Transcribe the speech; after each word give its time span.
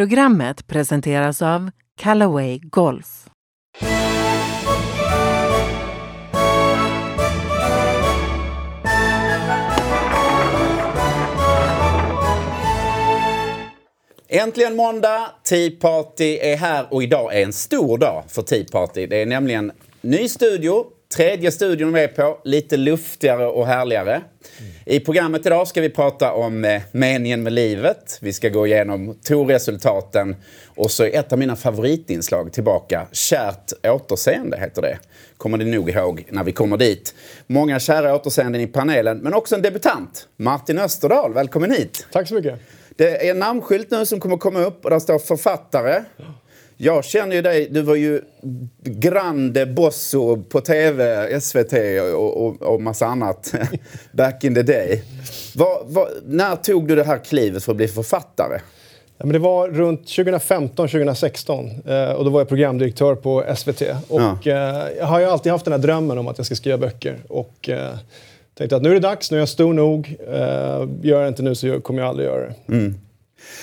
Programmet 0.00 0.66
presenteras 0.66 1.42
av 1.42 1.70
Callaway 1.96 2.58
Golf. 2.58 3.26
Äntligen 14.28 14.76
måndag! 14.76 15.30
Tea 15.48 15.70
Party 15.80 16.38
är 16.38 16.56
här 16.56 16.86
och 16.90 17.02
idag 17.02 17.36
är 17.36 17.44
en 17.44 17.52
stor 17.52 17.98
dag 17.98 18.24
för 18.28 18.42
Tea 18.42 18.64
Party. 18.72 19.06
Det 19.06 19.22
är 19.22 19.26
nämligen 19.26 19.72
ny 20.00 20.28
studio, 20.28 20.84
tredje 21.16 21.50
studion 21.52 21.92
vi 21.92 22.00
är 22.00 22.08
på, 22.08 22.38
lite 22.44 22.76
luftigare 22.76 23.46
och 23.46 23.66
härligare. 23.66 24.22
I 24.84 25.00
programmet 25.00 25.46
idag 25.46 25.68
ska 25.68 25.80
vi 25.80 25.90
prata 25.90 26.32
om 26.32 26.64
eh, 26.64 26.82
meningen 26.92 27.42
med 27.42 27.52
livet. 27.52 28.18
Vi 28.20 28.32
ska 28.32 28.48
gå 28.48 28.66
igenom 28.66 29.18
torresultaten 29.24 30.36
och 30.66 30.90
så 30.90 31.04
ett 31.04 31.32
av 31.32 31.38
mina 31.38 31.56
favoritinslag 31.56 32.52
tillbaka. 32.52 33.06
Kärt 33.12 33.72
återseende 33.82 34.58
heter 34.60 34.82
det. 34.82 34.98
Kommer 35.36 35.58
ni 35.58 35.64
nog 35.64 35.90
ihåg 35.90 36.24
när 36.30 36.44
vi 36.44 36.52
kommer 36.52 36.76
dit. 36.76 37.14
Många 37.46 37.80
kära 37.80 38.14
återseenden 38.14 38.60
i 38.60 38.66
panelen, 38.66 39.18
men 39.18 39.34
också 39.34 39.54
en 39.54 39.62
debutant. 39.62 40.28
Martin 40.36 40.78
Österdahl, 40.78 41.34
välkommen 41.34 41.70
hit! 41.70 42.06
Tack 42.12 42.28
så 42.28 42.34
mycket. 42.34 42.60
Det 42.96 43.26
är 43.26 43.30
en 43.30 43.38
namnskylt 43.38 43.90
nu 43.90 44.06
som 44.06 44.20
kommer 44.20 44.36
komma 44.36 44.60
upp 44.60 44.84
och 44.84 44.90
där 44.90 44.98
står 44.98 45.18
författare. 45.18 46.04
Jag 46.82 47.04
känner 47.04 47.36
ju 47.36 47.42
dig, 47.42 47.68
du 47.70 47.82
var 47.82 47.94
ju 47.94 48.20
grande 48.82 49.66
bosso 49.66 50.42
på 50.42 50.60
tv, 50.60 51.40
SVT 51.40 51.72
och, 52.14 52.46
och, 52.46 52.62
och 52.62 52.82
massa 52.82 53.06
annat 53.06 53.54
back 54.12 54.44
in 54.44 54.54
the 54.54 54.62
day. 54.62 55.02
Vad, 55.56 55.82
vad, 55.86 56.08
när 56.26 56.56
tog 56.56 56.88
du 56.88 56.94
det 56.94 57.04
här 57.04 57.18
klivet 57.18 57.64
för 57.64 57.72
att 57.72 57.76
bli 57.76 57.88
författare? 57.88 58.58
Ja, 59.18 59.26
men 59.26 59.32
det 59.32 59.38
var 59.38 59.68
runt 59.68 60.00
2015-2016 60.00 62.08
eh, 62.08 62.12
och 62.14 62.24
då 62.24 62.30
var 62.30 62.40
jag 62.40 62.48
programdirektör 62.48 63.14
på 63.14 63.44
SVT. 63.56 63.82
Och 64.08 64.20
Ja. 64.20 64.38
eh, 64.44 64.52
jag 64.98 65.06
har 65.06 65.20
ju 65.20 65.26
alltid 65.26 65.52
haft 65.52 65.64
den 65.64 65.72
här 65.72 65.78
drömmen 65.78 66.18
om 66.18 66.28
att 66.28 66.38
jag 66.38 66.46
ska 66.46 66.54
skriva 66.54 66.78
böcker. 66.78 67.16
Och 67.28 67.68
eh, 67.68 67.90
tänkte 68.58 68.76
att 68.76 68.82
nu 68.82 68.90
är 68.90 68.94
det 68.94 69.00
dags, 69.00 69.30
nu 69.30 69.36
är 69.36 69.40
jag 69.40 69.48
stor 69.48 69.72
nog. 69.74 70.16
Eh, 70.28 70.88
gör 71.02 71.20
jag 71.20 71.28
inte 71.28 71.42
nu 71.42 71.54
så 71.54 71.80
kommer 71.80 72.00
jag 72.00 72.08
aldrig 72.08 72.28
göra 72.28 72.46
det. 72.46 72.54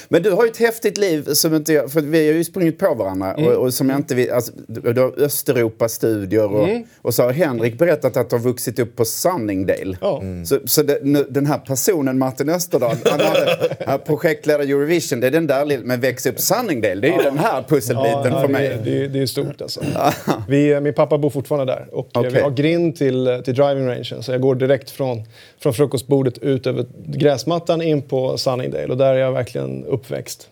Men 0.09 0.23
du 0.23 0.31
har 0.31 0.43
ju 0.45 0.51
ett 0.51 0.57
häftigt 0.57 0.97
liv 0.97 1.23
som 1.33 1.55
inte 1.55 1.73
jag, 1.73 1.91
för 1.91 2.01
vi 2.01 2.27
har 2.27 2.33
ju 2.33 2.43
sprungit 2.43 2.79
på 2.79 2.93
varandra 2.93 3.35
och, 3.35 3.53
och 3.53 3.73
som 3.73 3.89
jag 3.89 3.99
inte 3.99 4.15
vet, 4.15 4.31
alltså, 4.31 4.51
du 4.67 5.01
har 5.01 5.13
Östeuropa-studier 5.21 6.53
och, 6.53 6.67
och 7.01 7.13
så 7.13 7.23
har 7.23 7.31
Henrik 7.31 7.77
berättat 7.77 8.17
att 8.17 8.29
du 8.29 8.35
har 8.35 8.43
vuxit 8.43 8.79
upp 8.79 8.95
på 8.95 9.05
Sunningdale. 9.05 9.97
Ja. 10.01 10.21
Så, 10.45 10.59
så 10.65 10.83
det, 10.83 10.99
nu, 11.03 11.25
den 11.29 11.45
här 11.45 11.57
personen, 11.57 12.17
Martin 12.17 12.49
Österdahl, 12.49 12.95
han 13.05 13.19
hade 13.19 13.97
projektledare 14.05 14.63
Eurovision, 14.63 15.19
det 15.19 15.27
är 15.27 15.31
den 15.31 15.47
där 15.47 15.65
lilla, 15.65 15.83
men 15.85 15.99
växa 15.99 16.29
upp 16.29 16.39
Sunningdale, 16.39 16.95
det 17.01 17.07
är 17.07 17.17
ju 17.17 17.23
den 17.23 17.37
här 17.37 17.63
pusselbiten 17.67 18.21
Ja, 18.25 18.41
för 18.41 18.47
det, 18.47 18.53
mig. 18.53 18.67
är- 18.67 18.81
det, 18.83 19.03
är- 19.03 19.07
det 19.07 19.19
är 19.21 19.25
stort 19.25 19.61
alltså. 19.61 19.81
Vi, 20.47 20.71
eh, 20.71 20.79
min 20.81 20.93
pappa 20.93 21.17
bor 21.17 21.29
fortfarande 21.29 21.73
där 21.73 21.87
och 21.91 22.25
eh, 22.25 22.31
vi 22.31 22.39
har 22.41 22.51
grind 22.51 22.95
till, 22.95 23.27
eh, 23.27 23.39
till 23.39 23.55
driving 23.55 23.87
rangen. 23.87 24.23
Så 24.23 24.31
jag 24.31 24.41
går 24.41 24.55
direkt 24.55 24.89
från, 24.89 25.23
från 25.59 25.73
frukostbordet 25.73 26.37
ut 26.37 26.67
över 26.67 26.85
gräsmattan 27.07 27.81
in 27.81 28.01
på 28.01 28.37
Sunningdale 28.37 28.87
och 28.87 28.97
där 28.97 29.13
är 29.13 29.17
jag 29.19 29.31
verkligen 29.31 29.66
uppväxt. 29.87 30.49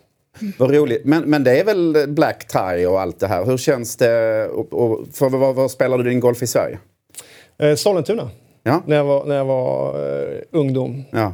Vad 0.58 0.74
roligt. 0.76 1.06
Men, 1.06 1.24
men 1.30 1.44
det 1.44 1.60
är 1.60 1.66
väl 1.66 2.06
black 2.08 2.48
tie 2.48 2.88
och 2.88 3.02
allt 3.02 3.20
det 3.20 3.28
här. 3.28 3.46
Hur 3.46 3.58
känns 3.58 3.96
det? 3.96 4.46
Och, 4.48 4.74
och, 4.74 5.08
för 5.14 5.30
var, 5.30 5.54
var 5.54 5.68
spelar 5.68 5.98
du 5.98 6.04
din 6.04 6.20
golf 6.20 6.44
i 6.44 6.48
Sverige? 6.48 6.80
Eh, 7.58 7.76
Sollentuna, 7.76 8.30
Ja? 8.64 8.82
när 8.86 8.96
jag 8.96 9.04
var, 9.06 9.26
när 9.26 9.36
jag 9.36 9.46
var 9.46 9.90
eh, 10.34 10.38
ungdom. 10.52 11.04
ja. 11.12 11.34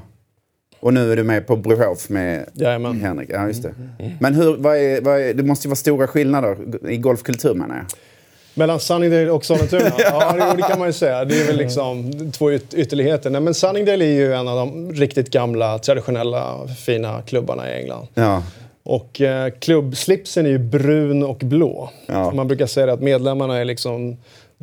Och 0.79 0.93
nu 0.93 1.11
är 1.11 1.15
du 1.15 1.23
med 1.23 1.47
på 1.47 1.55
Brohof 1.55 2.09
med 2.09 2.49
Jajamän. 2.53 3.01
Henrik. 3.01 3.29
Ja, 3.33 3.47
just 3.47 3.63
det. 3.63 3.73
Men 4.19 4.33
hur, 4.33 4.57
vad 4.57 4.77
är, 4.77 5.01
vad 5.01 5.21
är, 5.21 5.33
det 5.33 5.43
måste 5.43 5.67
ju 5.67 5.69
vara 5.69 5.75
stora 5.75 6.07
skillnader 6.07 6.57
i 6.89 6.97
golfkultur 6.97 7.53
menar 7.53 7.75
jag. 7.75 7.85
Mellan 8.53 8.79
Sunningdale 8.79 9.29
och 9.31 9.45
Sollentuna? 9.45 9.91
ja, 9.97 10.33
det, 10.33 10.57
det 10.57 10.63
kan 10.69 10.79
man 10.79 10.87
ju 10.87 10.93
säga. 10.93 11.25
Det 11.25 11.41
är 11.41 11.47
väl 11.47 11.57
liksom 11.57 12.11
två 12.31 12.51
yt- 12.51 12.75
ytterligheter. 12.75 13.29
Nej, 13.29 13.41
men 13.41 13.53
Sunningdale 13.53 14.05
är 14.05 14.09
ju 14.13 14.33
en 14.33 14.47
av 14.47 14.55
de 14.57 14.91
riktigt 14.93 15.29
gamla, 15.29 15.79
traditionella, 15.79 16.67
fina 16.79 17.21
klubbarna 17.21 17.69
i 17.71 17.81
England. 17.81 18.07
Ja. 18.13 18.43
Och 18.83 19.21
eh, 19.21 19.51
klubbslipsen 19.59 20.45
är 20.45 20.49
ju 20.49 20.57
brun 20.59 21.23
och 21.23 21.37
blå. 21.37 21.89
Ja. 22.05 22.31
Man 22.31 22.47
brukar 22.47 22.65
säga 22.65 22.93
att 22.93 23.01
medlemmarna 23.01 23.57
är 23.57 23.65
liksom 23.65 24.17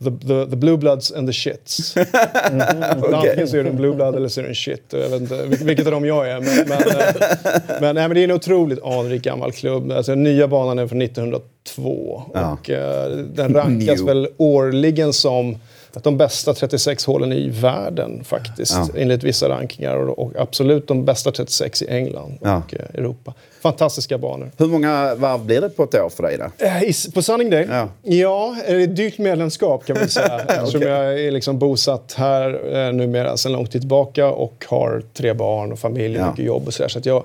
the, 0.04 0.10
the, 0.26 0.46
the 0.50 0.56
blue 0.56 0.76
bloods 0.76 1.12
and 1.12 1.28
the 1.28 1.32
shits. 1.32 1.94
Mm. 2.52 3.14
Antingen 3.14 3.48
så 3.48 3.56
är 3.56 3.62
du 3.64 3.70
en 3.70 3.76
blue 3.76 3.94
blood 3.94 4.14
eller 4.16 4.28
så 4.28 4.40
är 4.40 4.42
du 4.42 4.48
en 4.48 4.54
shit. 4.54 4.82
Jag 4.90 5.08
vet 5.08 5.20
inte 5.20 5.42
vil- 5.46 5.64
vilket 5.64 5.86
av 5.86 5.92
dem 5.92 6.04
jag 6.04 6.28
är. 6.30 6.40
Men, 6.40 6.68
men, 6.68 6.78
eh, 6.78 7.80
men, 7.80 7.94
nej, 7.94 8.08
men 8.08 8.14
det 8.14 8.20
är 8.20 8.24
en 8.24 8.30
otroligt 8.30 8.82
anrik 8.84 9.22
gammal 9.22 9.52
klubb. 9.52 9.92
Alltså, 9.92 10.12
den 10.12 10.22
nya 10.22 10.48
banan 10.48 10.78
är 10.78 10.86
från 10.86 11.02
1902. 11.02 12.22
Ja. 12.34 12.52
Och 12.52 12.70
eh, 12.70 13.10
den 13.10 13.54
rankas 13.54 13.98
New. 14.00 14.06
väl 14.06 14.28
årligen 14.36 15.12
som 15.12 15.56
de 15.92 16.16
bästa 16.16 16.54
36 16.54 17.04
hålen 17.06 17.32
i 17.32 17.48
världen 17.48 18.24
faktiskt. 18.24 18.72
Ja. 18.74 18.88
Enligt 18.96 19.22
vissa 19.22 19.48
rankingar. 19.48 19.96
Och, 19.96 20.18
och 20.18 20.32
absolut 20.38 20.88
de 20.88 21.04
bästa 21.04 21.32
36 21.32 21.82
i 21.82 21.86
England 21.88 22.38
Ja. 22.42 22.62
och 22.66 22.74
eh, 22.74 22.80
Europa. 22.94 23.34
Fantastiska 23.60 24.18
banor. 24.18 24.50
Hur 24.56 24.66
många 24.66 25.14
varv 25.14 25.44
blir 25.44 25.60
det 25.60 25.68
på 25.68 25.82
ett 25.84 25.94
år 25.94 26.08
för 26.08 26.22
dig? 26.22 26.38
Där? 26.38 26.50
Eh, 26.58 26.82
i- 26.82 27.10
På 27.14 27.22
Sunningdale? 27.22 27.66
Ja. 27.70 27.88
Ja, 28.02 28.56
det 28.66 28.72
är 28.72 28.78
ett 28.80 28.96
dyrt 28.96 29.18
medlemskap 29.18 29.84
kan 29.86 29.96
man 29.98 30.08
säga. 30.08 30.38
Eftersom 30.48 30.82
jag 30.82 31.20
är 31.20 31.30
liksom 31.30 31.58
bosatt 31.58 32.14
här 32.16 32.76
eh, 32.76 32.92
numera 32.92 33.36
sedan 33.36 33.52
lång 33.52 33.66
tid 33.66 33.80
tillbaka 33.82 34.26
och 34.30 34.64
har 34.68 35.02
tre 35.14 35.32
barn 35.32 35.72
och 35.72 35.78
familj 35.78 36.16
och 36.16 36.22
Ja. 36.22 36.30
mycket 36.30 36.44
jobb 36.44 36.66
och 36.66 36.74
sådär. 36.74 36.88
Så 36.88 36.98
att 36.98 37.06
jag 37.06 37.24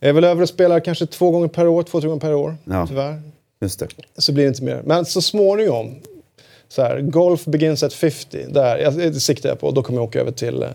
är 0.00 0.12
väl 0.12 0.24
över 0.24 0.42
och 0.42 0.48
spelar 0.48 0.80
kanske 0.80 1.06
två 1.06 1.30
gånger 1.30 1.48
per 1.48 1.66
år, 1.66 1.82
två, 1.82 2.00
tre 2.00 2.08
gånger 2.08 2.20
per 2.20 2.34
år. 2.34 2.56
Ja. 2.64 2.86
Tyvärr. 2.86 3.20
Just 3.60 3.80
det. 3.80 3.86
Så 4.18 4.32
blir 4.32 4.44
det 4.44 4.48
inte 4.48 4.62
mer. 4.62 4.80
Men 4.84 5.04
så 5.04 5.22
småningom, 5.22 5.94
så 6.68 6.82
här, 6.82 7.00
golf 7.00 7.44
begins 7.44 7.82
at 7.82 7.92
50. 7.92 8.46
Där, 8.48 8.78
jag- 8.78 8.94
det 8.98 9.20
siktar 9.20 9.48
jag 9.48 9.60
på. 9.60 9.70
Då 9.70 9.82
kommer 9.82 9.98
jag 10.00 10.04
åka 10.08 10.20
över 10.20 10.32
till, 10.32 10.62
eh, 10.62 10.68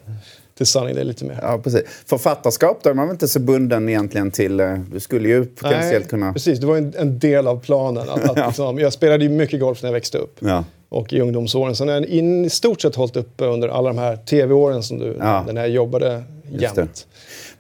till 0.58 0.66
Sunningdale 0.66 1.04
lite 1.08 1.26
mer. 1.26 1.40
Ja, 1.42 1.58
precis. 1.64 1.82
Författarskap, 2.06 2.80
då 2.84 2.90
är 2.90 2.94
man 2.94 3.08
väl 3.08 3.14
inte 3.16 3.28
så 3.28 3.40
bunden 3.40 3.90
egentligen 3.90 4.32
till... 4.32 4.60
eh, 4.60 4.74
Du 4.94 5.00
skulle 5.00 5.30
ju 5.30 5.46
potentiellt 5.46 6.10
kunna... 6.10 6.34
precis. 6.34 6.60
Det 6.60 6.66
var 6.68 6.78
en, 6.78 6.94
en 6.98 7.20
del 7.20 7.48
av 7.48 7.60
planen. 7.60 8.10
Att, 8.10 8.30
att, 8.30 8.38
liksom, 8.48 8.80
jag 8.80 8.94
spelade 8.94 9.24
ju 9.24 9.30
mycket 9.30 9.60
golf 9.60 9.82
när 9.82 9.90
jag 9.90 9.94
växte 9.94 10.18
upp. 10.18 10.36
Ja. 10.40 10.64
och 10.90 11.14
i 11.14 11.22
ungdomsåren. 11.22 11.76
Sen 11.76 11.88
har 11.88 11.96
jag 11.96 12.06
i 12.06 12.50
stort 12.50 12.82
sett 12.82 12.96
hållit 12.96 13.16
uppe 13.16 13.46
under 13.46 13.68
alla 13.70 13.90
de 13.90 13.98
här 13.98 14.16
tv-åren 14.16 14.84
som 14.84 15.00
du 15.00 15.16
Ja. 15.20 15.46
när 15.52 15.62
jag 15.62 15.70
jobbade 15.70 16.24
jämt. 16.50 17.08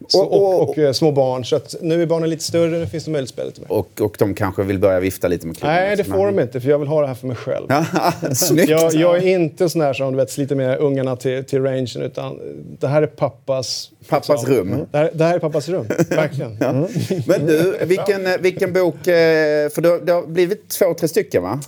Så, 0.07 0.21
Och- 0.23 0.33
och, 0.33 0.61
och- 0.61 0.69
och, 0.69 0.77
eh, 0.77 0.91
små 0.91 1.11
barn. 1.11 1.45
Så 1.45 1.59
nu 1.81 2.01
är 2.01 2.05
barnen 2.05 2.29
lite 2.29 2.43
större, 2.43 2.77
nu 2.79 2.87
finns 2.87 3.05
det 3.05 3.11
möjlighet 3.11 3.29
att 3.29 3.33
spela 3.33 3.45
lite 3.47 3.61
mer. 3.61 3.71
Och, 3.71 4.01
och 4.01 4.15
de 4.19 4.33
kanske 4.33 4.63
vill 4.63 4.79
börja 4.79 4.99
vifta 4.99 5.27
lite 5.27 5.47
med 5.47 5.57
klubban. 5.57 5.75
Nej, 5.75 5.95
det 5.95 6.03
får 6.03 6.25
de 6.25 6.39
inte, 6.39 6.61
för 6.61 6.69
jag 6.69 6.79
vill 6.79 6.87
ha 6.87 7.01
det 7.01 7.07
här 7.07 7.13
för 7.15 7.27
mig 7.27 7.35
själv. 7.35 7.67
Snyggt! 8.35 8.69
Jag, 8.69 8.93
jag 8.93 9.17
är 9.17 9.27
inte 9.27 9.69
sån 9.69 9.81
här 9.81 9.93
som 9.93 10.11
du 10.11 10.17
vet, 10.17 10.29
sliter 10.31 10.55
med 10.55 10.79
ungarna 10.79 11.15
till, 11.15 11.43
till 11.43 11.61
rangen, 11.63 11.87
utan 12.01 12.39
det 12.79 12.87
här 12.87 13.01
är 13.01 13.07
pappas... 13.07 13.89
Pappas 14.09 14.29
liksom, 14.29 14.53
rum. 14.55 14.85
Det 14.91 14.97
här, 14.97 15.11
det 15.13 15.23
här 15.23 15.35
är 15.35 15.39
pappas 15.39 15.69
rum, 15.69 15.85
verkligen. 16.09 16.57
Mm. 16.61 16.85
Men 17.27 17.45
du, 17.45 17.77
vilken, 17.85 18.25
eh, 18.27 18.37
vilken 18.39 18.73
bok... 18.73 18.95
eh, 19.07 19.69
För 19.69 20.05
det 20.05 20.11
har 20.11 20.27
blivit 20.27 20.69
två, 20.69 20.93
tre 20.93 21.07
stycken 21.07 21.43
va? 21.43 21.59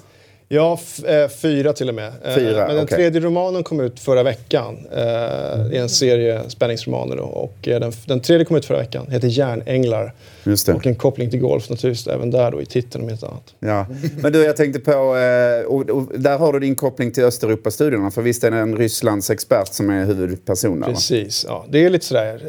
Ja, 0.47 0.79
eh, 1.07 1.27
fyra 1.29 1.73
till 1.73 1.89
och 1.89 1.95
med. 1.95 2.11
Eh, 2.23 2.35
Fyra, 2.35 2.67
Men 2.67 2.75
den 2.75 2.83
okej. 2.85 2.97
tredje 2.97 3.21
romanen 3.21 3.63
kom 3.63 3.79
ut 3.79 3.99
förra 3.99 4.23
veckan. 4.23 4.77
Eh, 4.91 4.97
det 4.97 5.77
är 5.77 5.81
en 5.81 5.89
serie 5.89 6.41
spänningsromaner. 6.47 7.15
Då, 7.15 7.23
och 7.23 7.67
eh, 7.67 7.79
den, 7.79 7.91
den 8.05 8.19
tredje 8.19 8.45
kom 8.45 8.57
ut 8.57 8.65
förra 8.65 8.77
veckan. 8.77 9.07
heter 9.11 9.27
Järnänglar. 9.27 10.13
Just 10.43 10.65
det. 10.65 10.73
Och 10.73 10.87
en 10.87 10.95
koppling 10.95 11.29
till 11.29 11.39
golf 11.39 11.69
naturligtvis. 11.69 12.07
Även 12.07 12.31
där 12.31 12.51
då 12.51 12.61
i 12.61 12.65
titeln 12.65 13.03
om 13.03 13.09
inte 13.09 13.27
annat. 13.27 13.53
Ja. 13.59 13.85
Men 14.21 14.31
du, 14.33 14.43
jag 14.43 14.55
tänkte 14.57 14.79
på... 14.79 14.91
eh, 14.91 15.65
Och, 15.65 15.89
och 15.89 16.19
där 16.19 16.37
har 16.37 16.53
du 16.53 16.59
din 16.59 16.75
koppling 16.75 17.11
till 17.11 17.23
Östeuropa-studierna. 17.23 18.11
För 18.11 18.21
visst 18.21 18.43
är 18.43 18.51
det 18.51 18.57
en 18.57 18.77
Rysslands 18.77 19.29
expert 19.29 19.67
som 19.73 19.89
är 19.89 20.05
huvudperson 20.05 20.79
där? 20.79 20.87
Precis. 20.87 21.45
Ja, 21.47 21.65
det 21.69 21.85
är 21.85 21.89
lite 21.89 22.05
sådär 22.05 22.41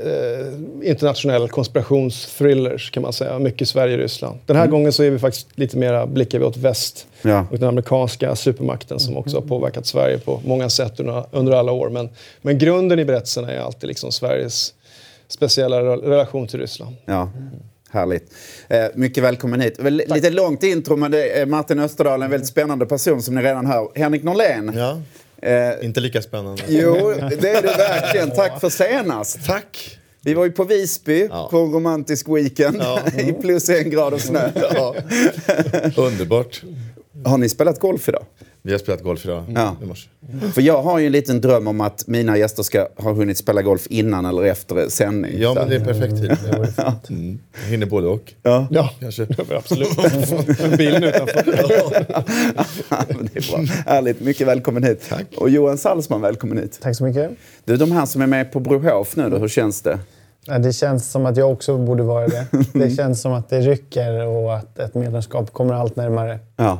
eh, 0.82 0.88
internationell 0.90 1.48
konspirationsthrillers 1.48 2.90
kan 2.90 3.02
man 3.02 3.12
säga. 3.12 3.38
Mycket 3.38 3.68
Sverige-Ryssland. 3.68 4.38
Den 4.46 4.56
här 4.56 4.66
gången 4.66 4.92
så 4.92 5.02
är 5.02 5.10
vi 5.10 5.18
faktiskt 5.18 5.58
lite 5.58 5.76
mera 5.76 6.06
blickar 6.06 6.38
vi 6.38 6.44
åt 6.44 6.56
väst. 6.56 7.06
Ja. 7.26 7.46
Och 7.50 7.58
den 7.58 7.68
amerikanska 7.68 8.36
supermakten 8.36 9.00
som 9.00 9.16
också 9.16 9.36
har 9.36 9.42
påverkat 9.42 9.86
Sverige 9.86 10.18
på 10.18 10.40
många 10.44 10.68
sätt 10.70 11.00
under, 11.32 11.52
alla 11.52 11.72
år. 11.72 11.88
Men, 11.90 12.08
men 12.42 12.58
grunden 12.58 12.98
i 12.98 13.04
berättelsen 13.04 13.44
är 13.44 13.58
alltid 13.58 13.88
liksom 13.88 14.12
Sveriges 14.12 14.74
speciella 15.28 15.80
re- 15.80 16.00
relation 16.08 16.46
till 16.46 16.58
Ryssland. 16.60 16.96
Ja, 17.04 17.30
härligt. 17.90 18.32
Eh, 18.68 18.84
mycket 18.94 19.24
välkommen 19.24 19.60
hit. 19.60 19.78
Väl, 19.78 20.02
lite 20.08 20.30
långt 20.30 20.62
intro, 20.62 20.96
men 20.96 21.10
det 21.10 21.38
är 21.40 21.46
Martin 21.46 21.78
Österdahl, 21.78 22.22
en 22.22 22.30
väldigt 22.30 22.48
spännande 22.48 22.86
person 22.86 23.22
som 23.22 23.34
ni 23.34 23.42
redan 23.42 23.66
hör. 23.66 23.88
Henrik 23.94 24.22
Norlén. 24.22 24.72
Ja, 24.76 25.00
Eh, 25.42 25.84
inte 25.86 26.00
lika 26.00 26.22
spännande. 26.22 26.62
jo, 26.68 26.94
det 27.40 27.50
är 27.50 27.62
du 27.62 27.68
verkligen. 27.68 28.30
Tack 28.30 28.60
för 28.60 28.68
senast. 28.68 29.46
Tack! 29.46 29.98
Vi 30.20 30.34
var 30.34 30.44
ju 30.44 30.50
på 30.52 30.64
Visby 30.64 31.26
Ja. 31.30 31.48
på 31.50 31.58
en 31.58 31.72
romantisk 31.72 32.28
weekend 32.28 32.76
Ja. 32.80 33.00
i 33.20 33.32
plus 33.32 33.68
en 33.68 33.90
grad 33.90 34.14
och 34.14 34.20
snö. 34.20 34.50
Ja. 34.74 34.94
Underbart. 35.96 36.62
Har 37.24 37.38
ni 37.38 37.48
spelat 37.48 37.80
golf 37.80 38.08
idag? 38.08 38.24
Vi 38.62 38.72
har 38.72 38.78
spelat 38.78 39.02
golf 39.02 39.24
idag 39.24 39.44
Ja. 39.54 39.76
i 39.82 39.86
morse. 39.86 40.08
För 40.54 40.62
jag 40.62 40.82
har 40.82 40.98
ju 40.98 41.06
en 41.06 41.12
liten 41.12 41.40
dröm 41.40 41.66
om 41.66 41.80
att 41.80 42.04
mina 42.06 42.36
gäster 42.38 42.62
ska 42.62 42.88
ha 42.96 43.12
hunnit 43.12 43.38
spela 43.38 43.62
golf 43.62 43.86
innan 43.90 44.24
eller 44.24 44.42
efter 44.42 44.88
sändning. 44.88 45.32
Ja, 45.38 45.54
men 45.54 45.68
det 45.68 45.76
är 45.76 45.80
perfekt 45.84 46.16
tid. 46.16 46.36
Mm. 47.10 47.38
Jag 47.62 47.70
hinner 47.70 47.86
både 47.86 48.06
och. 48.08 48.32
ja. 48.42 48.66
Ja, 48.70 48.90
Kanske. 49.00 49.26
absolut. 49.56 49.88
Bilen 50.78 51.04
utanför. 51.04 51.42
men 53.16 53.28
det 53.32 53.36
är 53.36 53.50
bra. 53.52 53.74
Härligt, 53.86 54.20
mycket 54.20 54.46
välkommen 54.46 54.84
hit. 54.84 55.06
Tack. 55.08 55.26
Och 55.36 55.50
Johan 55.50 55.78
Salzman, 55.78 56.20
välkommen 56.20 56.58
hit. 56.58 56.78
Tack 56.82 56.96
så 56.96 57.04
mycket. 57.04 57.30
Du, 57.64 57.76
de 57.76 57.92
här 57.92 58.06
som 58.06 58.22
är 58.22 58.26
med 58.26 58.52
på 58.52 58.60
Brohof 58.60 59.16
nu 59.16 59.30
då, 59.30 59.38
hur 59.38 59.48
känns 59.48 59.82
det? 59.82 59.98
Ja, 60.46 60.58
Det 60.58 60.72
känns 60.72 61.10
som 61.10 61.26
att 61.26 61.36
jag 61.36 61.52
också 61.52 61.78
borde 61.78 62.02
vara 62.02 62.26
det. 62.26 62.46
Det 62.72 62.90
känns 62.90 63.22
som 63.22 63.32
att 63.32 63.48
det 63.48 63.60
rycker 63.60 64.26
och 64.26 64.56
att 64.56 64.78
ett 64.78 64.94
medlemskap 64.94 65.52
kommer 65.52 65.74
allt 65.74 65.96
närmare. 65.96 66.38
Ja. 66.56 66.78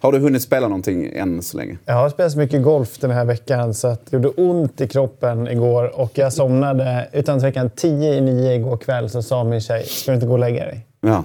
Har 0.00 0.12
du 0.12 0.18
hunnit 0.18 0.42
spela 0.42 0.68
någonting 0.68 1.10
än 1.14 1.42
så 1.42 1.56
länge? 1.56 1.78
Jag 1.84 1.94
har 1.94 2.08
spelat 2.08 2.32
så 2.32 2.38
mycket 2.38 2.62
golf 2.62 2.98
den 2.98 3.10
här 3.10 3.24
veckan 3.24 3.74
så 3.74 3.88
att 3.88 4.06
det 4.06 4.16
gjorde 4.16 4.28
ont 4.28 4.80
i 4.80 4.88
kroppen 4.88 5.48
igår 5.48 6.00
och 6.00 6.18
jag 6.18 6.32
somnade 6.32 7.08
utan 7.12 7.40
tvekan 7.40 7.70
10 7.70 8.14
i 8.14 8.20
9 8.20 8.54
igår 8.54 8.76
kväll 8.76 9.10
så 9.10 9.22
sa 9.22 9.44
min 9.44 9.60
tjej, 9.60 9.84
ska 9.86 10.10
du 10.10 10.14
inte 10.14 10.26
gå 10.26 10.32
och 10.32 10.38
lägga 10.38 10.64
dig? 10.64 10.86
Ja. 11.00 11.24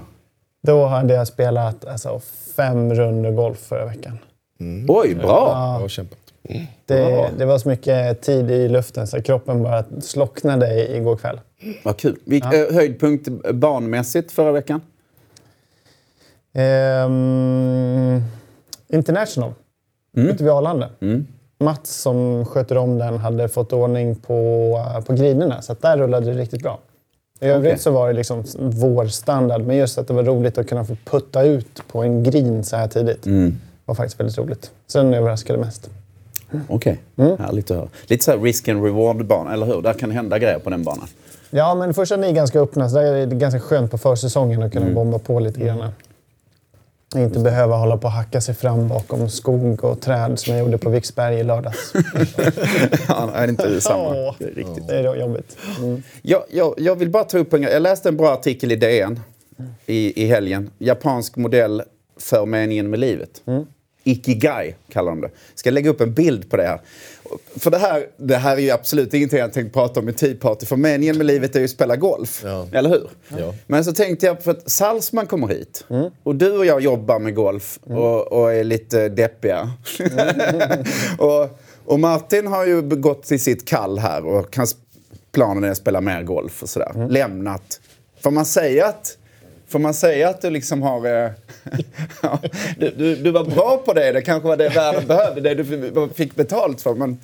Då 0.64 0.86
hade 0.86 1.14
jag 1.14 1.28
spelat 1.28 1.86
alltså, 1.86 2.22
fem 2.56 2.94
runder 2.94 3.32
golf 3.32 3.60
förra 3.60 3.86
veckan. 3.86 4.18
Oj, 4.88 5.16
bra! 5.16 5.78
Bra 5.80 5.90
kämpat. 5.90 6.18
Det, 6.86 7.30
det 7.38 7.46
var 7.46 7.58
så 7.58 7.70
mycket 7.70 8.22
tid 8.22 8.52
i 8.52 8.70
luften 8.70 9.08
så 9.08 9.22
kroppen 9.22 9.64
bara 9.64 9.84
slocknade 10.02 10.98
igår 10.98 11.16
kväll. 11.16 11.40
Vad 11.84 11.98
kul. 11.98 12.18
Vilk, 12.26 12.54
eh, 12.54 12.74
höjdpunkt 12.74 13.28
barnmässigt 13.54 14.32
förra 14.32 14.52
veckan? 14.52 14.82
Ehm, 16.54 18.22
International 18.88 19.54
ute 20.14 20.44
vid 20.44 20.52
Arlanda. 20.54 20.90
Mm. 21.00 21.28
Mats 21.60 21.96
som 22.02 22.46
sköter 22.46 22.78
om 22.78 22.98
den 22.98 23.18
hade 23.18 23.50
fått 23.50 23.74
ordning 23.74 24.16
på, 24.16 24.80
på 25.06 25.14
grinerna 25.14 25.62
så 25.62 25.76
där 25.82 25.98
rullade 25.98 26.34
det 26.34 26.40
riktigt 26.42 26.62
bra. 26.64 26.80
I 27.40 27.46
övrigt 27.46 27.72
Okej. 27.72 27.80
så 27.80 27.92
var 27.92 28.08
det 28.08 28.14
liksom 28.14 28.44
vår 28.60 29.06
standard 29.08 29.62
men 29.62 29.76
just 29.78 29.98
att 29.98 30.08
det 30.08 30.14
var 30.14 30.24
roligt 30.24 30.58
att 30.58 30.68
kunna 30.68 30.86
få 30.86 30.96
putta 31.06 31.44
ut 31.44 31.82
på 31.88 32.04
en 32.04 32.24
green 32.24 32.64
så 32.64 32.76
här 32.76 32.88
tidigt 32.88 33.26
Mm. 33.26 33.58
var 33.86 33.96
faktiskt 33.96 34.20
väldigt 34.20 34.38
roligt. 34.38 34.72
Så 34.88 34.98
den 34.98 35.14
överraskade 35.14 35.60
mest. 35.60 35.90
Okej, 36.68 37.00
härligt 37.18 37.72
att 37.72 37.78
höra. 37.78 37.88
Lite 38.08 38.24
så 38.24 38.32
här 38.32 38.38
risk 38.40 38.68
and 38.68 38.84
reward-bana, 38.86 39.54
eller 39.54 39.66
hur? 39.66 39.82
Där 39.82 39.94
kan 39.94 40.12
hända 40.12 40.40
grejer 40.40 40.60
på 40.60 40.70
den 40.70 40.84
banan. 40.84 41.08
Ja, 41.52 41.76
men 41.76 41.94
första 41.94 42.18
ni 42.18 42.28
är 42.28 42.32
ganska 42.32 42.60
öppna 42.60 42.90
så 42.90 42.96
där 42.96 43.14
är 43.14 43.26
det 43.26 43.36
ganska 43.36 43.60
skönt 43.60 43.92
på 43.92 43.98
försäsongen 43.98 44.64
att 44.64 44.72
kunna 44.72 44.86
Mm. 44.86 44.96
bomba 44.96 45.20
på 45.20 45.40
lite 45.40 45.60
grann. 45.60 45.92
Inte 47.16 47.40
behöva 47.40 47.76
hålla 47.76 47.98
på 47.98 48.04
och 48.08 48.12
hacka 48.12 48.42
sig 48.42 48.56
fram 48.56 48.88
bakom 48.88 49.30
skog 49.30 49.84
och 49.84 50.02
träd 50.02 50.40
som 50.40 50.54
jag 50.56 50.66
gjorde 50.66 50.78
på 50.78 50.90
Viksberg 50.90 51.40
i 51.40 51.44
lördags. 51.44 51.94
ja, 53.08 53.30
det 53.34 53.38
är 53.40 53.48
inte 53.48 53.82
samma. 53.82 54.10
Åh, 54.10 54.36
Det 54.40 54.46
är 54.46 54.52
riktigt. 54.52 54.88
det 54.88 54.96
är 54.98 55.16
jobbigt. 55.16 55.58
Mm. 55.80 56.04
Jag, 56.22 56.44
jag, 56.50 56.74
jag 56.78 56.96
vill 56.96 57.10
bara 57.10 57.24
ta 57.24 57.38
upp 57.38 57.54
en. 57.54 57.62
Jag 57.64 57.82
läste 57.82 58.10
en 58.10 58.18
bra 58.18 58.34
artikel 58.34 58.72
i 58.72 58.76
DN 58.76 59.20
i, 59.86 60.24
i 60.24 60.28
helgen. 60.28 60.70
Japansk 60.78 61.36
modell 61.36 61.84
för 62.20 62.46
meningen 62.46 62.90
med 62.90 63.00
livet. 63.00 63.42
Ikigai 64.04 64.76
kallar 64.90 65.12
de 65.12 65.22
det. 65.22 65.30
Ska 65.56 65.70
lägga 65.72 65.90
upp 65.90 66.02
en 66.02 66.14
bild 66.14 66.50
på 66.50 66.58
det 66.58 66.64
här. 66.64 66.80
För 67.56 67.72
det 67.72 67.78
här, 67.78 68.08
det 68.18 68.36
här 68.36 68.58
är 68.58 68.62
ju 68.62 68.72
absolut 68.72 69.14
ingenting 69.14 69.40
jag 69.40 69.54
tänkte 69.54 69.74
prata 69.74 70.00
om 70.00 70.10
i 70.10 70.14
Tea 70.14 70.36
Party. 70.36 70.66
För 70.66 70.76
meningen 70.76 71.18
med 71.18 71.26
livet 71.26 71.56
är 71.56 71.60
ju 71.60 71.66
att 71.66 71.72
spela 71.72 71.96
golf. 71.96 72.42
Ja. 72.46 72.68
Eller 72.72 72.90
hur? 72.90 73.10
Ja. 73.28 73.54
Men 73.68 73.86
så 73.86 73.94
tänkte 73.94 74.26
jag, 74.26 74.44
för 74.44 74.52
att 74.52 74.72
Salzman 74.72 75.28
kommer 75.28 75.48
hit. 75.48 75.86
Och 76.24 76.36
du 76.36 76.58
och 76.58 76.66
jag 76.66 76.82
jobbar 76.82 77.20
med 77.20 77.36
golf 77.36 77.80
och, 77.84 78.32
och 78.32 78.54
är 78.54 78.64
lite 78.64 79.10
deppiga. 79.10 79.72
och, 81.18 81.60
och 81.86 82.00
Martin 82.00 82.48
har 82.48 82.66
ju 82.66 82.82
gått 82.82 83.24
till 83.24 83.40
sitt 83.40 83.68
kall 83.68 84.00
här 84.00 84.26
och 84.26 84.58
hans 84.58 84.76
planen 85.32 85.64
är 85.64 85.72
att 85.72 85.78
spela 85.78 86.02
mer 86.02 86.24
golf 86.24 86.64
och 86.64 86.70
sådär. 86.70 87.08
Lämnat. 87.10 87.80
Får 88.24 88.32
man 88.32 88.46
säga 88.46 88.88
att 88.88 89.18
Får 89.72 89.80
man 89.80 89.94
säga 89.94 90.30
att 90.30 90.42
du 90.42 90.50
liksom 90.50 90.82
har... 90.82 91.06
eh, 91.06 91.32
ja, 92.22 92.40
du, 92.78 92.94
du, 92.98 93.16
du 93.16 93.32
var 93.32 93.44
bra 93.44 93.82
på 93.86 93.94
det, 93.94 94.12
det 94.12 94.22
kanske 94.22 94.48
var 94.48 94.58
det 94.58 94.70
världen 94.70 95.08
behövde, 95.08 95.42
det 95.42 95.54
du 95.54 96.10
fick 96.16 96.36
betalt 96.36 96.82
för. 96.82 96.94
Men, 96.94 97.20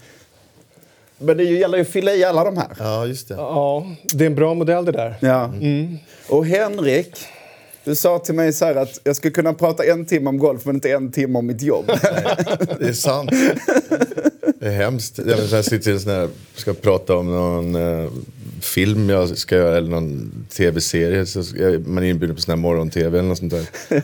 men 1.18 1.38
det 1.38 1.44
gäller 1.44 1.78
ju 1.78 1.82
att 1.82 1.90
fylla 1.90 2.14
i 2.14 2.24
alla 2.24 2.44
de 2.44 2.58
här. 2.58 2.68
Ja, 2.80 3.06
just 3.06 3.28
det. 3.28 3.34
Ja, 3.34 3.88
det 4.14 4.24
är 4.24 4.28
en 4.28 4.36
bra 4.36 4.54
modell 4.54 4.86
det 4.86 4.92
där. 4.92 5.16
Ja. 5.20 5.54
Och 6.30 6.46
Henrik, 6.46 7.18
du 7.84 7.96
sa 7.96 8.20
till 8.20 8.36
mig 8.36 8.54
så 8.54 8.66
här 8.66 8.76
att 8.76 9.00
jag 9.04 9.16
skulle 9.16 9.32
kunna 9.32 9.54
prata 9.54 9.84
en 9.84 10.06
timme 10.06 10.30
om 10.30 10.38
golf 10.38 10.66
men 10.66 10.76
inte 10.76 10.92
en 10.92 11.12
timme 11.12 11.40
om 11.40 11.48
mitt 11.48 11.62
jobb. 11.62 11.86
Det 12.80 12.88
är 12.88 12.94
sant. 12.94 13.32
Det 14.60 14.68
är 14.68 14.72
hemskt. 14.72 15.20
Jag 15.52 15.66
sitter 15.66 16.20
här, 16.20 16.30
ska 16.56 16.74
prata 16.74 17.18
om 17.18 17.32
någon 17.32 17.76
eh, 17.76 18.10
film 18.62 19.09
jag 19.09 19.38
ska 19.38 19.56
göra 19.56 19.77
eller 19.77 19.89
någon 19.89 20.31
tv-serie. 20.57 21.25
Så 21.25 21.44
ska 21.44 21.59
jag, 21.59 21.88
man 21.88 22.04
är 22.04 22.07
inbjuden 22.07 22.36
på 22.36 22.42
sån 22.42 22.51
här 22.51 22.57
morgon-tv 22.57 23.19
eller 23.19 23.30
något 23.30 23.38
sånt 23.38 23.51
där. 23.51 23.65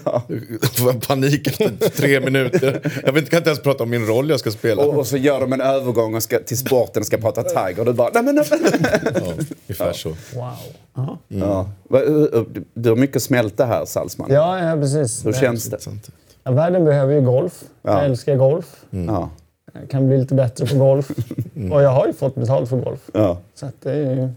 Då 0.62 0.68
får 0.84 0.94
jag 0.94 1.08
panik 1.08 1.48
efter 1.48 1.90
tre 1.90 2.20
minuter. 2.20 2.92
Jag 3.06 3.14
vet, 3.14 3.30
kan 3.30 3.38
inte 3.38 3.50
ens 3.50 3.62
prata 3.64 3.84
om 3.84 3.90
min 3.90 4.06
roll 4.08 4.30
jag 4.30 4.40
ska 4.40 4.52
spela. 4.52 4.84
och, 4.86 4.98
och 4.98 5.08
så 5.08 5.18
gör 5.18 5.40
de 5.40 5.54
en 5.54 5.62
övergång 5.62 6.16
och 6.16 6.24
ska, 6.24 6.40
till 6.40 6.58
sporten 6.58 7.02
och 7.02 7.08
ska 7.08 7.18
prata 7.18 7.44
Tiger 7.44 7.80
och 7.80 7.86
du 7.86 7.94
bara 7.94 8.10
nej 8.14 8.24
men 8.24 8.36
nej, 8.36 8.46
men. 8.50 8.60
Ja, 9.16 9.34
ungefär 9.68 9.94
så. 9.94 10.10
Wow. 10.10 11.18
Ja. 11.28 11.70
Va- 11.90 12.00
du- 12.74 12.90
har 12.90 12.96
mycket 12.96 13.16
att 13.16 13.22
smälta 13.24 13.66
här 13.66 13.86
Salzman. 13.86 14.28
Ja, 14.32 14.60
ja, 14.70 14.76
precis. 14.76 15.26
Hur 15.26 15.34
känns 15.34 15.66
det? 15.66 15.78
Ja, 16.44 16.52
världen 16.52 16.86
behöver 16.86 17.14
ju 17.14 17.22
golf. 17.22 17.64
Ja. 17.82 17.92
Jag 17.98 18.06
älskar 18.06 18.36
golf. 18.36 18.66
Ja. 18.90 19.30
Jag 19.74 19.90
kan 19.90 20.08
bli 20.08 20.18
lite 20.18 20.36
bättre 20.36 20.66
på 20.66 20.76
golf. 20.76 21.12
Och 21.72 21.84
jag 21.84 21.90
har 21.90 22.08
ju 22.08 22.14
fått 22.14 22.36
betalt 22.36 22.70
för 22.70 22.78
golf. 22.78 23.00
Ja. 23.14 23.38
Så 23.56 23.66
att 23.66 23.74
det 23.82 23.92
är 23.92 24.16
ju... 24.16 24.30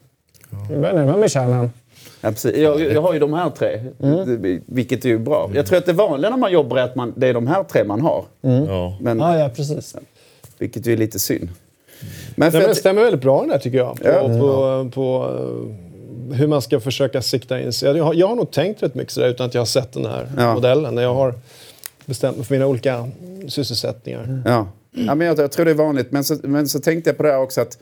Jag 0.71 0.81
börjar 0.81 0.95
närma 0.95 1.17
mig 1.17 1.29
kärnan. 1.31 1.71
Ja, 2.21 2.31
precis. 2.31 2.57
Jag, 2.57 2.81
jag 2.81 3.03
har 3.03 3.13
ju 3.13 3.19
de 3.19 3.33
här 3.33 3.51
tre, 3.51 3.81
Det- 3.99 4.61
vilket 4.67 5.05
är 5.05 5.09
ju 5.09 5.19
bra. 5.19 5.51
Jag 5.55 5.67
tror 5.67 5.79
att 5.79 5.87
det 5.87 5.93
vanliga 5.93 6.31
när 6.31 6.37
man 6.37 6.53
jobbar 6.53 6.77
är 6.77 6.83
att 6.83 6.97
man, 6.97 7.13
det 7.17 7.27
är 7.29 7.35
de 7.35 7.47
här 7.47 7.65
tre 7.65 7.85
man 7.85 8.01
har. 8.01 8.25
Ja. 8.41 8.97
Men, 9.01 9.19
Ja, 9.19 9.39
ja, 9.39 9.49
precis. 9.57 9.97
Vilket 10.59 10.87
ju 10.87 10.93
är 10.93 10.97
lite 10.97 11.19
synd. 11.19 11.49
Men 12.37 12.53
för 12.53 12.59
Nej, 12.59 12.67
men 12.67 12.75
det 12.75 12.81
stämmer 12.81 13.03
väldigt 13.03 13.21
bra 13.23 13.41
den 13.41 13.51
här 13.51 13.59
tycker 13.59 13.79
jag. 13.79 13.97
På, 13.97 14.09
Ja. 14.09 14.29
på, 14.41 14.91
på 14.95 15.29
eh, 16.31 16.37
hur 16.37 16.47
man 16.47 16.63
ska 16.63 16.81
försöka 16.81 17.23
sikta 17.23 17.61
in 17.61 17.73
sig. 17.73 17.97
Jag 17.97 18.05
har, 18.05 18.15
jag 18.15 18.29
har 18.29 18.37
nog 18.37 18.51
tänkt 18.51 18.83
rätt 18.83 18.95
mycket 18.95 19.13
sådär 19.13 19.29
utan 19.29 19.47
att 19.47 19.55
jag 19.55 19.61
har 19.61 19.67
sett 19.67 19.93
den 19.93 20.07
här 20.07 20.27
Ja. 20.39 20.55
modellen. 20.55 20.95
När 20.95 21.03
jag 21.03 21.15
har 21.15 21.35
bestämt 22.07 22.37
mig 22.37 22.47
för 22.47 22.55
mina 22.55 22.67
olika 22.67 23.09
sysselsättningar. 23.49 24.43
ja. 24.47 24.67
Ja, 24.99 25.15
men 25.15 25.27
jag, 25.27 25.39
jag 25.39 25.53
tror 25.53 25.65
det 25.65 25.71
är 25.71 25.75
vanligt. 25.75 26.11
Men 26.13 26.25
så, 26.25 26.37
men 26.43 26.69
så 26.69 26.79
tänkte 26.81 27.11
jag 27.11 27.17
på 27.17 27.23
det 27.23 27.29
här 27.29 27.41
också 27.41 27.61
att 27.61 27.79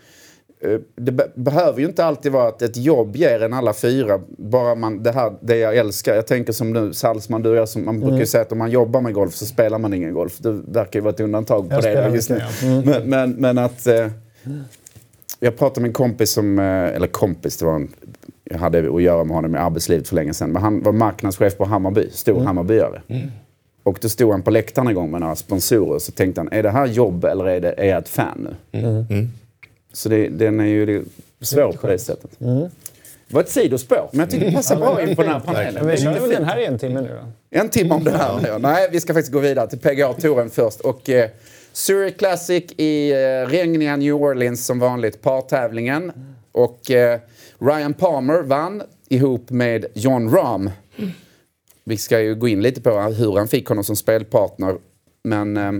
det 0.96 1.12
be 1.12 1.28
behöver 1.34 1.80
ju 1.80 1.86
inte 1.86 2.04
alltid 2.04 2.32
vara 2.32 2.48
att 2.48 2.62
ett 2.62 2.76
jobb 2.76 3.16
ger 3.16 3.42
en 3.42 3.52
alla 3.52 3.72
fyra. 3.72 4.20
Bara 4.28 4.74
man, 4.74 5.02
det, 5.02 5.12
här, 5.12 5.32
det 5.40 5.56
jag 5.56 5.76
älskar. 5.76 6.14
Jag 6.14 6.26
tänker 6.26 6.52
som 6.52 6.72
nu, 6.72 6.92
Salzman, 6.92 7.42
du 7.42 7.50
och 7.50 7.56
jag, 7.56 7.68
som, 7.68 7.84
man 7.84 8.00
brukar 8.00 8.18
ju 8.18 8.26
säga 8.26 8.42
att 8.42 8.52
om 8.52 8.58
man 8.58 8.70
jobbar 8.70 9.00
med 9.00 9.14
golf 9.14 9.34
så 9.34 9.46
spelar 9.46 9.78
man 9.78 9.94
ingen 9.94 10.14
golf. 10.14 10.38
Det 10.38 10.52
verkar 10.52 10.98
ju 10.98 11.04
vara 11.04 11.14
ett 11.14 11.20
undantag 11.20 11.68
på 11.68 11.74
Jag 11.74 11.82
det 11.82 12.14
just 12.14 12.30
nu. 12.30 12.36
mycket, 12.36 12.86
Men, 12.86 13.10
men, 13.10 13.30
men 13.30 13.58
att... 13.58 13.86
Eh, 13.86 14.06
jag 15.40 15.56
pratade 15.56 15.80
med 15.80 15.88
en 15.88 15.92
kompis 15.92 16.30
som, 16.30 16.58
eh, 16.58 16.64
eller 16.64 17.06
kompis, 17.06 17.56
det 17.56 17.64
var 17.66 17.74
en, 17.74 17.88
jag 18.44 18.58
hade 18.58 18.94
att 18.94 19.02
göra 19.02 19.24
med 19.24 19.36
honom 19.36 19.54
i 19.54 19.58
arbetslivet 19.58 20.08
för 20.08 20.14
länge 20.14 20.34
sedan. 20.34 20.52
Men 20.52 20.62
han 20.62 20.82
var 20.82 20.92
marknadschef 20.92 21.56
på 21.56 21.64
Hammarby, 21.64 22.10
stor 22.10 22.40
Hammarbyare. 22.40 23.02
Och 23.82 23.98
då 24.02 24.08
stod 24.08 24.30
han 24.30 24.42
på 24.42 24.50
läktaren 24.50 24.88
en 24.88 24.94
gång 24.94 25.10
med 25.10 25.20
några 25.20 25.36
sponsorer. 25.36 25.98
Så 25.98 26.12
tänkte 26.12 26.40
han, 26.40 26.48
är 26.52 26.62
det 26.62 26.70
här 26.70 26.86
jobb 26.86 27.24
eller 27.24 27.48
är, 27.48 27.60
det, 27.60 27.72
är 27.72 27.88
jag 27.88 27.98
ett 27.98 28.08
fan 28.08 28.56
nu? 28.70 28.80
Så 29.94 30.08
det, 30.08 30.28
den 30.28 30.60
är 30.60 30.64
ju 30.64 31.04
svår 31.40 31.72
på 31.72 31.86
det 31.86 31.98
sättet. 31.98 32.30
Det 33.28 33.34
var 33.34 33.40
ett 33.40 33.50
sidospår, 33.50 34.08
men 34.10 34.20
jag 34.20 34.30
tycker 34.30 34.46
det 34.46 34.52
passar 34.52 34.76
bra 34.76 35.02
in 35.02 35.16
på 35.16 35.22
den 35.22 35.30
här 35.30 35.40
panelen. 35.40 35.86
Men 35.86 35.96
vi 35.96 36.02
kör 36.02 36.20
väl 36.20 36.30
den 36.30 36.44
här 36.44 36.58
i 36.58 36.64
en 36.64 36.78
timme 36.78 37.00
nu 37.00 37.08
då? 37.08 37.58
En 37.58 37.68
timme 37.68 37.94
om 37.94 38.04
det 38.04 38.10
här. 38.10 38.40
Ja. 38.46 38.58
Nej, 38.58 38.88
vi 38.92 39.00
ska 39.00 39.14
faktiskt 39.14 39.32
gå 39.32 39.38
vidare 39.38 39.68
till 39.70 39.78
PGA-touren 39.78 40.50
först. 40.50 40.80
Och 40.80 41.10
eh, 41.10 41.30
Zurich 41.72 42.16
Classic 42.16 42.64
i 42.76 43.12
eh, 43.12 43.16
regniga 43.48 43.96
New 43.96 44.14
Orleans 44.14 44.66
som 44.66 44.78
vanligt, 44.78 45.22
partävlingen. 45.22 46.12
Och 46.52 46.90
eh, 46.90 47.20
Ryan 47.58 47.94
Palmer 47.94 48.42
vann 48.42 48.82
ihop 49.08 49.50
med 49.50 49.86
John 49.94 50.30
Rahm. 50.30 50.70
Vi 51.84 51.96
ska 51.96 52.20
ju 52.20 52.34
gå 52.34 52.48
in 52.48 52.62
lite 52.62 52.80
på 52.80 53.00
hur 53.00 53.36
han 53.36 53.48
fick 53.48 53.68
honom 53.68 53.84
som 53.84 53.96
spelpartner. 53.96 54.76
Men 55.24 55.56
eh, 55.56 55.72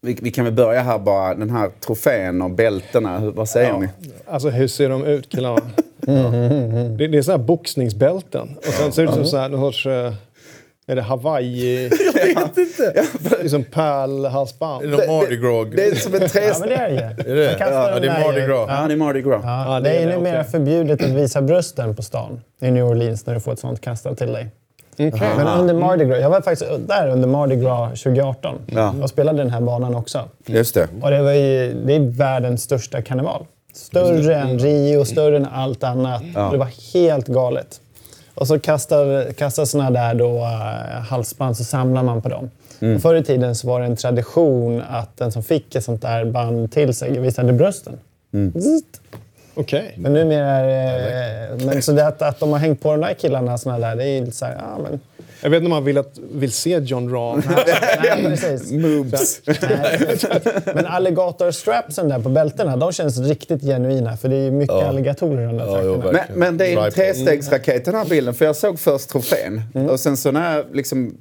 vi, 0.00 0.18
vi 0.22 0.30
kan 0.30 0.44
väl 0.44 0.54
börja 0.54 0.80
här 0.82 0.98
bara, 0.98 1.34
den 1.34 1.50
här 1.50 1.70
trofén 1.86 2.42
och 2.42 2.50
bältena. 2.50 3.18
Hur, 3.18 3.30
vad 3.30 3.48
säger 3.48 3.78
ni? 3.78 3.88
Alltså 4.26 4.48
hur 4.48 4.68
ser 4.68 4.88
de 4.88 5.04
ut 5.04 5.28
killarna? 5.32 5.60
det, 6.98 7.06
det 7.08 7.18
är 7.18 7.22
sådana 7.22 7.38
här 7.42 7.46
boxningsbälten. 7.46 8.48
Och 8.58 8.64
sen 8.64 8.92
ser 8.92 9.02
det 9.02 9.08
ut 9.08 9.14
som 9.14 9.24
så 9.24 9.36
här, 9.36 9.48
någon 9.48 9.72
sorts... 9.72 9.86
eh, 9.86 10.12
Är 10.86 10.96
det 10.96 11.02
Hawaii? 11.02 11.90
Jag 12.14 12.26
vet 12.34 12.58
inte. 12.58 13.04
Liksom 13.42 13.64
pärlhalsband. 13.64 14.84
Är 14.84 14.88
det 14.88 14.96
någon 15.06 15.16
Mardi 15.16 15.36
Gras? 15.36 15.68
Det 15.76 15.84
är 15.86 15.94
som 15.94 16.14
en 16.14 16.28
tre... 16.28 16.42
Ja, 16.44 16.54
men 16.60 16.68
det 16.68 16.74
är 16.74 16.88
det 16.88 16.94
ju. 16.94 17.32
Är 17.32 17.36
det? 17.36 17.56
Ja, 17.60 18.00
det 18.00 18.06
är 18.08 18.20
Mardi. 18.24 18.40
Gras. 18.46 18.66
Ja, 18.70 18.86
det 18.88 18.94
är 18.94 18.96
Mardi 18.96 19.22
Gras. 19.22 19.40
Ja, 19.44 19.74
Ja, 19.74 19.80
det 19.80 19.90
det 19.90 19.96
är 19.96 20.06
det, 20.06 20.16
numera 20.16 20.40
okej. 20.40 20.50
förbjudet 20.50 21.02
att 21.02 21.10
visa 21.10 21.42
brösten 21.42 21.96
på 21.96 22.02
stan 22.02 22.40
i 22.60 22.70
New 22.70 22.84
Orleans 22.84 23.26
när 23.26 23.34
du 23.34 23.40
får 23.40 23.52
ett 23.52 23.58
sånt 23.58 23.80
kastat 23.80 24.18
till 24.18 24.32
dig. 24.32 24.46
Men 24.98 25.46
under 25.46 25.74
Mardi 25.74 26.04
Gras, 26.04 26.18
jag 26.20 26.30
var 26.30 26.40
faktiskt 26.40 26.70
där 26.88 27.08
under 27.08 27.28
Mardi 27.28 27.56
Gras 27.56 28.02
2018 28.02 28.54
Ja. 28.66 28.94
och 29.02 29.10
spelade 29.10 29.38
den 29.38 29.50
här 29.50 29.60
banan 29.60 29.94
också. 29.94 30.24
Just 30.46 30.74
det. 30.74 30.88
Och 31.02 31.10
det, 31.10 31.22
var 31.22 31.32
ju, 31.32 31.82
det 31.86 31.94
är 31.94 32.00
världens 32.00 32.62
största 32.62 33.02
karneval. 33.02 33.44
Större 33.72 34.34
än 34.36 34.58
Rio, 34.58 35.04
större 35.04 35.36
än 35.36 35.46
allt 35.52 35.84
annat. 35.84 36.22
Det 36.52 36.56
var 36.58 36.92
helt 36.94 37.26
galet. 37.26 37.80
Och 38.34 38.46
så 38.46 38.58
kastar, 38.58 39.32
kastar 39.32 39.64
såna 39.64 39.90
där 39.90 40.14
då, 40.14 40.38
uh, 40.38 41.00
halsband 41.08 41.56
så 41.56 41.64
samlar 41.64 42.02
man 42.02 42.22
på 42.22 42.28
dem. 42.28 42.50
Och 42.96 43.02
förr 43.02 43.14
i 43.14 43.22
tiden 43.24 43.54
så 43.54 43.68
var 43.68 43.80
det 43.80 43.86
en 43.86 43.96
tradition 43.96 44.82
att 44.90 45.16
den 45.16 45.32
som 45.32 45.42
fick 45.42 45.74
ett 45.74 45.84
sånt 45.84 46.02
där 46.02 46.24
band 46.24 46.72
till 46.72 46.94
sig 46.94 47.18
visade 47.20 47.52
brösten. 47.52 47.92
Zzzt. 48.58 49.00
Okej. 49.58 49.94
Men 49.96 50.12
numera 50.12 50.46
är 50.46 50.66
det... 51.58 51.64
Men 51.64 51.82
så 51.82 51.92
det 51.92 52.06
att, 52.06 52.22
att 52.22 52.40
de 52.40 52.52
har 52.52 52.58
hängt 52.58 52.80
på 52.82 52.90
de 52.90 53.00
där 53.00 53.14
killarna 53.14 53.58
såna 53.58 53.78
där, 53.78 53.96
det 53.96 54.04
är 54.04 54.08
ju 54.08 54.20
lite 54.20 54.36
så 54.36 54.44
här, 54.44 54.56
ja 54.58 54.82
men... 54.82 55.00
Jag 55.40 55.50
vet 55.50 55.56
inte 55.56 55.66
om 55.66 55.70
man 55.70 55.84
vill, 55.84 55.98
att, 55.98 56.18
vill 56.32 56.52
se 56.52 56.78
John 56.78 57.10
Rahm. 57.10 57.42
Nej, 58.02 58.24
precis. 58.40 58.70
Nej. 58.70 60.18
Men 60.74 60.86
alligator-strapsen 60.86 62.08
där 62.08 62.18
på 62.18 62.28
bältena, 62.28 62.76
de 62.76 62.92
känns 62.92 63.18
riktigt 63.18 63.62
genuina. 63.62 64.16
För 64.16 64.28
det 64.28 64.36
är 64.36 64.44
ju 64.44 64.50
mycket 64.50 64.74
alligatorer 64.74 65.42
i 65.42 65.46
de 65.46 65.56
där 65.56 65.66
Ja, 65.66 65.82
jo. 65.82 66.02
Men, 66.12 66.20
men 66.34 66.58
det 66.58 66.66
är 66.66 66.76
en 66.76 66.90
Tripod. 66.90 66.94
testegsraket 66.94 67.84
den 67.84 67.94
här 67.94 68.04
bilden. 68.04 68.34
För 68.34 68.44
jag 68.44 68.56
såg 68.56 68.78
först 68.78 69.08
trofén. 69.08 69.62
Och 69.90 70.00
sen 70.00 70.16
så 70.16 70.30
när 70.30 70.56
jag 70.56 70.64
liksom 70.72 71.14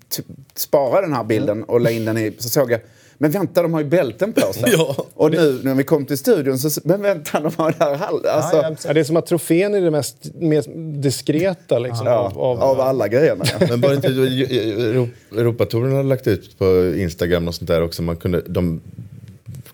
sparade 0.55 1.01
den 1.01 1.13
här 1.13 1.23
bilden 1.23 1.63
och 1.63 1.81
la 1.81 1.89
in 1.89 2.05
den 2.05 2.17
i... 2.17 2.33
Så 2.39 2.49
såg 2.49 2.71
jag, 2.71 2.79
men 3.17 3.31
vänta 3.31 3.61
de 3.61 3.73
har 3.73 3.81
ju 3.81 3.87
bälten 3.87 4.33
på 4.33 4.53
sig. 4.53 4.63
Ja. 4.77 5.05
Och 5.13 5.31
nu 5.31 5.59
när 5.63 5.75
vi 5.75 5.83
kom 5.83 6.05
till 6.05 6.17
studion 6.17 6.59
så... 6.59 6.81
Men 6.83 7.01
vänta 7.01 7.39
de 7.39 7.51
har 7.55 7.71
det 7.79 7.83
här 7.85 7.95
halv... 7.95 8.19
Alltså, 8.27 8.57
Ja, 8.57 8.75
ja, 8.85 8.93
det 8.93 8.99
är 8.99 9.03
som 9.03 9.17
att 9.17 9.25
trofén 9.25 9.73
är 9.75 9.81
det 9.81 9.91
mest, 9.91 10.15
mest 10.39 10.69
diskreta 10.75 11.79
liksom, 11.79 12.07
av, 12.07 12.39
av, 12.39 12.61
av 12.63 12.79
alla 12.81 13.07
grejerna. 13.07 13.45
Ja. 13.59 13.67
Men 13.69 13.81
bara 13.81 13.93
inte 13.95 14.07
Euro- 14.07 15.09
Europatouren 15.37 15.91
har 15.91 16.03
lagt 16.03 16.27
ut 16.27 16.57
på 16.59 16.93
Instagram 16.97 17.47
och 17.47 17.55
sånt 17.55 17.67
där 17.67 17.81
också. 17.81 18.01
Man 18.01 18.15
kunde, 18.15 18.41
de 18.47 18.81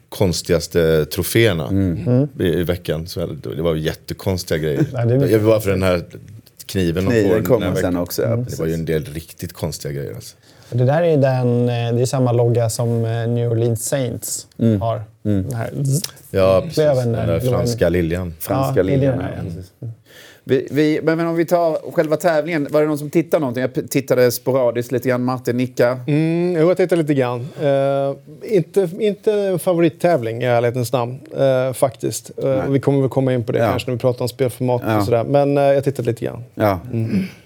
konstigaste 0.10 1.06
troféerna 1.06 1.70
i, 2.40 2.44
i 2.44 2.64
veckan. 2.64 3.08
Så 3.08 3.26
det 3.56 3.62
var 3.62 3.76
jättekonstiga 3.76 4.58
grejer. 4.58 4.86
Ja, 4.94 5.06
det 5.06 5.38
var 5.38 5.60
för 5.60 5.70
den 5.72 5.84
här 5.84 6.04
kniven 6.66 7.06
de 7.06 7.12
Kniven 7.12 7.30
får 7.30 7.36
den 7.36 7.46
kommer 7.46 7.76
sen 7.76 7.98
också, 7.98 8.22
ja, 8.22 8.36
Det 8.36 8.60
var 8.60 8.66
ju 8.66 8.74
en 8.74 8.86
del 8.86 9.06
riktigt 9.06 9.54
konstiga 9.54 9.92
grejer. 9.94 10.16
Alltså. 10.16 10.36
Det 10.70 10.86
där 10.86 11.04
är, 11.04 11.18
den, 11.18 11.70
eh, 11.70 11.96
det 11.96 12.02
är 12.02 12.06
samma 12.06 12.32
logga 12.32 12.70
som 12.70 13.06
eh, 13.06 13.28
New 13.28 13.52
Orleans 13.52 13.86
Saints 13.86 14.48
har. 14.82 15.02
Den 15.24 15.54
här. 15.54 15.70
Ja, 16.32 16.60
precis. 16.62 16.76
Klöven 16.76 17.12
Den 17.12 17.28
där, 17.28 17.40
franska 17.40 17.90
liljan. 17.90 18.34
Franska 18.40 18.80
Ja, 18.80 18.84
linjen. 18.84 19.18
linjen, 19.20 19.64
ja. 19.80 19.88
Vi, 20.46 20.68
vi, 20.72 21.00
men 21.04 21.18
men 21.18 21.28
om 21.28 21.36
vi 21.36 21.46
tar 21.46 21.92
själva 21.92 22.16
tävlingen. 22.18 22.68
Var 22.72 22.82
det 22.82 22.88
någon 22.88 22.98
som 22.98 23.10
tittade 23.10 23.40
någonting? 23.42 23.62
Jag 23.62 23.90
tittade 23.90 24.32
sporadiskt 24.32 24.92
lite 24.92 25.10
grann. 25.10 25.24
Martin 25.24 25.58
nickar. 25.58 26.00
Mm, 26.08 26.56
jo, 26.62 26.68
jag 26.68 26.78
tittar 26.78 26.96
lite 26.96 27.14
grann. 27.14 27.48
Eh, 27.62 28.16
inte, 28.56 28.90
inte 29.00 29.34
en 29.34 29.60
favorittävling 29.60 30.42
i 30.44 30.46
ärlighetens 30.46 30.94
namn, 30.94 31.20
eh, 31.38 31.74
faktiskt. 31.74 32.32
Eh, 32.44 32.66
vi 32.70 32.80
kommer 32.80 33.02
väl 33.02 33.10
komma 33.10 33.34
in 33.34 33.44
på 33.44 33.52
det 33.52 33.60
Ja. 33.60 33.70
kanske 33.70 33.90
när 33.90 33.96
vi 33.96 34.00
pratar 34.00 34.22
om 34.22 34.30
spelformat 34.30 34.82
Ja. 34.86 34.98
och 34.98 35.06
sådär. 35.06 35.24
Men 35.24 35.56
jag 35.56 35.84
tittade 35.84 36.10
lite 36.10 36.26
grann. 36.26 36.44
Ja. 36.56 36.80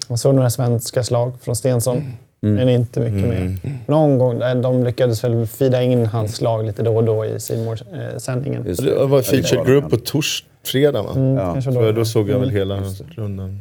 Man 0.09 0.17
såg 0.17 0.35
några 0.35 0.49
svenska 0.49 1.03
slag 1.03 1.31
från 1.41 1.55
Stensson. 1.55 2.13
Men 2.39 2.69
inte 2.69 2.99
mycket 2.99 3.29
mer. 3.29 3.57
Någon 3.85 4.17
gång, 4.17 4.41
eh, 4.41 4.55
de 4.55 4.83
lyckades 4.83 5.23
väl 5.23 5.47
fida 5.47 5.83
in 5.83 6.05
hans 6.05 6.35
slag 6.35 6.65
lite 6.65 6.83
då 6.83 6.95
och 6.95 7.03
då 7.03 7.25
i 7.25 7.39
Simor-sändningen. 7.39 8.65
Just 8.67 8.83
Det 8.83 9.05
var 9.05 9.21
featured 9.21 9.57
var 9.57 9.65
group 9.65 9.89
på 9.89 9.97
tors 9.97 10.45
fredag 10.63 11.01
va? 11.01 11.09
Ja. 11.15 11.53
Kanske 11.53 11.71
Så 11.71 11.81
då. 11.81 11.91
då 11.91 12.05
såg 12.05 12.29
jag 12.29 12.39
väl 12.39 12.49
hela 12.49 12.83
rundan. 13.15 13.59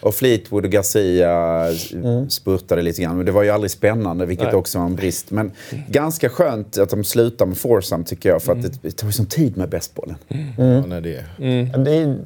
Och 0.00 0.14
Fleetwood 0.14 0.64
och 0.64 0.70
Garcia 0.70 1.64
spurtade 2.28 2.82
lite 2.82 3.02
grann. 3.02 3.16
Men 3.16 3.26
det 3.26 3.32
var 3.32 3.42
ju 3.42 3.50
aldrig 3.50 3.70
spännande, 3.70 4.26
vilket 4.26 4.46
Nej. 4.46 4.54
också 4.54 4.78
var 4.78 4.86
en 4.86 4.96
brist. 4.96 5.30
Men 5.30 5.50
ganska 5.88 6.28
skönt 6.28 6.78
att 6.78 6.90
de 6.90 7.04
slutar 7.04 7.46
med 7.46 7.58
foursome 7.58 8.04
tycker 8.04 8.28
jag. 8.28 8.42
För 8.42 8.52
att 8.52 8.62
det, 8.62 8.82
det 8.82 8.90
tar 8.90 9.06
ju 9.06 9.12
sån 9.12 9.26
tid 9.26 9.56
med 9.56 9.68
bästbollen. 9.68 10.16
Ja, 10.58 10.86
nej, 10.86 11.00
det. 11.00 11.24
Ja, 11.72 11.78
Det 11.78 11.94
är, 11.94 12.16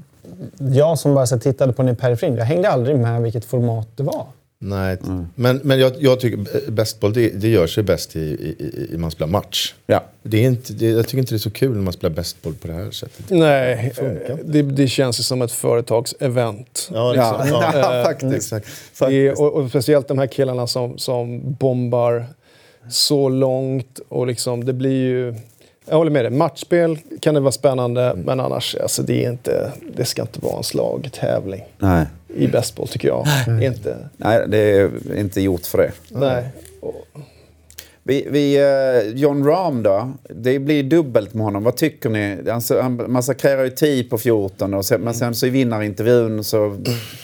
jag 0.58 0.98
som 0.98 1.14
bara 1.14 1.26
så 1.26 1.38
tittade 1.38 1.72
på 1.72 1.82
den 1.82 1.92
i 1.94 1.96
periferin, 1.96 2.36
jag 2.36 2.44
hängde 2.44 2.68
aldrig 2.70 2.98
med 2.98 3.22
vilket 3.22 3.44
format 3.44 3.88
det 3.96 4.02
var. 4.02 4.26
Nej, 4.64 4.98
men, 5.34 5.60
men 5.64 5.78
jag, 5.78 5.92
jag 5.98 6.20
tycker 6.20 6.38
eh, 6.38 6.70
bästboll 6.70 7.12
det, 7.12 7.28
det 7.28 7.48
gör 7.48 7.66
sig 7.66 7.82
bäst 7.82 8.16
i, 8.16 8.20
i, 8.20 8.88
i, 8.92 8.98
man 8.98 9.10
spelar 9.10 9.30
match. 9.30 9.74
Ja. 9.86 10.04
Det 10.22 10.44
är 10.44 10.46
inte, 10.46 10.72
det, 10.72 10.86
jag 10.86 11.06
tycker 11.06 11.18
inte 11.18 11.32
det 11.32 11.36
är 11.36 11.38
så 11.38 11.50
kul 11.50 11.76
när 11.76 11.82
man 11.82 11.92
spelar 11.92 12.14
bästboll 12.14 12.54
på 12.54 12.68
det 12.68 12.74
här 12.74 12.90
sättet. 12.90 13.24
Nej, 13.30 13.92
eh, 13.98 14.36
det, 14.44 14.62
det 14.62 14.88
känns 14.88 15.20
ju 15.20 15.22
som 15.22 15.42
ett 15.42 15.52
företagsevent. 15.52 16.90
Ja, 16.92 17.14
Ja, 17.16 17.40
liksom. 17.42 17.60
ja, 17.80 18.02
faktiskt. 18.04 18.34
Exakt. 18.34 18.66
Det 18.98 19.28
är, 19.28 19.40
och, 19.40 19.52
och 19.52 19.68
speciellt 19.68 20.08
de 20.08 20.18
här 20.18 20.26
killarna 20.26 20.66
som, 20.66 20.98
som 20.98 21.52
bombar 21.52 22.26
så 22.88 23.28
långt. 23.28 24.00
Och 24.08 24.26
liksom, 24.26 24.64
det 24.64 24.72
blir 24.72 25.08
ju... 25.08 25.34
Jag 25.86 25.96
håller 25.96 26.10
med 26.10 26.24
dig. 26.24 26.30
Matchspel 26.30 26.98
kan 27.20 27.34
det 27.34 27.40
vara 27.40 27.52
spännande, 27.52 28.14
men 28.16 28.40
annars 28.40 28.76
alltså, 28.82 29.02
det, 29.02 29.24
är 29.24 29.30
inte, 29.30 29.72
det 29.96 30.04
ska 30.04 30.22
inte 30.22 30.40
vara 30.40 30.56
en 30.56 30.62
slagtävling 30.62 31.62
Nej. 31.78 32.06
I 32.36 32.48
bästboll, 32.48 32.88
tycker 32.88 33.08
jag. 33.08 33.26
Inte. 33.62 33.96
Nej, 34.16 34.44
det 34.48 34.58
är 34.58 34.90
inte 35.16 35.40
gjort 35.40 35.66
för 35.66 35.78
det. 35.78 35.92
Nej. 36.08 36.44
Vi, 38.06 38.26
vi, 38.30 38.56
eh, 38.56 39.14
John 39.14 39.44
Rahm 39.44 39.82
då? 39.82 40.12
Det 40.28 40.58
blir 40.58 40.82
dubbelt 40.82 41.34
med 41.34 41.44
honom. 41.44 41.62
Vad 41.62 41.76
tycker 41.76 42.10
ni? 42.10 42.50
Alltså, 42.50 42.80
han 42.80 43.12
massakrerar 43.12 43.64
ju 43.64 43.70
10 43.70 44.04
på 44.04 44.18
14 44.18 44.74
och 44.74 44.84
sen, 44.84 45.00
men 45.00 45.14
sen 45.14 45.34
så 45.34 45.46
i 45.46 45.50
vinnarintervjun 45.50 46.44
så, 46.44 46.76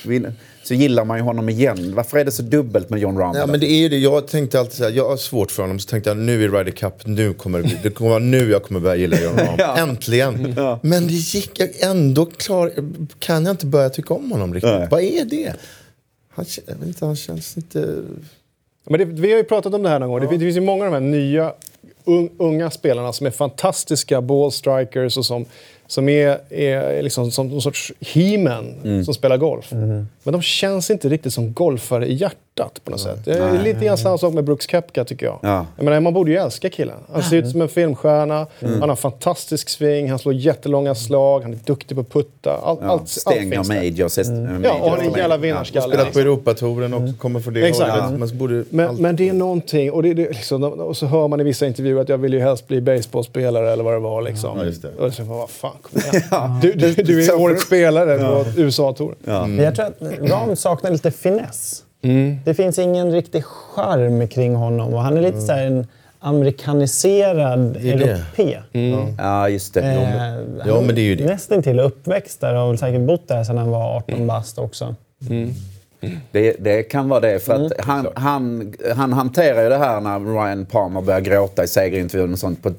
vin, 0.06 0.32
så 0.62 0.74
gillar 0.74 1.04
man 1.04 1.18
ju 1.18 1.22
honom 1.22 1.48
igen. 1.48 1.94
Varför 1.94 2.18
är 2.18 2.24
det 2.24 2.32
så 2.32 2.42
dubbelt 2.42 2.90
med 2.90 3.00
John 3.00 3.18
Rahm? 3.18 3.36
Ja, 3.36 3.46
men 3.46 3.60
det 3.60 3.66
är 3.66 3.78
ju 3.78 3.88
det. 3.88 3.98
Jag 3.98 4.26
tänkte 4.28 4.60
alltid 4.60 4.74
så 4.74 4.84
här, 4.84 4.90
jag 4.90 5.08
har 5.08 5.16
svårt 5.16 5.50
för 5.50 5.62
honom. 5.62 5.78
Så 5.78 5.88
tänkte 5.88 6.10
jag 6.10 6.16
nu 6.16 6.42
i 6.42 6.48
Ryder 6.48 6.70
Cup, 6.70 7.06
nu 7.06 7.34
kommer 7.34 7.58
det 7.58 7.64
bli, 7.64 7.78
det 7.82 7.90
kommer 7.90 8.10
vara 8.10 8.18
nu 8.18 8.50
jag 8.50 8.62
kommer 8.62 8.80
börja 8.80 8.96
gilla 8.96 9.20
John 9.20 9.36
Rahm. 9.36 9.54
Ja. 9.58 9.76
Äntligen! 9.76 10.54
Men 10.82 11.06
det 11.06 11.12
gick, 11.12 11.60
jag 11.60 11.68
ändå 11.80 12.26
klar, 12.26 12.72
kan 13.18 13.44
jag 13.44 13.52
inte 13.52 13.66
börja 13.66 13.90
tycka 13.90 14.14
om 14.14 14.30
honom 14.30 14.54
riktigt. 14.54 14.70
Nej. 14.72 14.88
Vad 14.90 15.02
är 15.02 15.24
det? 15.24 15.54
Han, 16.34 16.44
jag 16.66 16.74
vet 16.74 16.86
inte, 16.86 17.06
han 17.06 17.16
känns 17.16 17.56
inte... 17.56 18.02
Men 18.88 18.98
det, 19.00 19.04
vi 19.04 19.30
har 19.30 19.38
ju 19.38 19.44
pratat 19.44 19.74
om 19.74 19.82
det 19.82 19.88
här 19.88 19.98
någon 19.98 20.08
gång. 20.08 20.20
Det, 20.20 20.28
finns, 20.28 20.40
det 20.40 20.46
finns 20.46 20.56
ju 20.56 20.60
många 20.60 20.84
av 20.84 20.90
de 20.92 20.94
här 20.94 21.10
nya 21.10 21.52
unga 22.38 22.70
spelarna 22.70 23.12
som 23.12 23.26
är 23.26 23.30
fantastiska 23.30 24.20
ballstrikers 24.20 25.16
och 25.16 25.26
som, 25.26 25.44
som 25.86 26.08
är, 26.08 26.38
är 26.52 27.02
liksom 27.02 27.30
som 27.30 27.48
någon 27.48 27.62
sorts 27.62 27.92
he-men 28.00 28.74
Mm. 28.84 29.04
som 29.04 29.14
spelar 29.14 29.36
golf. 29.36 29.72
Men 30.22 30.32
de 30.32 30.42
känns 30.42 30.90
inte 30.90 31.08
riktigt 31.08 31.32
som 31.32 31.52
golfare 31.52 32.06
i 32.06 32.14
hjärtat 32.14 32.36
på 32.84 32.90
något 32.90 33.00
sätt. 33.00 33.18
Det 33.24 33.32
är 33.32 33.62
lite 33.62 33.84
grann 33.84 33.98
samma 33.98 34.18
sak 34.18 34.34
med 34.34 34.44
Brooks 34.44 34.66
Koepka 34.66 35.04
tycker 35.04 35.26
jag. 35.26 35.38
Ja. 35.42 35.66
jag 35.76 35.84
menar, 35.84 36.00
man 36.00 36.14
borde 36.14 36.30
ju 36.30 36.36
älska 36.36 36.70
killen. 36.70 36.96
Han 37.12 37.22
ser 37.22 37.36
ut 37.36 37.50
som 37.50 37.60
en 37.62 37.68
filmstjärna, 37.68 38.46
Mm. 38.60 38.72
han 38.72 38.82
har 38.82 38.88
en 38.90 38.96
fantastisk 38.96 39.68
sving, 39.68 40.10
han 40.10 40.18
slår 40.18 40.34
jättelånga 40.34 40.94
slag, 40.94 41.40
han 41.42 41.52
är 41.52 41.58
duktig 41.64 41.96
på 41.96 42.00
att 42.00 42.10
putta. 42.12 42.50
All, 42.64 42.76
Ja, 42.80 42.86
allt, 42.88 43.00
allt 43.00 43.08
stänger 43.08 43.50
finns 43.56 43.68
där. 43.68 43.74
majors. 43.76 44.18
Mm. 44.18 44.64
Ja, 44.64 44.72
och 44.82 44.90
han 44.90 45.00
är 45.00 45.04
en 45.04 45.12
jävla 45.12 45.36
vinnarskalle. 45.36 45.94
Spelat 45.94 46.12
på 46.12 46.18
Europatouren 46.18 46.94
och 46.94 47.18
kommer 47.18 47.40
från 47.40 47.54
det 47.54 47.68
Exakt. 47.68 47.90
hållet. 48.02 48.18
Man 48.18 48.38
borde 48.38 48.64
Men, 48.70 48.88
allt- 48.88 49.00
men 49.00 49.16
det 49.16 49.28
är 49.28 49.32
någonting, 49.32 49.92
och, 49.92 50.02
det, 50.02 50.14
det, 50.14 50.28
liksom, 50.28 50.62
och 50.64 50.96
så 50.96 51.06
hör 51.06 51.28
man 51.28 51.40
i 51.40 51.44
vissa 51.44 51.66
intervjuer 51.66 52.00
att 52.00 52.08
jag 52.08 52.18
vill 52.18 52.32
ju 52.32 52.40
helst 52.40 52.68
bli 52.68 52.80
baseballspelare 52.80 53.72
eller 53.72 53.84
vad 53.84 53.92
det 53.94 53.98
var. 53.98 54.22
Liksom. 54.22 54.58
Ja, 54.58 54.64
just 54.64 54.82
det. 54.82 54.88
Och 55.04 55.14
så, 55.14 55.22
vad 55.22 55.50
fan, 55.50 55.70
kom 55.82 56.00
igen. 56.00 56.22
Du, 56.62 56.72
du, 56.72 57.02
du 57.02 57.24
är 57.24 57.40
årets 57.40 57.64
spelare 57.66 58.18
på 58.18 58.60
USA-touren. 58.60 59.16
Men 59.24 59.64
Jag 59.64 59.74
tror 59.74 59.86
att 59.86 60.30
Ram 60.30 60.56
saknar 60.56 60.90
lite 60.90 61.10
finess. 61.10 61.82
Det 62.44 62.54
finns 62.54 62.78
ingen 62.78 63.12
riktig 63.12 63.44
charm 63.44 64.28
kring 64.28 64.54
honom 64.54 64.94
och 64.94 65.02
han 65.02 65.16
är 65.16 65.20
lite 65.22 65.40
så 65.40 65.52
här 65.52 65.66
en 65.66 65.86
amerikaniserad 66.18 67.76
europé. 67.76 68.58
Ja, 69.18 69.48
just 69.48 69.74
det. 69.74 69.80
Eh, 69.80 70.34
Ja, 70.66 70.80
men 70.80 70.94
det 70.94 71.00
är 71.00 71.04
ju 71.04 71.14
det. 71.14 71.24
Nästan 71.24 71.62
till 71.62 71.80
uppväxt 71.80 72.40
där 72.40 72.54
och 72.54 72.60
har 72.60 72.68
väl 72.68 72.78
säkert 72.78 73.00
bott 73.00 73.28
där 73.28 73.44
sedan 73.44 73.58
han 73.58 73.70
var 73.70 73.96
18 73.96 74.26
bast 74.26 74.58
också. 74.58 74.94
Det, 76.32 76.56
det 76.60 76.82
kan 76.82 77.08
vara 77.08 77.20
det. 77.20 77.38
För 77.44 77.54
att 77.66 77.72
han, 77.86 78.06
han, 78.14 78.74
han 78.96 79.12
hanterar 79.12 79.62
ju 79.62 79.68
det 79.68 79.78
här 79.78 80.00
när 80.00 80.20
Ryan 80.20 80.66
Palmer 80.66 81.00
börjar 81.02 81.20
gråta 81.20 81.64
i 81.64 81.68
segerintervjun 81.68 82.32
och 82.32 82.38
sånt 82.38 82.62
på, 82.62 82.70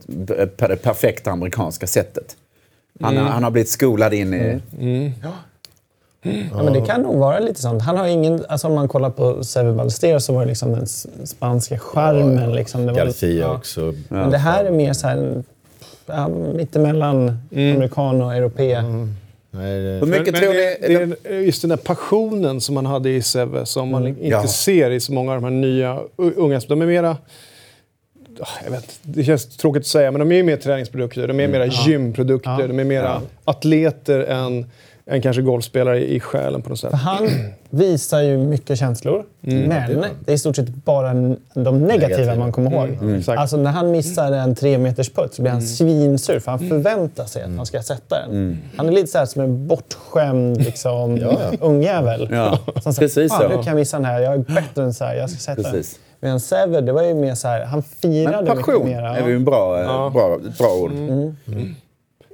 på 0.58 0.68
det 0.68 0.76
perfekta 0.84 1.32
amerikanska 1.32 1.88
sättet. 1.88 2.36
Han, 3.02 3.18
har- 3.18 3.24
han 3.26 3.44
har 3.44 3.52
blivit 3.52 3.70
skolad 3.70 4.14
in 4.14 4.34
i... 4.34 4.62
Ja, 5.24 5.30
men 6.56 6.74
det 6.74 6.82
kan 6.82 7.02
nog 7.02 7.16
vara 7.16 7.40
lite 7.40 7.62
sånt. 7.62 7.82
Han 7.82 7.98
har 7.98 8.08
ingen, 8.08 8.46
alltså 8.50 8.68
om 8.68 8.74
man 8.76 8.88
kollar 8.88 9.10
på 9.10 9.44
Seve 9.44 9.74
Ballesteros 9.74 10.26
så 10.26 10.34
var 10.34 10.42
det 10.42 10.48
liksom 10.48 10.72
den 10.72 10.88
spanska 11.28 11.80
charmen. 11.80 12.52
Liksom. 12.54 12.86
Det 12.86 12.94
var, 12.94 13.06
Garcia 13.06 13.42
ja. 13.42 13.56
också. 13.56 13.94
Men 14.10 14.30
det 14.32 14.38
här 14.38 14.66
är 14.66 14.72
mer 14.72 14.94
så 14.94 15.08
här, 15.08 15.44
ja, 16.06 16.28
mittemellan 16.28 17.38
amerikan 17.52 18.22
och 18.22 18.36
europé. 18.36 18.82
Nej, 19.54 19.82
det- 19.82 20.00
Hur 20.00 20.06
mycket 20.06 20.32
Men 20.34 20.42
tror 20.42 20.54
det, 20.54 20.88
ni... 20.90 21.06
det 21.06 21.30
är 21.30 21.40
just 21.40 21.62
den 21.62 21.70
där 21.70 21.78
passionen 21.78 22.62
som 22.62 22.76
man 22.76 22.86
hade 22.86 23.10
i 23.10 23.22
Seve 23.22 23.66
som 23.66 23.90
man 23.92 24.08
inte 24.08 24.26
Ja. 24.26 24.48
ser 24.48 24.92
i 24.92 25.00
så 25.00 25.14
många 25.14 25.32
av 25.34 25.42
de 25.42 25.44
här 25.44 25.52
nya 25.52 26.00
unga. 26.18 26.60
De 26.68 26.82
är 26.82 26.86
mera... 26.86 27.18
ah, 28.40 28.48
Jag 28.64 28.72
vet, 28.72 29.00
det 29.04 29.24
känns 29.24 29.58
tråkigt 29.58 29.80
att 29.82 29.88
säga, 29.88 30.12
men 30.12 30.20
de 30.20 30.32
är 30.32 30.36
ju 30.36 30.44
mer 30.44 30.58
träningsprodukter. 30.58 31.28
De 31.28 31.40
är 31.40 31.48
mera 31.48 31.66
gymprodukter. 31.66 32.52
Ja. 32.60 32.68
De 32.68 32.80
är 32.80 32.84
mera 32.84 33.22
atleter 33.46 34.20
än, 34.20 34.66
än 35.06 35.22
kanske 35.22 35.42
golfspelare 35.42 36.00
i, 36.12 36.20
själen 36.20 36.62
på 36.62 36.70
något 36.70 36.80
sätt. 36.80 36.94
Han 36.94 37.28
visar 37.70 38.22
ju 38.22 38.38
mycket 38.38 38.80
känslor, 38.80 39.24
Mm. 39.44 39.68
men 39.70 40.06
det 40.26 40.32
är 40.32 40.36
i 40.36 40.38
stort 40.38 40.56
sett 40.56 40.68
bara 40.70 41.14
de 41.54 41.80
negativa 41.80 42.36
man 42.36 42.52
kommer 42.52 42.72
ihåg. 42.72 42.90
Mm. 42.90 43.16
Exakt. 43.16 43.28
Mm. 43.28 43.40
Alltså 43.42 43.58
när 43.58 43.72
han 43.72 43.92
missar 43.92 44.32
en 44.32 44.56
tre 44.56 44.78
meters 44.78 45.10
putt 45.10 45.34
så 45.34 45.42
blir 45.42 45.52
han 45.52 45.62
svinsur 45.62 46.40
för 46.40 46.52
han 46.52 46.60
förväntar 46.60 47.26
sig 47.26 47.44
att 47.44 47.56
han 47.58 47.66
ska 47.66 47.82
sätta 47.82 48.20
den. 48.20 48.30
Mm. 48.32 48.58
Han 48.78 48.88
är 48.88 48.92
lite 48.92 49.08
så 49.08 49.18
här 49.18 49.26
som 49.26 49.42
en 49.42 49.68
bortskämd 49.68 50.58
liksom, 50.58 51.20
ungjävel. 51.62 52.28
Ja, 52.32 52.60
Som 52.84 52.94
säger, 52.94 53.08
precis 53.08 53.32
så. 53.38 53.48
nu 53.48 53.54
kan 53.54 53.64
jag 53.66 53.76
missa 53.76 53.98
den 53.98 54.06
här. 54.06 54.22
Jag 54.22 54.34
är 54.34 54.38
bättre 54.38 54.84
än 54.84 54.94
så 54.94 55.06
här. 55.06 55.16
Jag 55.16 55.30
ska 55.30 55.40
sätta 55.40 55.64
Precis. 55.72 55.92
den. 55.94 56.02
Medan 56.24 56.40
Sever, 56.40 56.82
det 56.82 56.92
var 56.92 57.04
ju 57.04 57.14
mer 57.14 57.36
så 57.36 57.48
här, 57.48 57.66
han 57.66 57.84
firade 57.84 58.38
Men 58.38 58.58
passion 58.58 58.86
mycket 58.86 59.02
mer. 59.02 59.04
är 59.04 59.28
ju 59.28 59.36
en 59.36 59.46
bra, 59.46 59.80
eh, 59.82 60.12
bra, 60.14 60.40
bra 60.58 60.74
ord. 60.84 60.92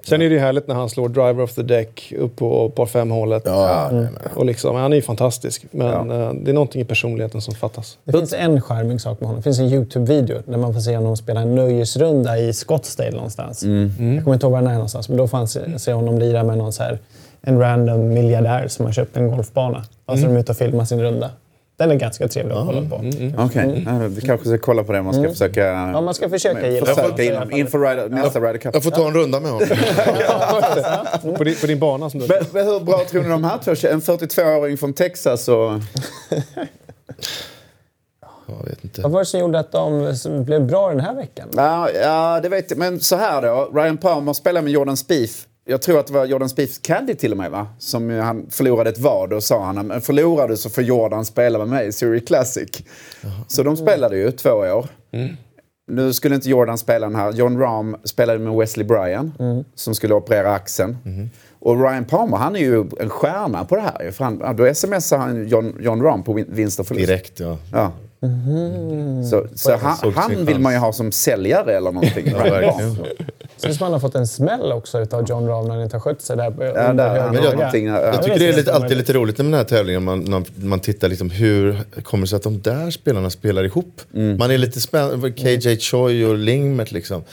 Mm. 0.08 0.20
Sen 0.20 0.22
är 0.26 0.30
det 0.30 0.36
ju 0.36 0.42
härligt 0.42 0.68
när 0.68 0.76
han 0.76 0.90
slår 0.90 1.10
driver 1.10 1.42
off 1.42 1.54
the 1.54 1.64
deck 1.64 2.14
upp 2.18 2.36
på 2.36 2.70
par 2.70 2.86
fem 2.86 3.12
hålet 3.12 3.44
Ja. 3.46 3.92
Och 4.36 4.46
liksom, 4.46 4.76
han 4.76 4.92
är 4.92 4.96
ju 4.96 5.02
fantastisk. 5.02 5.66
Men 5.72 6.12
eh, 6.12 6.34
det 6.34 6.52
är 6.52 6.54
någonting 6.54 6.82
i 6.82 6.86
personligheten 6.86 7.42
som 7.42 7.56
fattas. 7.56 7.98
Det 8.04 8.12
finns 8.12 8.34
en 8.34 8.62
charmig 8.62 9.02
sak 9.02 9.20
med 9.20 9.28
honom. 9.28 9.40
Det 9.40 9.44
finns 9.44 9.60
en 9.60 9.66
YouTube-video 9.66 10.42
där 10.46 10.58
man 10.58 10.74
får 10.74 10.82
se 10.82 10.96
honom 10.96 11.18
spela 11.18 11.42
en 11.42 11.56
nöjesrunda 11.56 12.38
i 12.38 12.54
Scottsdale 12.54 13.12
någonstans. 13.12 13.64
Jag 13.64 14.24
kommer 14.24 14.34
inte 14.34 14.46
ihåg 14.46 14.52
var 14.54 14.62
den 14.62 14.68
är 14.68 14.74
någonstans, 14.74 15.10
men 15.10 15.18
då 15.18 15.28
får 15.28 15.38
han 15.38 15.48
se, 15.80 15.94
honom 15.94 16.20
lira 16.20 16.44
med 16.44 16.58
någon 16.58 16.74
så 16.74 16.84
här, 16.84 17.00
en 17.42 17.60
random 17.60 18.08
miljardär 18.08 18.68
som 18.68 18.86
har 18.86 18.94
köpt 18.94 19.18
en 19.18 19.28
golfbana. 19.32 19.84
Och 20.06 20.20
så 20.20 20.26
är 20.26 20.30
de 20.30 20.38
ute 20.38 20.52
och 20.52 20.58
filmar 20.58 20.86
sin 20.86 21.02
runda. 21.02 21.30
Den 21.78 21.92
är 21.92 21.96
ganska 21.96 22.28
trevlig 22.28 22.56
att 22.56 22.66
kolla 22.66 22.90
på. 22.90 22.96
Okej, 23.38 23.84
ja, 23.86 24.08
vi 24.08 24.22
kanske 24.22 24.48
ska 24.48 24.58
kolla 24.58 24.84
på 24.84 24.92
det. 24.94 25.02
Man 25.02 25.14
ska 25.14 25.30
försöka... 25.30 25.62
Ja, 25.66 26.02
man 26.02 26.14
ska 26.14 26.30
försöka 26.30 26.68
gilla 26.70 26.86
försöka 26.86 27.24
inom, 27.24 27.52
inför 27.52 27.80
Ryder, 27.80 28.10
nästa 28.10 28.40
Ryder 28.40 28.58
Cup. 28.58 28.74
Jag 28.74 28.84
får 28.84 28.92
ta 28.92 29.08
en 29.08 29.14
runda 29.14 29.40
med 29.40 29.52
honom. 29.52 29.68
På 31.38 31.44
din, 31.44 31.56
på 31.56 31.68
din 31.68 31.80
bana 31.80 32.10
som 32.10 32.20
du... 32.20 32.28
Men, 32.28 32.38
men 32.52 32.66
hur 32.66 32.80
bra 32.80 33.04
tror 33.10 33.24
ni 33.24 33.30
de 33.30 33.44
här 33.44 33.58
två 33.58 33.72
En 33.72 34.02
42-åring 34.02 34.78
från 34.78 34.94
Texas 34.94 35.48
och... 35.48 35.72
Jag 38.48 38.66
vet 38.66 38.84
inte. 38.84 39.02
Vad 39.02 39.12
var 39.12 39.20
det 39.20 39.26
som 39.26 39.40
gjorde 39.40 39.60
att 39.60 39.72
de 39.72 40.14
blev 40.46 40.68
bra 40.68 40.90
den 40.90 41.00
här 41.00 41.16
veckan? 41.16 41.50
Ja, 41.56 41.90
ja, 41.92 42.40
det 42.44 42.50
vet 42.50 42.72
jag. 42.72 42.80
Men 42.80 43.00
så 43.00 43.16
här 43.16 43.42
då. 43.42 43.72
Ryan 43.74 43.98
Palmer 43.98 44.34
spelar 44.34 44.62
med 44.62 44.74
Jordan 44.74 44.98
Spieth. 44.98 45.47
Jag 45.70 45.82
tror 45.82 46.00
att 46.00 46.08
det 46.08 46.14
var 46.14 46.26
Jordan 46.26 46.50
Spieths 46.50 46.78
caddy 46.78 47.16
till 47.16 47.32
och 47.32 47.38
med, 47.38 47.52
va? 47.52 47.68
Som 47.80 48.10
han 48.10 48.46
förlorade 48.50 48.90
ett 48.90 49.00
vad 49.00 49.34
och 49.34 49.44
sa 49.44 49.64
han, 49.66 49.88
men 49.88 50.02
förlorar 50.02 50.48
du 50.48 50.58
så 50.58 50.70
får 50.70 50.84
Jordan 50.84 51.26
spela 51.26 51.60
med 51.60 51.68
mig 51.68 51.88
i 51.88 51.92
Zurich 51.92 52.28
Classic. 52.28 52.70
Så 53.48 53.64
de 53.64 53.78
spelade 53.78 54.18
ju 54.18 54.32
två 54.32 54.50
år. 54.50 54.88
Nu 55.92 56.14
skulle 56.14 56.36
inte 56.36 56.50
Jordan 56.50 56.78
spela 56.78 57.08
den 57.08 57.16
här. 57.16 57.32
John 57.32 57.60
Rahm 57.60 57.96
spelade 58.04 58.40
med 58.40 58.54
Wesley 58.54 58.86
Bryan 58.88 59.32
som 59.76 59.96
skulle 59.96 60.14
operera 60.14 60.54
axeln. 60.54 60.98
Och 61.60 61.82
Ryan 61.82 62.06
Palmer, 62.06 62.38
han 62.38 62.56
är 62.56 62.60
ju 62.60 62.86
en 63.00 63.10
stjärna 63.10 63.66
på 63.66 63.76
det 63.76 63.82
här. 63.82 64.12
För 64.12 64.24
han, 64.24 64.56
då 64.56 64.74
smsar 64.74 65.18
han 65.18 65.48
John, 65.48 65.78
John 65.82 66.02
Rahm 66.04 66.24
på 66.24 66.34
vin- 66.34 66.46
vinst 66.50 66.80
och 66.80 66.88
förlust. 66.88 67.08
Direkt, 67.08 67.40
ja. 67.40 67.58
Ja. 67.74 67.92
Så, 69.30 69.46
så 69.56 69.76
han, 69.76 70.14
han 70.16 70.46
vill 70.46 70.60
man 70.60 70.74
ju 70.74 70.80
ha 70.80 70.94
som 70.94 71.12
säljare 71.12 71.78
eller 71.78 71.92
någonting. 71.92 72.28
Ja, 72.32 72.38
verkligen. 72.38 72.98
Syns 73.58 73.80
man 73.80 73.94
har 73.94 74.00
fått 74.00 74.16
en 74.16 74.28
smäll 74.28 74.72
också 74.72 75.00
utav 75.00 75.26
John 75.30 75.48
Rahm 75.48 75.68
när 75.68 75.74
han 75.74 75.84
inte 75.84 75.96
har 75.96 76.02
skött 76.02 76.22
sig 76.22 76.38
där 76.38 76.44
Ja, 76.44 76.94
där, 76.94 77.20
han 77.20 77.34
Men 77.34 77.44
jag-. 77.44 78.14
Jag 78.14 78.24
tycker 78.24 78.40
det 78.40 78.48
är 78.48 78.54
lite, 78.54 78.74
alltid 78.74 78.98
lite 78.98 79.14
roligt 79.14 79.38
med 79.38 79.46
den 79.46 79.54
här 79.54 79.64
tävlingen. 79.64 80.04
Man, 80.04 80.20
när 80.20 80.66
man 80.66 80.80
tittar 80.80 81.10
liksom 81.10 81.30
hur 81.30 81.84
kommer 82.04 82.22
det 82.22 82.30
sig 82.30 82.38
att 82.38 82.44
de 82.44 82.62
där 82.62 82.92
spelarna 82.92 83.30
spelar 83.30 83.64
ihop. 83.64 84.02
Mm. 84.14 84.38
Man 84.38 84.52
är 84.52 84.58
lite 84.58 84.82
spänd. 84.82 85.38
KJ 85.38 85.78
Choi 85.78 86.26
och 86.26 86.38
Lingmet 86.38 86.92
liksom. 86.92 87.24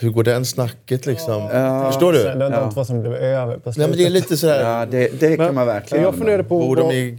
Hur 0.00 0.10
går 0.10 0.22
den 0.22 0.44
snacket 0.44 1.06
liksom? 1.06 1.48
Förstår 1.86 2.12
Så 2.12 2.18
du? 2.18 2.24
Det 2.24 2.34
var 2.34 2.50
de 2.50 2.74
två 2.74 2.84
som 2.84 3.00
blev 3.00 3.14
över 3.14 3.54
på 3.56 3.60
Nej, 3.64 3.74
slutet. 3.74 3.90
men 3.90 3.98
det 3.98 4.06
är 4.06 4.10
lite 4.10 4.36
sådär... 4.36 4.62
Ja, 4.70 4.86
det, 4.86 5.20
det 5.20 5.36
kan 5.36 5.54
man 5.54 5.66
verkligen. 5.66 6.04
Jag 6.04 6.14
funderade 6.14 6.44
på... 6.44 6.58
Bor 6.58 6.76
de 6.76 6.90
i 6.90 7.18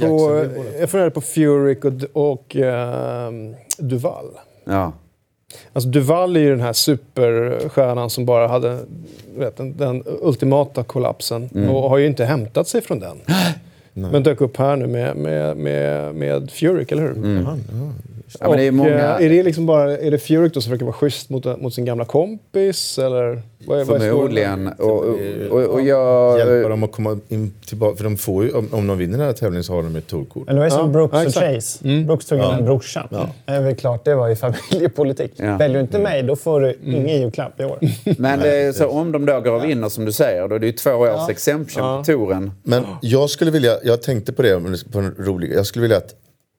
på 0.00 0.44
jag 0.80 0.90
funderade 0.90 1.10
på 1.10 1.20
Furyk 1.20 1.84
och, 1.84 1.92
och 2.12 2.56
ehm, 2.56 3.54
Duval. 3.78 4.26
Ja. 4.64 4.92
Alltså 5.72 5.88
Duval 5.90 6.36
är 6.36 6.40
ju 6.40 6.50
den 6.50 6.60
här 6.60 6.72
superstjärnan 6.72 8.10
som 8.10 8.26
bara 8.26 8.48
hade 8.48 8.78
vet, 9.38 9.56
den, 9.56 9.76
den 9.76 10.02
ultimata 10.06 10.84
kollapsen 10.84 11.50
Mm. 11.54 11.70
och 11.70 11.90
har 11.90 11.98
ju 11.98 12.06
inte 12.06 12.24
hämtat 12.24 12.68
sig 12.68 12.80
från 12.82 13.00
den. 13.00 13.16
Men 13.92 14.22
dök 14.22 14.40
upp 14.40 14.56
här 14.56 14.76
nu 14.76 14.86
med, 14.86 15.16
med, 15.16 15.56
med, 15.56 16.14
med 16.14 16.50
Furyk, 16.50 16.92
eller 16.92 17.02
hur? 17.02 17.10
Mm. 17.16 17.46
Ja, 18.40 18.48
men 18.48 18.58
det 18.58 18.64
är 18.64 18.68
Och, 18.68 18.74
många... 18.74 18.90
eh, 18.90 19.26
är 19.26 19.28
det 19.30 19.42
liksom 19.42 19.66
bara 19.66 19.98
är 19.98 20.10
det 20.10 20.18
Furyk 20.18 20.54
då 20.54 20.60
som 20.60 20.70
försöker 20.70 20.84
vara 20.84 20.92
schysst 20.94 21.30
mot, 21.30 21.60
mot 21.60 21.74
sin 21.74 21.84
gamla 21.84 22.04
kompis? 22.04 22.98
Eller 22.98 23.42
vad 23.66 23.80
är, 23.80 23.84
vad 23.84 24.02
är 24.02 24.10
Förmodligen. 24.10 24.68
Och, 24.78 25.04
och, 25.04 25.16
och, 25.50 25.62
och 25.62 25.80
jag... 25.80 26.38
Hjälpa 26.38 26.68
dem 26.68 26.82
att 26.82 26.92
komma 26.92 27.18
in 27.28 27.54
tillbaka. 27.66 27.96
För 27.96 28.04
de 28.04 28.16
får 28.16 28.44
ju, 28.44 28.52
om, 28.52 28.68
om 28.72 28.86
de 28.86 28.98
vinner 28.98 29.18
den 29.18 29.26
här 29.26 29.32
tävlingen 29.32 29.64
så 29.64 29.72
har 29.72 29.82
de 29.82 29.96
ett 29.96 30.06
tourkort. 30.06 30.46
Men 30.46 30.56
det 30.56 30.64
ju 30.64 30.70
som 30.70 30.80
Ja, 30.80 30.86
Brooks 30.86 31.14
ja, 31.14 31.26
och. 31.26 31.54
Chase. 31.54 32.04
Brooks 32.06 32.26
tog 32.26 32.38
in 32.38 32.44
en 32.44 32.64
brorsan. 32.64 33.08
Det 33.10 33.52
är 33.52 33.62
väl 33.62 33.76
klart, 33.76 34.04
det 34.04 34.14
var 34.14 34.28
ju 34.28 34.36
familjepolitik. 34.36 35.32
Ja. 35.36 35.56
Väljer 35.56 35.76
du 35.76 35.80
inte 35.80 35.98
mig, 35.98 36.22
då 36.22 36.36
får 36.36 36.60
du 36.60 36.78
ingen 36.84 37.20
julklapp 37.20 37.60
i 37.60 37.64
år. 37.64 37.78
Men 38.18 38.38
det 38.38 38.56
är 38.56 38.72
så, 38.72 38.88
om 38.88 39.12
de 39.12 39.26
då 39.26 39.40
går 39.40 39.52
och 39.52 39.64
vinner 39.64 39.88
som 39.88 40.04
du 40.04 40.12
säger, 40.12 40.48
då 40.48 40.54
är 40.54 40.58
det 40.58 40.66
ju 40.66 40.72
två 40.72 40.90
års 40.90 41.30
exemption 41.30 41.82
på 41.82 42.04
touren. 42.04 42.50
Men 42.62 42.84
jag 43.02 43.30
skulle 43.30 43.50
vilja, 43.50 43.72
jag 43.84 44.02
tänkte 44.02 44.32
på 44.32 44.42
det, 44.42 44.60
på 44.92 44.98
en 44.98 45.14
rolig, 45.18 45.52
jag 45.54 45.66
skulle 45.66 45.82
vilja 45.82 45.96
att 45.96 46.14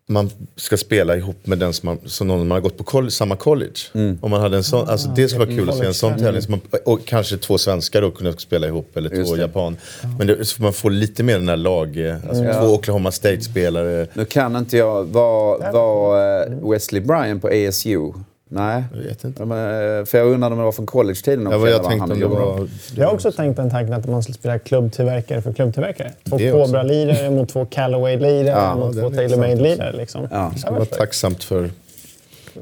man 0.09 0.29
ska 0.55 0.77
spela 0.77 1.15
ihop 1.17 1.47
med 1.47 1.57
den 1.59 1.73
som, 1.73 1.85
man, 1.87 1.97
som 2.09 2.27
någon 2.27 2.47
man 2.47 2.55
har 2.55 2.61
gått 2.61 2.77
på 2.77 2.83
coll- 2.83 3.09
samma 3.11 3.35
college. 3.35 3.73
Om 4.21 4.31
man 4.31 4.41
hade 4.41 4.57
en 4.57 4.63
sån, 4.63 4.87
alltså 4.89 5.09
det 5.15 5.27
skulle 5.27 5.45
vara 5.45 5.55
kul 5.55 5.69
att 5.69 5.77
se 5.77 5.85
en 5.85 5.93
sån 5.93 6.17
tävling. 6.17 6.41
Så 6.41 6.51
man, 6.51 6.59
och 6.85 7.05
kanske 7.05 7.37
två 7.37 7.57
svenskar 7.57 8.01
då 8.01 8.11
kunde 8.11 8.39
spela 8.39 8.67
ihop, 8.67 8.97
eller 8.97 9.09
två 9.25 9.37
japan. 9.37 9.77
Men 10.17 10.27
det, 10.27 10.45
så 10.45 10.61
man 10.63 10.73
får 10.73 10.89
lite 10.89 11.23
mer 11.23 11.33
den 11.39 11.49
här 11.49 11.57
lag, 11.57 11.97
eh, 12.09 12.15
alltså 12.29 12.43
två 12.61 12.73
Oklahoma 12.73 13.11
State-spelare. 13.11 14.07
Nu 14.13 14.25
kan 14.25 14.55
inte 14.55 14.77
jag... 14.77 15.03
Var, 15.03 15.71
var 15.71 16.41
eh, 16.41 16.69
Wesley 16.71 17.01
Bryan 17.01 17.39
på 17.39 17.47
ASU? 17.47 18.13
Nej. 18.49 18.83
Jag 18.93 18.99
vet 19.03 19.23
inte. 19.23 19.45
Men, 19.45 19.99
eh, 19.99 20.05
För 20.05 20.17
jag 20.17 20.27
undrade 20.27 20.53
om 20.53 20.59
det 20.59 20.65
var 20.65 20.71
från 20.71 20.85
college-tiden. 20.85 21.47
Ja, 21.51 21.69
jag 21.69 21.83
tänkte 21.83 22.13
om 22.13 22.19
det 22.19 22.25
var... 22.27 22.67
Jag 22.95 23.07
har 23.07 23.13
också 23.13 23.31
tänkt 23.31 23.55
den 23.57 23.69
tanken 23.69 23.93
att 23.93 24.05
man 24.07 24.23
skulle 24.23 24.35
spela 24.35 24.59
klubbtillverkare 24.59 25.41
för 25.41 25.53
klubbtillverkare. 25.53 26.11
Två. 26.29 26.37
Cobra-lirare 26.37 27.29
mot 27.29 27.49
två 27.49 27.65
Callaway-lirare 27.65 28.47
Ja, 28.47 28.75
mot 28.75 28.93
två 28.93 29.09
Taylor 29.09 29.37
Made-lirare. 29.37 29.91
Liksom. 29.97 30.27
Ja. 30.31 30.51
Det 30.55 30.69
var 30.71 30.77
Var 30.77 30.85
fett 30.85 30.97
tacksamt 30.97 31.43
för, 31.43 31.69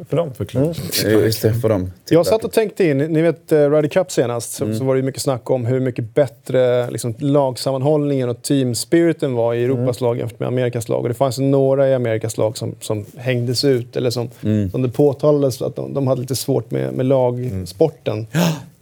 för 0.09 0.17
dem. 0.17 0.33
för 0.33 0.45
klubben. 0.45 0.73
Just 1.03 1.41
det, 1.41 1.53
för 1.53 1.69
dem. 1.69 1.91
Jag 2.09 2.25
satt 2.25 2.43
och 2.43 2.51
tänkte 2.51 2.83
in, 2.85 2.97
ni 2.97 3.21
vet 3.21 3.51
uh, 3.51 3.71
Ryder 3.71 3.87
Cup 3.89 4.11
senast, 4.11 4.53
så, 4.53 4.73
så 4.73 4.83
var 4.83 4.95
det 4.95 5.01
mycket 5.01 5.21
snack 5.21 5.49
om 5.49 5.65
hur 5.65 5.79
mycket 5.79 6.13
bättre 6.13 6.91
liksom, 6.91 7.13
lagsammanhållningen 7.19 8.29
och 8.29 8.41
teamspiriten 8.41 9.33
var 9.33 9.53
i 9.53 9.63
Europas 9.63 10.01
lag 10.01 10.17
jämfört 10.17 10.39
med 10.39 10.47
Amerikas 10.47 10.89
lag. 10.89 11.01
Och 11.01 11.07
det 11.09 11.15
fanns 11.15 11.37
några 11.37 11.89
i 11.89 11.93
Amerikas 11.93 12.37
lag 12.37 12.57
som, 12.57 12.75
som 12.81 13.05
hängdes 13.17 13.63
ut, 13.63 13.95
eller 13.95 14.09
som, 14.09 14.29
som 14.71 14.81
det 14.81 14.89
påtalades 14.89 15.61
att 15.61 15.75
de, 15.75 15.93
de 15.93 16.07
hade 16.07 16.21
lite 16.21 16.35
svårt 16.35 16.71
med, 16.71 16.93
med 16.93 17.05
lagsporten. 17.05 18.27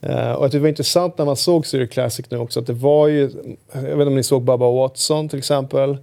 Eh, 0.04 0.32
och 0.32 0.46
att 0.46 0.52
det 0.52 0.60
var 0.60 0.68
intressant 0.68 1.18
när 1.18 1.26
man 1.26 1.36
såg 1.36 1.66
Zurich 1.68 1.92
Classic 1.92 2.26
nu 2.30 2.38
också, 2.38 2.60
att 2.60 2.68
det 2.68 2.74
var 2.74 3.08
ju, 3.08 3.30
jag 3.74 3.82
vet 3.82 3.92
inte 3.92 4.06
om 4.06 4.16
ni 4.16 4.24
såg 4.24 4.42
Bubba 4.44 4.72
Watson 4.72 5.30
till 5.30 5.40
exempel, 5.40 5.98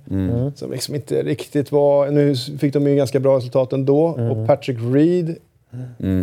som 0.55 0.71
liksom 0.73 0.95
inte 0.95 1.23
riktigt 1.23 1.73
var, 1.73 2.11
nu 2.11 2.37
fick 2.37 2.73
de 2.73 2.87
ju 2.87 2.97
ganska 2.97 3.21
bra 3.21 3.37
resultat 3.37 3.73
ändå, 3.73 4.05
och 4.05 4.47
Patrick 4.47 4.79
Reed 4.95 5.37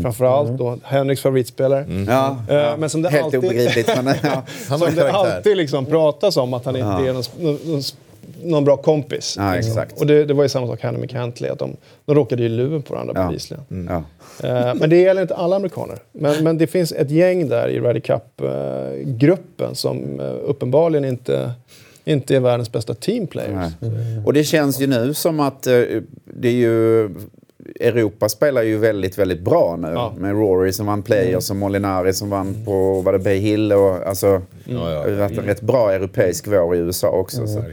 framförallt, 0.01 0.57
då, 0.57 0.77
Henriks 0.83 1.21
favoritspelare. 1.21 1.85
Ja, 2.07 2.37
Eh, 2.49 2.55
ja. 2.55 2.77
men 2.77 2.89
som 2.89 3.01
det 3.01 3.09
Helt 3.09 3.23
alltid- 3.25 3.39
obegripligt. 3.39 3.87
Men, 4.03 4.15
ja. 4.23 4.29
Han 4.69 4.79
har 4.81 4.87
Som 4.87 4.95
det 4.95 5.11
alltid 5.11 5.57
liksom 5.57 5.85
pratas 5.85 6.37
om 6.37 6.53
att 6.53 6.65
han 6.65 6.75
inte 6.75 6.87
är 6.87 7.13
någon, 7.13 7.23
någon, 7.71 7.81
någon 8.43 8.63
bra 8.63 8.77
kompis. 8.77 9.35
Ja, 9.39 9.53
liksom. 9.55 9.71
exakt. 9.71 9.99
Och 10.01 10.07
det, 10.07 10.25
det 10.25 10.33
var 10.33 10.43
ju 10.43 10.49
samma 10.49 10.67
sak 10.67 10.81
här 10.81 10.91
med 10.91 11.09
Cantley, 11.09 11.49
att 11.51 11.59
de, 11.59 11.77
de 12.05 12.15
råkade 12.15 12.43
ju 12.43 12.49
luven 12.49 12.81
på 12.81 12.93
varandra 12.93 13.13
Ja. 13.17 13.27
bevisligen. 13.27 13.63
Ja. 13.89 14.03
Eh, 14.47 14.75
men 14.75 14.89
det 14.89 14.97
gäller 14.97 15.21
inte 15.21 15.35
alla 15.35 15.55
amerikaner. 15.55 15.97
Men, 16.11 16.43
men 16.43 16.57
det 16.57 16.67
finns 16.67 16.91
ett 16.91 17.11
gäng 17.11 17.49
där 17.49 17.67
i 17.67 17.79
Ryder 17.79 17.99
Cup-gruppen 17.99 19.75
som 19.75 20.19
eh, 20.19 20.25
uppenbarligen 20.43 21.05
inte, 21.05 21.51
inte 22.05 22.35
är 22.35 22.39
världens 22.39 22.71
bästa 22.71 22.93
teamplayers. 22.93 23.73
Nej. 23.79 23.91
Och 24.25 24.33
det 24.33 24.43
känns 24.43 24.81
ju 24.81 24.87
nu 24.87 25.13
som 25.13 25.39
att 25.39 25.67
eh, 25.67 25.73
det 26.25 26.47
är 26.47 26.53
ju... 26.53 27.09
Europa 27.79 28.29
spelar 28.29 28.61
ju 28.63 28.77
väldigt, 28.77 29.17
väldigt 29.17 29.41
bra 29.41 29.75
nu. 29.79 29.87
Ja. 29.87 30.13
Med 30.17 30.31
Rory 30.31 30.71
som 30.73 30.85
vann 30.85 31.01
Players 31.03 31.49
och 31.49 31.55
Molinari 31.55 32.13
som 32.13 32.29
vann 32.29 32.55
på 32.65 33.01
var 33.01 33.13
det 33.13 33.19
Bay 33.19 33.37
Hill. 33.37 33.73
Och, 33.73 34.07
alltså, 34.07 34.27
Ja, 34.65 34.91
ja, 34.91 35.03
det 35.03 35.11
har 35.11 35.19
varit 35.29 35.37
en 35.37 35.45
rätt 35.45 35.61
bra 35.61 35.91
europeisk 35.93 36.47
vår 36.47 36.75
i 36.75 36.79
USA 36.79 37.09
också. 37.09 37.47
Så 37.47 37.59
att 37.59 37.65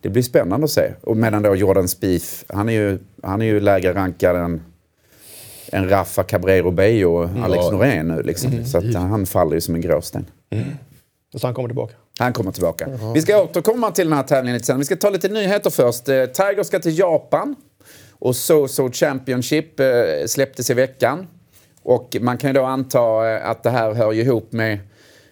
det 0.00 0.08
blir 0.08 0.22
spännande 0.22 0.64
att 0.64 0.70
se. 0.70 0.92
Och 1.00 1.16
medan 1.16 1.42
då 1.42 1.54
Jordan 1.54 1.88
Spieth, 1.88 2.26
han 2.48 2.68
är 2.68 2.72
ju, 2.72 2.98
han 3.22 3.42
är 3.42 3.46
ju 3.46 3.60
lägre 3.60 3.94
rankad 3.94 4.36
än, 4.36 4.62
än 5.72 5.88
Rafa 5.88 6.22
Cabrero 6.22 6.70
Bello 6.70 7.10
och 7.22 7.28
Alex 7.44 7.62
Ja. 7.64 7.70
Norén 7.70 8.08
nu. 8.08 8.22
Liksom. 8.22 8.64
Så 8.64 8.78
att 8.78 8.94
han 8.94 9.26
faller 9.26 9.54
ju 9.54 9.60
som 9.60 9.74
en 9.74 9.80
gråsten. 9.80 10.26
Så 11.36 11.46
han 11.46 11.54
kommer 11.54 11.68
tillbaka. 11.68 11.94
Han 12.18 12.32
kommer 12.32 12.52
tillbaka. 12.52 12.88
Vi 13.14 13.22
ska 13.22 13.42
återkomma 13.42 13.90
till 13.90 14.04
den 14.06 14.16
här 14.16 14.22
tävlingen 14.22 14.54
lite 14.54 14.66
sen. 14.66 14.78
Vi 14.78 14.84
ska 14.84 14.96
ta 14.96 15.10
lite 15.10 15.28
nyheter 15.28 15.70
först. 15.70 16.08
Eh, 16.08 16.24
Tiger 16.24 16.62
ska 16.62 16.78
till 16.78 16.98
Japan. 16.98 17.56
Och 18.24 18.36
So-So 18.36 18.92
Championship 18.92 19.80
eh, 19.80 19.86
släpptes 20.26 20.70
i 20.70 20.74
veckan. 20.74 21.26
Och 21.82 22.16
man 22.20 22.38
kan 22.38 22.50
ju 22.50 22.54
då 22.54 22.64
anta 22.64 23.30
eh, 23.30 23.50
att 23.50 23.62
det 23.62 23.70
här 23.70 23.94
hör 23.94 24.12
ihop 24.12 24.52
med 24.52 24.78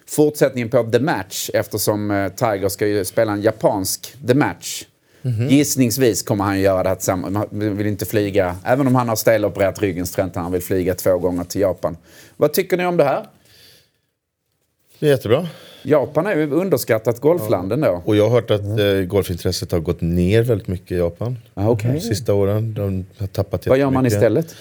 fortsättningen 0.07 0.71
på 0.71 0.83
The 0.83 1.01
Match 1.01 1.51
eftersom 1.55 2.11
eh, 2.11 2.29
Tiger 2.29 2.69
ska 2.69 2.87
ju 2.87 3.05
spela 3.05 3.33
en 3.33 3.43
japansk 3.43 4.15
The 4.27 4.35
Match. 4.35 4.85
Gissningsvis 5.51 6.23
kommer 6.23 6.45
han 6.45 6.61
göra 6.61 6.83
det 6.83 6.89
här 6.89 6.97
tillsammans. 6.97 7.37
Han 7.37 7.77
vill 7.77 7.87
inte 7.87 8.07
flyga, 8.07 8.57
även 8.65 8.87
om 8.87 8.95
han 8.95 9.09
har 9.09 9.17
stelopererat 9.17 9.83
ryggen 9.83 10.07
så 10.07 10.23
inte 10.23 10.41
han 10.41 10.53
vill 10.53 10.63
flyga 10.63 10.95
två 10.95 11.19
gånger 11.19 11.45
till 11.45 11.61
Japan. 11.61 11.97
Vad 12.37 12.53
tycker 12.53 12.77
ni 12.77 12.87
om 12.87 12.97
det 12.97 13.05
här? 13.05 13.27
Det 14.99 15.07
är 15.07 15.11
jättebra. 15.11 15.49
Japan 15.83 16.27
är 16.27 16.37
ju 16.37 16.51
underskattat 16.51 17.21
golfland 17.21 17.73
ändå. 17.73 18.03
Och 18.05 18.17
jag 18.17 18.25
har 18.25 18.31
hört 18.31 18.51
att 18.51 18.61
eh, 18.61 19.07
golfintresset 19.07 19.73
har 19.73 19.81
gått 19.81 20.01
ner 20.01 20.43
väldigt 20.43 20.69
mycket 20.69 20.93
i 20.93 20.97
Japan. 20.97 21.39
Ja, 21.55 21.69
okej. 21.69 21.93
De 21.93 22.01
sista 22.01 22.35
åren. 22.35 22.75
De 22.75 23.07
har 23.19 23.27
tappat 23.27 23.67
Vad 23.67 23.79
gör 23.79 23.91
man 23.91 24.07
istället? 24.07 24.55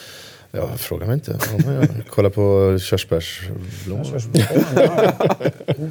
Ja, 0.52 0.68
fråga 0.78 1.06
mig 1.06 1.14
inte. 1.14 1.38
Vad 1.52 1.66
man 1.66 1.76
gör. 1.76 1.88
Kolla 2.10 2.30
på 2.30 2.78
körsbärsblommor. 2.80 4.22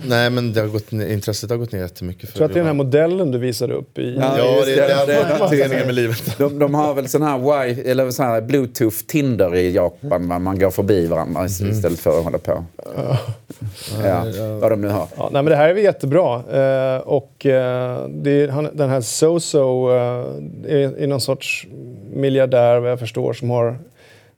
Nej, 0.08 0.30
men 0.30 0.52
det 0.52 0.60
har 0.60 0.68
gått, 0.68 0.92
intresset 0.92 1.50
har 1.50 1.56
gått 1.56 1.72
ner 1.72 1.80
jättemycket. 1.80 2.22
För 2.22 2.28
Jag 2.28 2.36
tror 2.36 2.46
att 2.46 2.52
det 2.52 2.58
är 2.58 2.64
den 2.64 2.66
här 2.66 2.74
modellen 2.74 3.30
du 3.30 3.38
visade 3.38 3.74
upp 3.74 3.98
i... 3.98 4.16
Ja, 4.20 4.38
Ja, 4.38 4.64
det, 4.64 4.74
det. 4.74 5.06
det, 5.06 5.12
är 5.14 5.68
meningen 5.68 5.86
med 5.86 5.94
livet. 5.94 6.38
De, 6.38 6.58
de 6.58 6.74
har 6.74 6.94
väl 6.94 7.08
sån 7.08 7.22
här, 7.22 7.38
wi 7.38 7.90
eller 7.90 8.10
sån 8.10 8.26
här 8.26 8.40
bluetooth-Tinder 8.40 9.56
i 9.56 9.70
Japan. 9.72 10.26
Man, 10.26 10.42
man 10.42 10.58
går 10.58 10.70
förbi 10.70 11.06
varandra 11.06 11.44
istället 11.46 12.00
för 12.00 12.18
att 12.18 12.24
hålla 12.24 12.38
på. 12.38 12.64
Ja, 14.04 14.24
vad 14.60 14.72
de 14.72 14.80
nu 14.80 14.88
har. 14.88 15.06
Ja, 15.16 15.30
nej, 15.32 15.42
men 15.42 15.50
det 15.50 15.56
här 15.56 15.68
är 15.68 15.74
väl 15.74 15.84
jättebra. 15.84 16.34
Eh, 16.36 17.00
och 17.00 17.46
eh, 17.46 18.06
det 18.08 18.30
är, 18.30 18.48
han, 18.48 18.68
den 18.72 18.90
här 18.90 19.00
Soso 19.00 19.90
eh, 19.90 19.96
är, 20.66 20.98
är 20.98 21.06
någon 21.06 21.20
sorts 21.20 21.66
miljardär 22.12 22.80
vad 22.80 22.90
jag 22.90 22.98
förstår 22.98 23.32
som 23.32 23.50
har 23.50 23.78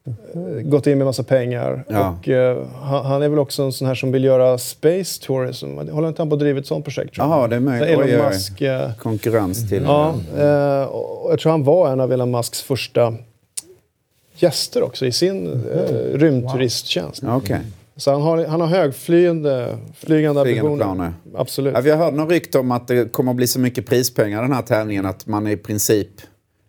eh, 0.07 0.63
gått 0.63 0.87
in 0.87 0.99
med 0.99 1.07
massa 1.07 1.23
pengar. 1.23 1.85
Ja. 1.89 2.17
Och 2.21 2.29
eh, 2.29 2.67
han, 2.83 3.05
han 3.07 3.23
är 3.23 3.29
väl 3.29 3.39
också 3.39 3.63
en 3.63 3.73
sån 3.73 3.89
här 3.89 3.95
som 3.95 4.13
vill 4.13 4.25
göra 4.25 4.59
space 4.59 5.23
tourism. 5.27 5.79
Håller 5.79 6.09
inte 6.09 6.23
han 6.23 6.29
på 6.29 6.35
att 6.35 6.41
driva 6.41 6.59
ett 6.59 6.67
sånt 6.67 6.85
projekt? 6.85 7.15
Jaha, 7.17 7.49
det 7.49 7.57
är 7.57 7.61
med. 7.61 7.79
Så 7.79 7.85
Elon 7.85 8.05
Oj, 8.05 8.17
oj. 8.17 8.23
Musk... 8.23 8.61
Eh, 8.61 8.91
Konkurrens 8.99 9.69
till... 9.69 9.83
ja, 9.83 10.15
eh, 10.39 10.83
och 10.85 11.33
jag 11.33 11.39
tror 11.41 11.51
han 11.53 11.65
var 11.65 11.93
en 11.93 12.01
av 12.01 12.13
Elon 12.13 12.31
Musks 12.31 12.63
första 12.63 13.15
gäster 14.37 14.83
också 14.83 15.07
i 15.07 15.13
sin 15.13 15.47
eh, 15.47 16.19
rymdturisttjänst. 16.19 17.23
Ja, 17.23 17.37
Okej. 17.37 17.61
Så 17.97 18.11
han 18.13 18.23
har, 18.23 18.47
han 18.47 18.61
har 18.61 18.69
högflygande 18.69 19.67
flygande 19.95 19.95
Flygande 19.95 20.41
ambitioner. 20.41 20.77
planer. 20.77 21.13
Absolut. 21.35 21.75
Ja, 21.75 21.81
vi 21.81 21.91
har 21.91 21.99
hört 21.99 22.15
någon 22.15 22.29
rykte 22.31 22.59
om 22.59 22.71
att 22.71 22.89
det 22.89 23.13
kommer 23.13 23.31
att 23.31 23.37
bli 23.37 23.47
så 23.47 23.61
mycket 23.61 23.87
prispengar 23.87 24.39
i 24.39 24.43
den 24.43 24.53
här 24.53 24.63
tävlingen 24.63 25.07
att 25.07 25.27
man 25.27 25.47
i 25.47 25.57
princip... 25.57 26.09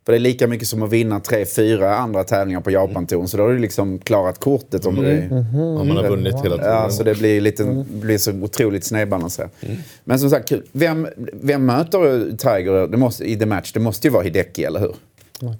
För 0.05 0.11
det 0.11 0.17
är 0.17 0.19
lika 0.19 0.47
mycket 0.47 0.67
som 0.67 0.83
att 0.83 0.89
vinna 0.89 1.19
tre, 1.19 1.45
fyra 1.45 1.95
andra 1.95 2.23
tävlingar 2.23 2.61
på 2.61 2.71
Japan-touren. 2.71 3.27
Så 3.27 3.37
då 3.37 3.43
har 3.43 3.49
du 3.49 3.59
liksom 3.59 3.99
klarat 3.99 4.39
kortet 4.39 4.85
om 4.85 4.95
det 4.95 5.27
Ja, 5.31 5.83
man 5.83 5.97
har 5.97 6.09
vunnit 6.09 6.35
hela 6.43 6.57
tiden. 6.57 6.71
Ja, 6.71 6.89
så 6.89 7.03
det 7.03 7.17
blir, 7.17 7.41
lite, 7.41 7.85
blir 7.89 8.17
så 8.17 8.31
otroligt 8.31 8.83
snedbalanserat. 8.83 9.51
Men 10.03 10.19
som 10.19 10.29
sagt, 10.29 10.49
kul. 10.49 10.63
Vem, 10.71 11.07
vem 11.33 11.65
möter 11.65 12.37
Tiger 12.37 12.87
det 12.87 12.97
måste, 12.97 13.23
i 13.23 13.35
The 13.35 13.45
Match? 13.45 13.71
Det 13.73 13.79
måste 13.79 14.07
ju 14.07 14.11
vara 14.13 14.23
Hideki, 14.23 14.63
eller 14.63 14.79
hur? 14.79 14.95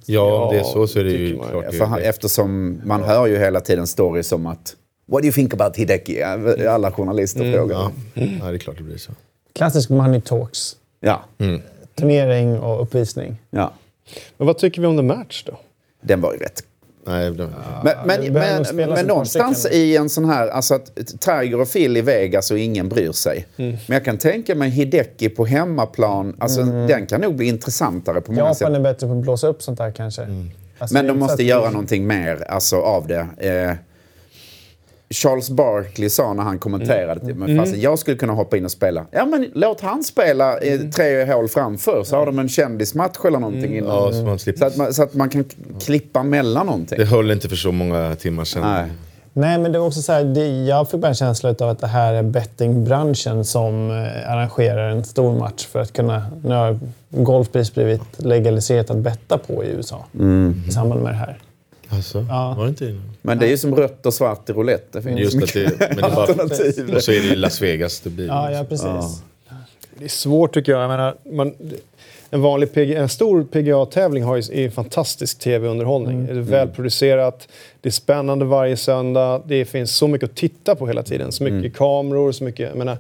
Ja, 0.06 0.44
om 0.46 0.54
det 0.54 0.60
är 0.60 0.64
så 0.64 0.88
så 0.88 1.00
är 1.00 1.04
det 1.04 1.12
ju 1.12 1.38
man. 1.38 1.50
klart. 1.50 1.74
För 1.74 1.86
han, 1.86 2.00
eftersom 2.02 2.82
man 2.86 3.04
hör 3.04 3.28
ju 3.28 3.38
hela 3.38 3.60
tiden 3.60 3.88
stories 3.88 4.32
om 4.32 4.46
att 4.46 4.76
What 5.06 5.22
do 5.22 5.26
you 5.26 5.34
think 5.34 5.54
about 5.54 5.76
Hideki? 5.76 6.24
Alla 6.70 6.92
journalister 6.92 7.54
frågar. 7.54 7.76
Ja. 7.76 7.92
ja, 8.14 8.46
det 8.46 8.56
är 8.56 8.58
klart 8.58 8.78
det 8.78 8.84
blir 8.84 8.98
så. 8.98 9.12
Klassisk 9.54 9.90
money 9.90 10.22
talks. 10.22 10.76
Ja. 11.00 11.24
Turnering 11.96 12.60
och 12.60 12.82
uppvisning. 12.82 13.38
ja. 13.50 13.74
Men 14.38 14.48
vad 14.48 14.58
tycker 14.58 14.82
vi 14.82 14.88
om 14.88 14.98
The 14.98 15.04
Match 15.04 15.44
då? 15.46 15.60
Den 16.02 16.22
var 16.22 16.34
ju 16.34 16.40
rätt 16.40 16.64
Nej, 17.06 17.32
det, 17.32 17.50
Men, 17.84 17.96
men, 18.06 18.34
men, 18.74 18.90
men 18.90 19.06
någonstans 19.06 19.66
i 19.72 19.98
en 19.98 20.10
sån 20.10 20.26
här, 20.26 20.48
alltså 20.48 20.76
att 20.76 20.96
Tiger 21.20 21.62
och 21.62 21.72
Phil 21.74 21.98
i 21.98 22.02
Vegas 22.02 22.52
och 22.52 22.60
ingen 22.60 22.90
bryr 22.90 23.12
sig. 23.12 23.46
Mm. 23.58 23.72
Men 23.72 23.94
jag 23.94 24.06
kan 24.06 24.18
tänka 24.18 24.56
mig 24.56 24.70
Hideki 24.70 25.30
på 25.30 25.46
hemmaplan, 25.46 26.36
alltså 26.40 26.64
den 26.64 27.06
kan 27.06 27.22
nog 27.22 27.36
bli 27.36 27.46
intressantare 27.46 28.22
på 28.22 28.32
många 28.32 28.54
sätt. 28.54 28.62
Japan 28.62 28.76
är 28.76 28.80
bättre 28.80 29.08
på 29.08 29.14
att 29.14 29.20
blåsa 29.20 29.48
upp 29.48 29.64
sånt 29.64 29.78
där 29.78 29.92
kanske. 29.92 30.28
Alltså, 30.78 30.94
Men 30.94 31.08
de 31.08 31.20
måste 31.20 31.44
göra 31.44 31.70
någonting 31.70 32.08
mer 32.08 32.44
alltså, 32.50 32.82
av 32.82 33.08
det. 33.08 33.28
Eh, 33.38 33.76
Charles 35.14 35.50
Barkley 35.50 36.10
sa 36.10 36.34
när 36.34 36.44
han 36.44 36.60
kommenterade 36.60 37.22
Mm. 37.22 37.28
det, 37.28 37.34
men 37.46 37.58
fasen, 37.66 37.82
jag 37.82 38.00
skulle 38.00 38.18
kunna 38.18 38.34
hoppa 38.34 38.58
in 38.58 38.66
och 38.66 38.72
spela. 38.72 39.06
Ja 39.12 39.26
men 39.26 39.48
låt 39.54 39.82
han 39.82 40.04
spela 40.04 40.58
Mm. 40.58 40.92
tre 40.92 41.34
hål 41.34 41.48
framför 41.48 42.04
så 42.04 42.16
har 42.16 42.26
de 42.26 42.40
en 42.40 42.50
kändismatch 42.50 43.26
eller 43.26 43.40
någonting 43.40 43.78
innan. 43.78 43.90
ja, 43.96 44.12
så 44.12 44.24
man 44.26 44.40
slipper. 44.40 44.60
Så, 44.60 44.66
att 44.66 44.78
man, 44.78 44.94
så 44.94 45.04
att 45.04 45.14
man 45.14 45.30
kan 45.30 45.46
klippa 45.86 46.24
mellan 46.24 46.66
någonting. 46.66 46.98
Det 46.98 47.06
höll 47.06 47.32
inte 47.32 47.50
för 47.50 47.56
så 47.56 47.72
många 47.72 48.16
timmar 48.16 48.44
sedan. 48.46 48.62
Nej. 48.62 48.90
Nej, 49.36 49.58
men 49.58 49.72
det 49.72 49.78
är 49.78 49.86
också 49.86 50.02
så 50.02 50.12
här, 50.12 50.24
det, 50.24 50.48
jag 50.66 50.90
fick 50.92 51.00
bara 51.00 51.08
en 51.08 51.16
känsla 51.16 51.50
av 51.60 51.70
att 51.70 51.80
det 51.80 51.88
här 51.88 52.14
är 52.14 52.24
bettingbranschen 52.24 53.46
som 53.46 53.92
eh, 53.92 54.32
arrangerar 54.32 54.90
en 54.90 55.04
stor 55.04 55.40
match 55.40 55.66
för 55.68 55.80
att 55.80 55.94
kunna... 55.94 56.24
Nu 56.44 56.56
har 56.56 56.80
golfpris 57.10 57.74
blivit 57.74 58.02
legaliserat 58.18 58.90
att 58.90 58.98
betta 58.98 59.38
på 59.38 59.64
i 59.64 59.68
USA 59.68 60.06
i 60.68 60.72
samband 60.72 61.02
med 61.04 61.12
det 61.14 61.18
här. 61.18 61.38
Alltså, 61.96 62.26
Ja. 62.30 62.56
Var 62.58 62.64
det 62.64 62.70
inte 62.70 63.00
Men 63.22 63.40
det 63.40 63.46
är 63.46 63.50
ju 63.50 63.58
som 63.58 63.76
rött 63.76 64.06
och 64.06 64.14
svart 64.14 64.50
i 64.50 64.54
roulette. 64.54 64.88
Det 64.92 65.02
finns 65.02 65.20
Just 65.20 65.44
att 65.44 65.54
det, 65.54 65.80
men 65.80 65.98
det 65.98 66.08
är 66.08 66.16
bara, 66.16 66.26
alternativ. 66.26 66.96
och 66.96 67.04
så 67.04 67.12
är 67.12 67.22
det 67.22 67.28
i 67.28 67.36
Las 67.36 67.62
Vegas 67.62 68.00
det 68.00 68.10
blir. 68.10 68.28
Ja, 68.28 68.52
ja 68.52 68.64
precis. 68.64 69.22
Det 69.98 70.06
är 70.06 70.10
svårt 70.10 70.54
tycker 70.54 70.72
jag. 70.72 70.82
jag 70.82 70.90
menar, 70.90 71.16
man, 71.32 71.54
en, 72.30 72.42
vanlig 72.42 72.74
PG, 72.74 72.94
en 72.96 73.10
stor 73.10 73.44
PGA-tävling 73.44 74.24
har 74.24 74.36
ju 74.36 74.66
är 74.66 74.70
fantastisk 74.70 75.40
tv-underhållning. 75.40 76.26
Det 76.26 76.32
är 76.32 76.36
välproducerat, 76.36 77.48
det 77.82 77.90
är 77.90 77.94
spännande 77.94 78.46
varje 78.46 78.78
söndag, 78.78 79.42
det 79.48 79.66
finns 79.66 79.96
så 79.96 80.08
mycket 80.08 80.30
att 80.30 80.36
titta 80.36 80.76
på 80.76 80.88
hela 80.88 81.04
tiden. 81.04 81.32
Så 81.32 81.44
mycket 81.44 81.76
kameror, 81.76 82.32
så 82.32 82.44
mycket... 82.44 82.70
Jag 82.70 82.78
menar, 82.78 82.98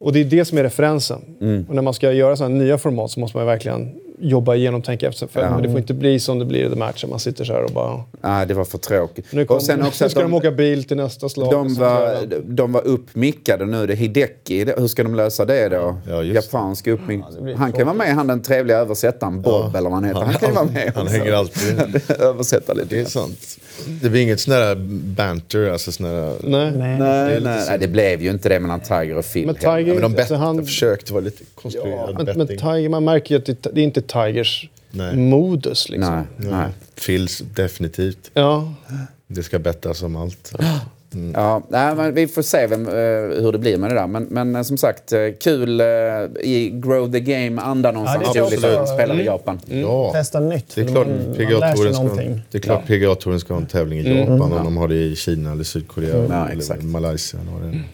och 0.00 0.12
det 0.12 0.20
är 0.20 0.24
det 0.24 0.44
som 0.44 0.58
är 0.58 0.62
referensen. 0.62 1.20
Och 1.68 1.74
när 1.74 1.82
man 1.82 1.94
ska 1.94 2.12
göra 2.12 2.36
sådana 2.36 2.54
här 2.54 2.64
nya 2.64 2.78
format 2.78 3.10
så 3.10 3.20
måste 3.20 3.36
man 3.36 3.46
verkligen 3.46 3.94
jobba 4.20 4.54
igenom, 4.54 4.82
tänka 4.82 5.08
efter. 5.08 5.26
För 5.26 5.60
Det 5.62 5.68
får 5.68 5.78
inte 5.78 5.94
bli 5.94 6.20
som 6.20 6.38
det 6.38 6.44
blir 6.44 6.66
i 6.66 6.70
The 6.70 6.76
Match, 6.76 7.04
att 7.04 7.10
man 7.10 7.18
sitter 7.18 7.44
så 7.44 7.52
här 7.52 7.62
och 7.64 7.70
bara... 7.70 8.04
Nej, 8.20 8.46
det 8.46 8.54
var 8.54 8.64
för 8.64 8.78
tråkigt. 8.78 9.26
Nu, 9.30 9.44
kom, 9.44 9.56
och 9.56 9.62
sen 9.62 9.82
också 9.82 10.04
nu 10.04 10.06
att 10.06 10.10
ska 10.10 10.20
de, 10.20 10.30
de, 10.30 10.36
åka 10.36 10.50
bil 10.50 10.84
till 10.84 10.96
nästa 10.96 11.28
slag. 11.28 11.52
de, 11.52 11.74
var, 11.74 12.16
de 12.44 12.72
var 12.72 12.86
uppmickade 12.86 13.66
nu. 13.66 13.86
Det 13.86 13.92
är 13.92 13.96
Hideki. 13.96 14.64
Hur 14.76 14.86
ska 14.86 15.02
de 15.02 15.14
lösa 15.14 15.44
det 15.44 15.68
då? 15.68 15.96
Ja. 16.08 16.22
Japansk 16.22 16.86
uppmick. 16.86 17.20
han 17.56 17.72
kan 17.72 17.86
vara 17.86 17.96
med, 17.96 18.14
han 18.14 18.26
den 18.26 18.42
trevliga 18.42 18.78
översättaren, 18.78 19.42
Bob 19.42 19.76
eller 19.76 19.90
vad 19.90 19.92
han 19.92 20.04
heter. 20.04 20.20
Han 20.20 20.34
kan 20.34 20.48
ju 20.48 20.54
vara 20.54 20.64
med 20.64 20.92
Han 20.94 21.02
också. 21.02 21.16
hänger 21.18 21.32
alltid... 21.32 22.00
Översätta 22.20 22.72
lite. 22.72 22.94
Det 22.94 23.00
är 23.00 23.04
sant. 23.04 23.58
Det 23.86 24.10
blir 24.10 24.22
inget 24.22 24.40
sån 24.40 24.54
där 24.54 24.76
banter, 25.16 25.70
alltså 25.70 25.92
sån 25.92 26.06
där... 26.06 26.34
Nej. 26.42 26.70
Nej. 26.70 26.98
Nej, 26.98 27.40
nej, 27.40 27.64
nej, 27.68 27.78
det 27.78 27.88
blev 27.88 28.22
ju 28.22 28.30
inte 28.30 28.48
det 28.48 28.60
mellan 28.60 28.80
Tiger 28.80 29.16
och 29.16 29.32
Phil. 29.32 29.46
Men. 29.46 29.54
Tiger, 29.54 29.92
Men 29.92 30.02
de 30.02 30.12
bet, 30.12 30.20
alltså 30.20 30.34
han, 30.34 30.66
försökte 30.66 31.12
vara 31.12 31.24
lite 31.24 31.44
konstruerad 31.54 32.14
men, 32.14 32.24
men 32.24 32.46
betting. 32.46 32.58
Tiger, 32.58 32.88
man 32.88 33.04
märker 33.04 33.34
ju 33.34 33.38
att 33.38 33.46
det, 33.46 33.68
det 33.72 33.80
är 33.80 33.84
inte 33.84 34.02
Tigers 34.02 34.68
Nej. 34.90 35.16
modus. 35.16 35.88
Liksom. 35.88 36.14
Nej, 36.36 36.50
nej. 36.50 36.68
Phils 37.06 37.42
definitivt. 37.54 38.30
Ja. 38.34 38.74
Det 39.26 39.42
ska 39.42 39.58
bettas 39.58 40.02
om 40.02 40.16
allt. 40.16 40.52
Ja, 41.34 41.62
nej, 41.68 41.94
men 41.94 42.14
vi 42.14 42.26
får 42.28 42.42
se 42.42 42.66
vem, 42.66 42.88
eh, 42.88 42.92
hur 43.42 43.52
det 43.52 43.58
blir 43.58 43.78
med 43.78 43.90
det 43.90 43.94
där. 43.94 44.06
Men, 44.06 44.22
men 44.22 44.56
eh, 44.56 44.62
som 44.62 44.76
sagt, 44.76 45.12
eh, 45.12 45.20
kul 45.40 45.80
i 46.40 46.70
Grow 46.74 47.12
the 47.12 47.20
Game-anda 47.20 47.92
någonstans. 47.92 48.24
Ja, 48.26 48.32
det 48.32 48.38
är 48.38 48.42
roligt 48.42 48.64
att 48.64 48.88
spela 48.88 49.14
i 49.14 49.24
Japan. 49.24 49.60
Ja. 49.66 50.12
Testa 50.12 50.40
nytt. 50.40 50.74
Det 50.74 50.80
är 50.80 50.86
klart 50.86 51.06
PGA-touren 51.36 51.94
ska, 51.94 52.02
någonting. 52.02 52.42
det 52.50 52.58
är 52.58 52.62
klart 52.62 52.86
PGA-touren 52.86 53.40
ska 53.40 53.54
ha 53.54 53.60
en 53.60 53.66
tävling 53.66 53.98
i 53.98 54.18
Japan 54.18 54.52
om 54.52 54.64
de 54.64 54.76
har 54.76 54.88
det 54.88 54.94
i 54.94 55.16
Kina 55.16 55.52
eller 55.52 55.64
Sydkorea 55.64 56.26
Ja, 56.28 56.48
eller. 56.48 56.82
Malaysia. 56.82 57.40
eller. 57.40 57.84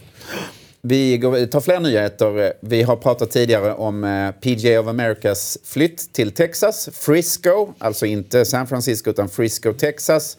Vi 0.80 1.18
går, 1.18 1.46
tar 1.46 1.60
fler 1.60 1.80
nyheter. 1.80 2.52
Vi 2.60 2.82
har 2.82 2.96
pratat 2.96 3.30
tidigare 3.30 3.74
om 3.74 4.32
PGA 4.40 4.80
of 4.80 4.86
Americas 4.86 5.58
flytt 5.64 6.12
till 6.12 6.30
Texas. 6.30 6.88
Frisco, 6.92 7.68
alltså 7.78 8.06
inte 8.06 8.44
San 8.44 8.66
Francisco 8.66 9.10
utan 9.10 9.28
Frisco, 9.28 9.72
Texas. 9.72 10.36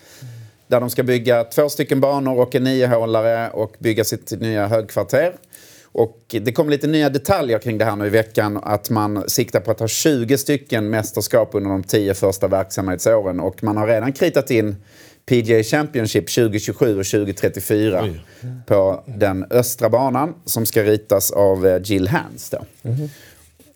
Där 0.67 0.79
de 0.79 0.89
ska 0.89 1.03
bygga 1.03 1.43
två 1.43 1.69
stycken 1.69 1.99
banor 1.99 2.39
och 2.39 2.55
en 2.55 2.63
niohålare 2.63 3.49
och 3.49 3.75
bygga 3.79 4.03
sitt 4.03 4.31
nya 4.31 4.67
högkvarter. 4.67 5.35
Och 5.97 6.21
det 6.27 6.51
kom 6.51 6.69
lite 6.69 6.87
nya 6.87 7.09
detaljer 7.09 7.59
kring 7.59 7.77
det 7.77 7.85
här 7.85 7.95
nu 7.95 8.05
i 8.05 8.09
veckan. 8.09 8.59
Att 8.63 8.89
man 8.89 9.29
siktar 9.29 9.59
på 9.59 9.71
att 9.71 9.79
ha 9.79 9.87
20 9.87 10.37
stycken 10.37 10.89
mästerskap 10.89 11.49
under 11.53 11.69
de 11.69 11.83
10 11.83 12.13
första 12.13 12.47
verksamhetsåren. 12.47 13.39
Och 13.39 13.63
man 13.63 13.77
har 13.77 13.87
redan 13.87 14.13
kritat 14.13 14.51
in 14.51 14.75
PGA 15.25 15.63
Championship 15.63 16.35
2027 16.35 16.99
och 16.99 17.05
2034 17.05 18.09
på 18.65 19.03
den 19.05 19.45
östra 19.49 19.89
banan 19.89 20.33
som 20.45 20.65
ska 20.65 20.83
ritas 20.83 21.31
av 21.31 21.67
eh, 21.67 21.81
Jill 21.83 22.07
Hans. 22.07 22.49
Då. 22.49 22.65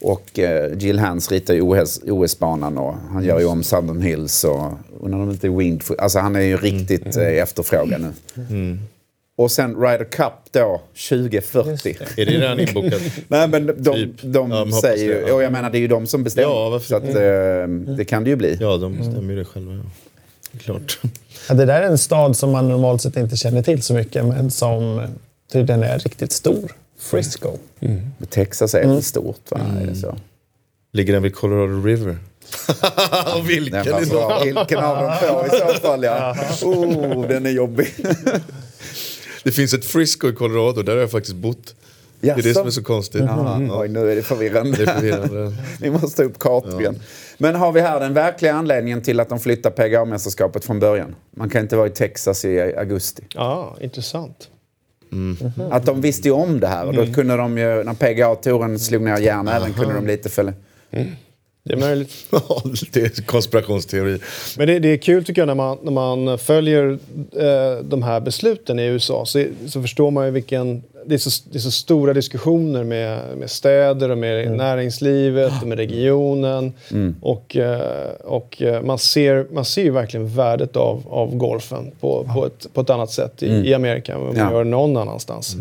Och 0.02 0.40
eh, 0.40 0.78
Jill 0.78 1.00
Hans 1.00 1.32
ritar 1.32 1.54
ju 1.54 1.62
OS, 1.62 2.02
OS-banan 2.04 2.78
och 2.78 2.96
han 3.12 3.24
gör 3.24 3.40
ju 3.40 3.46
om 3.46 3.64
Southern 3.64 4.02
Hills 4.02 4.44
och 4.44 4.72
undrar 5.00 5.20
om 5.20 5.26
det 5.26 5.32
inte 5.32 5.50
Wingfoot. 5.50 6.00
Alltså 6.00 6.20
han 6.20 6.36
är 6.36 6.42
ju 6.42 6.58
riktigt 6.58 7.18
eh, 7.18 7.24
efterfrågad 7.28 8.02
nu. 8.02 8.78
Och 9.36 9.52
sen 9.52 9.76
Ryder 9.76 10.06
Cup 10.06 10.34
då, 10.52 10.82
2040. 11.10 11.98
Är 12.18 12.26
det 12.26 12.32
redan 12.32 12.60
inbokat? 12.60 13.02
Nej 13.28 13.48
men 13.48 13.66
de, 13.66 13.74
de, 13.74 13.94
Typ. 13.94 14.22
de 14.22 14.52
Ja, 14.52 14.82
säger 14.82 15.06
ju, 15.06 15.14
det, 15.14 15.28
ja. 15.28 15.34
och 15.34 15.44
jag 15.44 15.52
menar 15.52 15.70
det 15.70 15.78
är 15.78 15.80
ju 15.80 15.88
de 15.88 16.08
som 16.08 16.24
bestämmer. 16.24 16.48
Ja, 16.48 16.70
varför 16.70 16.88
så 16.88 16.96
att, 16.96 17.04
eh, 17.04 17.96
det 17.96 18.06
kan 18.06 18.24
det 18.24 18.30
ju 18.30 18.36
bli. 18.36 18.58
Ja, 18.62 18.78
de 18.78 18.98
bestämmer 18.98 19.34
ju 19.34 19.40
det 19.40 19.46
själva. 19.46 19.74
Ja. 19.74 19.80
Klart. 20.60 21.00
Ja, 21.50 21.56
det 21.56 21.66
där 21.66 21.82
är 21.82 21.88
en 21.88 21.98
stad 21.98 22.38
som 22.38 22.52
man 22.52 22.70
normalt 22.70 23.02
sett 23.02 23.18
inte 23.18 23.38
känner 23.38 23.64
till 23.64 23.82
så 23.84 23.94
mycket, 23.94 24.26
men 24.26 24.52
som 24.52 25.08
tydligen 25.52 25.84
är 25.84 26.00
riktigt 26.00 26.32
stor. 26.32 26.72
Frisco. 27.00 27.58
Texas 28.30 28.74
är 28.76 28.88
väl 28.88 29.04
stort, 29.04 29.52
va? 29.52 29.60
Är 29.82 29.88
det 29.88 29.96
så? 29.96 30.18
Ligger 30.92 31.14
den 31.14 31.24
vid 31.24 31.36
Colorado 31.36 31.82
River? 31.82 32.18
Och 33.38 33.50
vilken 33.50 34.02
i 34.02 34.06
så 34.06 34.30
fall? 34.30 34.46
Vilken 34.46 34.80
av 34.80 34.98
de 34.98 35.28
två 35.28 35.46
i 35.46 35.60
så 35.60 35.80
fall, 35.82 36.04
ja. 36.04 36.36
Oh, 36.62 37.28
den 37.28 37.46
är 37.46 37.50
jobbig. 37.50 37.88
Det 39.44 39.52
finns 39.52 39.74
ett 39.74 39.86
Frisco 39.86 40.30
i 40.30 40.34
Colorado, 40.34 40.82
där 40.82 40.94
har 40.94 41.00
jag 41.00 41.12
faktiskt 41.12 41.36
bott. 41.36 41.76
Det 42.22 42.30
är 42.30 42.36
det 42.42 42.54
som 42.54 42.68
är 42.68 42.72
så 42.72 42.84
konstigt. 42.84 43.22
Ja, 43.22 43.60
oj, 43.72 43.88
nu 43.88 44.12
är 44.12 44.16
det 44.16 44.22
förvirrande. 44.22 44.78
Det 44.78 44.84
är 44.84 44.96
förvirrande. 44.96 45.54
Vi 45.80 45.92
måste 45.92 46.18
ta 46.18 46.24
upp 46.24 46.40
kartor 46.40 46.82
igen. 46.82 47.00
Men 47.38 47.56
har 47.56 47.72
vi 47.72 47.82
här 47.82 48.00
den 48.00 48.14
verkliga 48.14 48.54
anledningen 48.54 49.02
till 49.02 49.20
att 49.20 49.30
de 49.30 49.40
flyttar 49.40 49.72
PGA-mästerskapet 49.72 50.66
från 50.66 50.80
början? 50.80 51.16
Man 51.32 51.50
kan 51.50 51.62
inte 51.62 51.76
vara 51.76 51.88
i 51.88 51.90
Texas 51.90 52.46
i 52.46 52.60
augusti. 52.78 53.24
Ja, 53.34 53.78
intressant. 53.82 54.50
Att 55.72 55.86
de 55.86 56.02
visste 56.02 56.28
ju 56.28 56.34
om 56.34 56.60
det 56.60 56.67
här. 56.67 56.86
Och 56.86 56.93
då 56.93 57.06
kunde 57.13 57.38
de 57.38 57.58
ju, 57.58 57.84
när 57.84 57.93
PGA-touren 57.93 58.80
slog 58.80 59.02
ner 59.02 59.17
järnäven 59.17 59.74
kunde 59.74 59.93
de 59.93 60.08
lite 60.08 60.30
följa... 60.30 60.54
Det 61.69 61.75
är 61.75 61.79
möjligt. 61.79 62.12
Ja, 62.32 62.62
det 62.93 63.01
är 63.01 63.21
konspirationsteori. 63.25 64.19
Men 64.58 64.67
det, 64.67 64.79
det 64.79 64.89
är 64.89 64.97
kul 64.97 65.25
tycker 65.25 65.41
jag 65.41 65.47
när 65.47 65.55
man, 65.55 65.77
när 65.84 65.91
man 65.91 66.38
följer 66.38 66.99
eh, 67.39 67.84
de 67.84 68.03
här 68.03 68.19
besluten 68.19 68.79
i 68.79 68.84
USA 68.86 69.25
så, 69.25 69.45
så 69.67 69.82
förstår 69.82 70.12
man 70.12 70.25
ju 70.25 70.32
vilken... 70.32 70.84
Det 71.05 71.13
är 71.15 71.17
så, 71.19 71.43
det 71.51 71.58
är 71.58 71.60
så 71.60 71.71
stora 71.71 72.13
diskussioner 72.13 72.84
med, 72.84 73.19
med 73.38 73.49
städer 73.51 74.10
och 74.10 74.17
med 74.17 74.51
näringslivet 74.51 75.51
och 75.62 75.67
med 75.67 75.77
regionen. 75.77 76.73
Och, 77.21 77.55
eh, 77.58 77.82
och 78.23 78.62
eh, 78.62 78.82
man, 78.82 78.97
ser, 78.99 79.45
man 79.51 79.65
ser 79.65 79.84
ju 79.84 79.91
verkligen 79.91 80.27
värdet 80.27 80.75
av, 80.75 81.03
av 81.10 81.36
golfen 81.36 81.91
på, 81.99 82.27
på, 82.36 82.45
ett, 82.45 82.67
på 82.73 82.82
ett 82.82 82.89
annat 82.89 83.12
sätt 83.12 83.43
i, 83.43 83.47
i 83.69 83.73
Amerika 83.73 84.13
än 84.13 84.19
vad 84.19 84.27
man 84.36 84.45
Ja. 84.45 84.51
gör 84.51 84.63
någon 84.63 84.97
annanstans. 84.97 85.55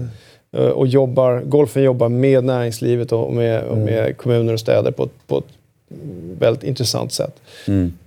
Eh, 0.56 0.60
Och 0.64 0.86
jobbar, 0.86 1.42
golfen 1.46 1.82
jobbar 1.82 2.08
med 2.08 2.44
näringslivet 2.44 3.12
och 3.12 3.32
med, 3.34 3.62
och 3.64 3.76
med 3.78 4.16
kommuner 4.16 4.52
och 4.52 4.60
städer 4.60 4.90
på, 4.90 5.08
på 5.26 5.38
ett 5.38 5.44
väldigt 6.38 6.62
intressant 6.62 7.12
sätt. 7.12 7.40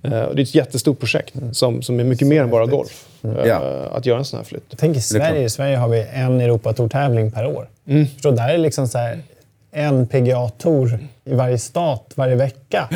Eh, 0.02 0.20
och 0.22 0.36
det 0.36 0.42
är 0.42 0.44
ett 0.44 0.54
jättestort 0.54 0.98
projekt 0.98 1.34
som, 1.52 1.82
som 1.82 2.00
är 2.00 2.04
mycket 2.04 2.28
mer 2.28 2.42
än 2.42 2.50
bara 2.50 2.66
golf. 2.66 3.06
eh, 3.24 3.30
Ja. 3.46 3.56
Att 3.92 4.06
göra 4.06 4.18
en 4.18 4.24
sån 4.24 4.36
här 4.38 4.44
flytt. 4.44 4.74
Tänk 4.76 4.96
i 4.96 5.00
Sverige. 5.00 5.44
I 5.44 5.48
Sverige 5.50 5.76
har 5.76 5.88
vi 5.88 6.06
en 6.12 6.40
Europatour-tävling 6.40 7.30
per 7.30 7.46
år. 7.46 7.68
Mm. 7.86 8.06
Så 8.22 8.30
där 8.30 8.48
är 8.48 8.58
liksom 8.58 8.88
så 8.88 8.98
här, 8.98 9.18
en 9.74 10.06
PGA-tour 10.06 10.98
i 11.24 11.34
varje 11.34 11.58
stat 11.58 12.12
varje 12.14 12.34
vecka. 12.34 12.88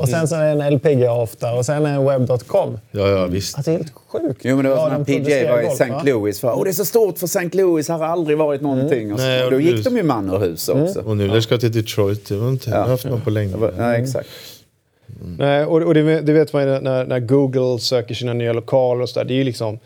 Och 0.00 0.08
sen 0.08 0.28
så 0.28 0.34
är 0.34 0.54
det 0.54 0.64
en 0.64 0.74
LPGA 0.74 1.12
ofta 1.12 1.52
och 1.54 1.66
sen 1.66 1.86
en 1.86 2.04
webb.com. 2.04 2.78
Ja, 2.90 3.08
ja, 3.08 3.26
visst. 3.26 3.56
Alltså 3.56 3.70
det 3.70 3.74
är 3.74 3.78
helt 3.78 3.92
sjukt. 4.06 4.40
Jo 4.44 4.56
men 4.56 4.64
det 4.64 4.70
var 4.70 4.90
de 4.90 5.04
PGA 5.04 5.52
var 5.52 5.62
i 5.62 5.66
St. 5.66 5.92
Louis. 6.04 6.40
För, 6.40 6.52
Åh, 6.52 6.64
det 6.64 6.70
är 6.70 6.72
så 6.72 6.84
stort 6.84 7.18
för 7.18 7.24
St. 7.26 7.48
Louis, 7.52 7.88
här 7.88 7.98
har 7.98 8.06
aldrig 8.06 8.38
varit 8.38 8.60
någonting. 8.60 9.12
Och, 9.12 9.18
så, 9.20 9.26
Nej, 9.26 9.44
och 9.44 9.50
då 9.50 9.56
och 9.56 9.62
gick 9.62 9.74
nu- 9.76 9.82
de 9.82 9.96
ju 9.96 10.02
man 10.02 10.30
ur 10.30 10.38
hus 10.38 10.68
också. 10.68 11.00
Och 11.00 11.16
nu 11.16 11.26
när 11.26 11.34
jag 11.34 11.42
ska 11.42 11.58
till 11.58 11.72
Detroit, 11.72 12.28
det 12.28 12.36
var 12.36 12.48
inte 12.48 12.70
har 12.70 12.86
haft 12.86 13.04
någon 13.04 13.20
på 13.20 13.30
länge. 13.30 13.56
Det 13.56 13.72
Ja, 13.78 13.94
exakt. 13.94 14.28
Nej, 15.38 15.64
och, 15.64 15.82
och 15.82 15.94
det, 15.94 16.20
det 16.20 16.32
vet 16.32 16.52
man 16.52 16.62
ju 16.62 16.80
när, 16.80 17.04
när 17.04 17.20
Google 17.20 17.78
söker 17.78 18.14
sina 18.14 18.32
nya 18.32 18.52
lokaler 18.52 19.02
och 19.02 19.08
så 19.08 19.18
där. 19.18 19.24
Det 19.24 19.34
är 19.34 19.36
ju 19.36 19.44
liksom... 19.44 19.78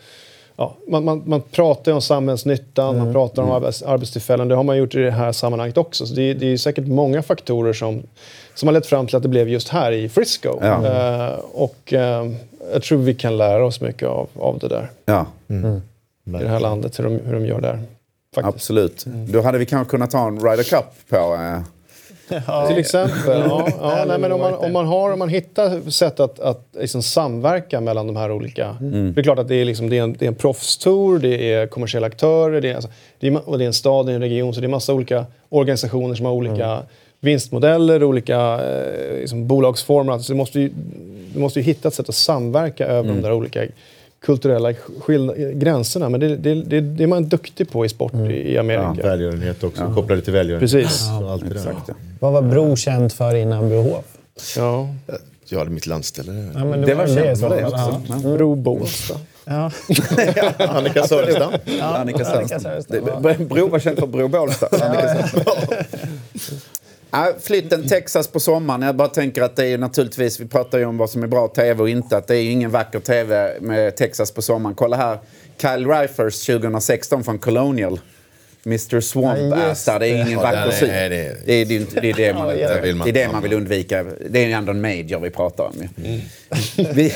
Ja, 0.58 0.76
man, 0.88 1.04
man, 1.04 1.22
man 1.26 1.40
pratar 1.42 1.90
ju 1.92 1.94
om 1.94 2.02
samhällsnyttan, 2.02 2.98
man 2.98 3.12
pratar 3.12 3.42
om 3.42 3.50
arbets, 3.50 3.82
arbetstillfällen. 3.82 4.48
Det 4.48 4.54
har 4.54 4.62
man 4.62 4.76
gjort 4.76 4.94
i 4.94 4.98
det 4.98 5.10
här 5.10 5.32
sammanhanget 5.32 5.76
också. 5.76 6.06
Så 6.06 6.14
det, 6.14 6.22
är- 6.22 6.34
det 6.34 6.52
är 6.52 6.56
säkert 6.56 6.86
många 6.86 7.22
faktorer 7.22 7.72
som, 7.72 8.02
som 8.54 8.68
har 8.68 8.72
lett 8.72 8.86
fram 8.86 9.06
till 9.06 9.16
att 9.16 9.22
det 9.22 9.28
blev 9.28 9.48
just 9.48 9.68
här 9.68 9.92
i 9.92 10.08
Frisco. 10.08 10.58
Ja. 10.62 10.86
Eh, 10.86 11.34
och 11.52 11.92
eh, 11.92 12.30
jag 12.72 12.82
tror 12.82 12.98
vi 12.98 13.14
kan 13.14 13.36
lära 13.36 13.66
oss 13.66 13.80
mycket 13.80 14.08
av, 14.08 14.28
av 14.38 14.58
det 14.58 14.68
där 14.68 14.90
Ja, 15.06 15.26
i 15.46 16.42
det 16.42 16.48
här 16.48 16.60
landet, 16.60 16.98
hur 16.98 17.04
de, 17.04 17.20
hur 17.24 17.32
de 17.34 17.46
gör 17.46 17.60
där. 17.60 17.82
Faktiskt. 18.34 18.54
absolut. 18.54 19.04
Då 19.06 19.40
hade 19.42 19.58
vi 19.58 19.66
kanske 19.66 19.90
kunnat 19.90 20.10
ta 20.10 20.26
en 20.26 20.40
Ryder 20.40 20.62
Cup 20.64 20.84
på... 21.08 21.16
Eh, 22.28 22.68
Till 22.68 22.78
exempel. 22.78 23.40
Ja, 23.40 23.68
ja, 23.80 24.04
nej, 24.08 24.18
men 24.18 24.32
om, 24.32 24.40
man, 24.40 24.54
om, 24.54 24.72
man 24.72 24.86
har, 24.86 25.12
om 25.12 25.18
man 25.18 25.28
hittar 25.28 25.90
sätt 25.90 26.20
att, 26.20 26.40
att 26.40 26.68
liksom 26.80 27.02
samverka 27.02 27.80
mellan 27.80 28.06
de 28.06 28.16
här 28.16 28.32
olika... 28.32 28.76
Det 28.80 29.20
är 29.20 29.22
klart 29.22 29.38
att 29.38 29.48
det 29.48 29.54
är, 29.54 29.64
liksom, 29.64 29.90
det 29.90 29.98
är, 29.98 30.02
en, 30.02 30.12
det 30.12 30.24
är 30.24 30.28
en 30.28 30.34
proffstour, 30.34 31.18
det 31.18 31.52
är 31.52 31.66
kommersiella 31.66 32.06
aktörer, 32.06 32.60
det 32.60 32.70
är, 32.70 32.74
alltså, 32.74 32.90
det 33.20 33.26
är, 33.26 33.48
och 33.48 33.58
det 33.58 33.64
är 33.64 33.66
en 33.66 33.72
stad, 33.72 34.06
det 34.06 34.12
är 34.12 34.14
en 34.14 34.22
region, 34.22 34.54
så 34.54 34.60
det 34.60 34.66
är 34.66 34.68
massa 34.68 34.94
olika 34.94 35.26
organisationer 35.48 36.14
som 36.14 36.26
har 36.26 36.32
olika 36.32 36.82
vinstmodeller, 37.20 38.04
olika 38.04 38.60
eh, 38.64 39.18
liksom, 39.20 39.46
bolagsformer. 39.46 40.12
Alltså, 40.12 40.32
det 40.32 40.36
måste 40.36 40.60
ju, 40.60 40.70
du 41.34 41.40
måste 41.40 41.58
ju 41.58 41.64
hitta 41.64 41.88
ett 41.88 41.94
sätt 41.94 42.08
att 42.08 42.14
samverka 42.14 42.86
över 42.86 43.08
de 43.08 43.22
där 43.22 43.32
olika 43.32 43.64
kulturella 44.26 44.72
gränserna. 45.54 46.08
Men 46.08 46.20
det, 46.20 46.36
det, 46.36 46.54
det, 46.54 46.80
det 46.80 47.02
är 47.02 47.06
man 47.06 47.28
duktig 47.28 47.70
på 47.70 47.84
i 47.84 47.88
sport 47.88 48.14
i, 48.14 48.52
i 48.52 48.58
Amerika. 48.58 49.02
Välgörenhet 49.08 49.64
också, 49.64 49.92
kopplade 49.94 50.20
till 50.22 50.32
välgörenhet. 50.32 50.72
Precis. 50.72 51.08
Och 51.22 51.30
allt 51.30 51.48
det 51.48 51.54
där. 51.54 51.74
Vad 52.20 52.32
var 52.32 52.42
Bro 52.42 52.76
känt 52.76 53.12
för 53.12 53.34
innan 53.34 53.68
Brohof? 53.68 54.04
Ja. 54.56 54.88
Ja, 55.48 55.58
det 55.58 55.64
är 55.64 55.70
mitt 55.70 55.86
landställe. 55.86 56.50
Ja, 56.54 56.64
men 56.64 56.80
det 56.82 56.94
var 56.94 57.06
väl 57.06 57.14
känt 57.14 57.40
för 57.40 57.50
det. 57.50 57.60
Ja. 57.60 58.00
Bro 58.36 58.54
Båstad. 58.54 59.14
Ja. 59.44 59.70
Annika 60.58 61.06
Sörenstam. 61.06 61.52
Annika 61.80 62.24
Annika 62.24 62.24
Sörenstam. 62.60 63.22
Det- 63.22 63.38
Bro 63.48 63.68
var 63.68 63.78
känd 63.78 63.98
för 63.98 64.06
Bro 64.06 64.28
Bålstad. 64.28 64.68
Ja, 67.10 67.32
flytten 67.40 67.88
Texas 67.88 68.28
på 68.28 68.40
sommaren. 68.40 68.82
Jag 68.82 68.96
bara 68.96 69.08
tänker 69.08 69.42
att 69.42 69.56
det 69.56 69.66
är 69.66 69.78
naturligtvis, 69.78 70.40
vi 70.40 70.46
pratar 70.46 70.78
ju 70.78 70.84
om 70.84 70.96
vad 70.98 71.10
som 71.10 71.22
är 71.22 71.26
bra 71.26 71.48
tv 71.48 71.82
och 71.82 71.88
inte, 71.88 72.16
att 72.16 72.26
det 72.26 72.36
är 72.36 72.40
ju 72.40 72.50
ingen 72.50 72.70
vacker 72.70 73.00
tv 73.00 73.56
med 73.60 73.96
Texas 73.96 74.30
på 74.30 74.42
sommaren. 74.42 74.74
Kolla 74.76 74.96
här, 74.96 75.18
Kyle 75.60 75.86
Reifers 75.86 76.46
2016 76.46 77.24
från 77.24 77.38
Colonial. 77.38 78.00
Mr 78.66 79.00
Swamp 79.00 79.38
Ja, 79.38 79.56
Ass 79.70 79.84
där, 79.84 79.98
det 79.98 80.08
är 80.08 80.26
ingen 80.26 80.38
vacker 80.38 80.70
syn. 80.70 80.88
det 80.88 80.94
är- 80.94 81.36
Det 81.46 81.64
det, 81.64 82.00
det 82.00 82.10
är 82.10 82.14
det 82.14 82.34
man, 82.34 82.58
Ja, 82.58 82.74
det 82.74 82.80
vill 82.80 82.96
man 82.96 83.04
det 83.12 83.20
är 83.20 83.26
det 83.26 83.32
man 83.32 83.42
vill 83.42 83.52
undvika. 83.52 84.04
Det 84.30 84.38
är 84.42 84.46
ju 84.46 84.52
ändå 84.52 84.70
en 84.72 84.80
major 84.80 85.20
vi 85.20 85.30
pratar 85.30 85.64
om. 85.64 85.72
Mm. 86.04 86.20
Vi, 86.94 87.12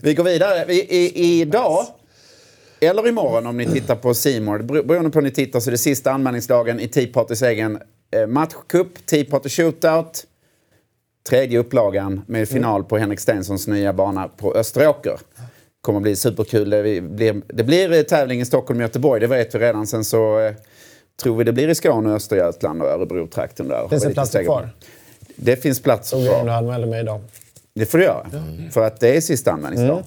vi 0.00 0.14
går 0.14 0.24
vidare. 0.24 0.64
Vi, 0.68 0.74
i, 0.82 1.40
idag, 1.40 1.86
eller 2.80 3.08
imorgon 3.08 3.46
om 3.46 3.56
ni 3.56 3.66
tittar 3.66 3.96
på 3.96 4.14
Simor, 4.14 4.58
beroende 4.58 5.10
på 5.10 5.18
hur 5.18 5.24
ni 5.24 5.30
tittar 5.30 5.60
så 5.60 5.70
är 5.70 5.72
det 5.72 5.78
sista 5.78 6.10
anmälningsdagen 6.12 6.80
i 6.80 6.88
Tea 6.88 7.06
Partys 7.12 7.42
egen 7.42 7.78
matchcup, 8.28 9.06
Tea 9.06 9.24
Party 9.24 9.48
Shootout. 9.48 10.26
Tredje 11.28 11.58
upplagan 11.58 12.20
med 12.26 12.48
final 12.48 12.84
på 12.84 12.98
Henrik 12.98 13.20
Stensons 13.20 13.66
nya 13.66 13.92
bana 13.92 14.28
på 14.28 14.54
Österåker. 14.54 15.18
Kommer 15.80 16.00
bli 16.00 16.16
superkul. 16.16 16.70
Det 16.70 16.82
blir, 17.00 17.42
det 17.46 17.64
blir 17.64 17.92
eh, 17.92 18.02
tävling 18.02 18.40
i 18.40 18.44
Stockholm 18.44 18.78
och 18.80 18.82
Göteborg, 18.82 19.20
det 19.20 19.26
vet 19.26 19.54
vi 19.54 19.58
redan. 19.58 19.86
Sen 19.86 20.04
så 20.04 20.40
eh, 20.40 20.52
tror 21.22 21.36
vi 21.36 21.44
det 21.44 21.52
blir 21.52 21.68
i 21.68 21.74
Skåne, 21.74 22.14
Östergötland 22.14 22.82
och 22.82 22.88
Örebro-trakten 22.88 23.68
där. 23.68 23.88
Finns 23.88 24.02
det 24.02 24.10
platser 24.14 24.44
kvar? 24.44 24.70
Det 25.36 25.56
finns 25.56 25.80
platser 25.80 26.16
Såg 26.16 26.26
jag 26.26 26.34
om 26.34 26.40
du 26.40 26.46
kvar. 26.46 26.56
anmälde 26.58 26.86
mig 26.86 27.00
idag. 27.00 27.20
Det 27.74 27.86
får 27.86 27.98
du 27.98 28.04
göra. 28.04 28.26
För 28.70 28.82
att 28.82 29.00
det 29.00 29.16
är 29.16 29.20
sista 29.20 29.52
anmälningsdag. 29.52 30.02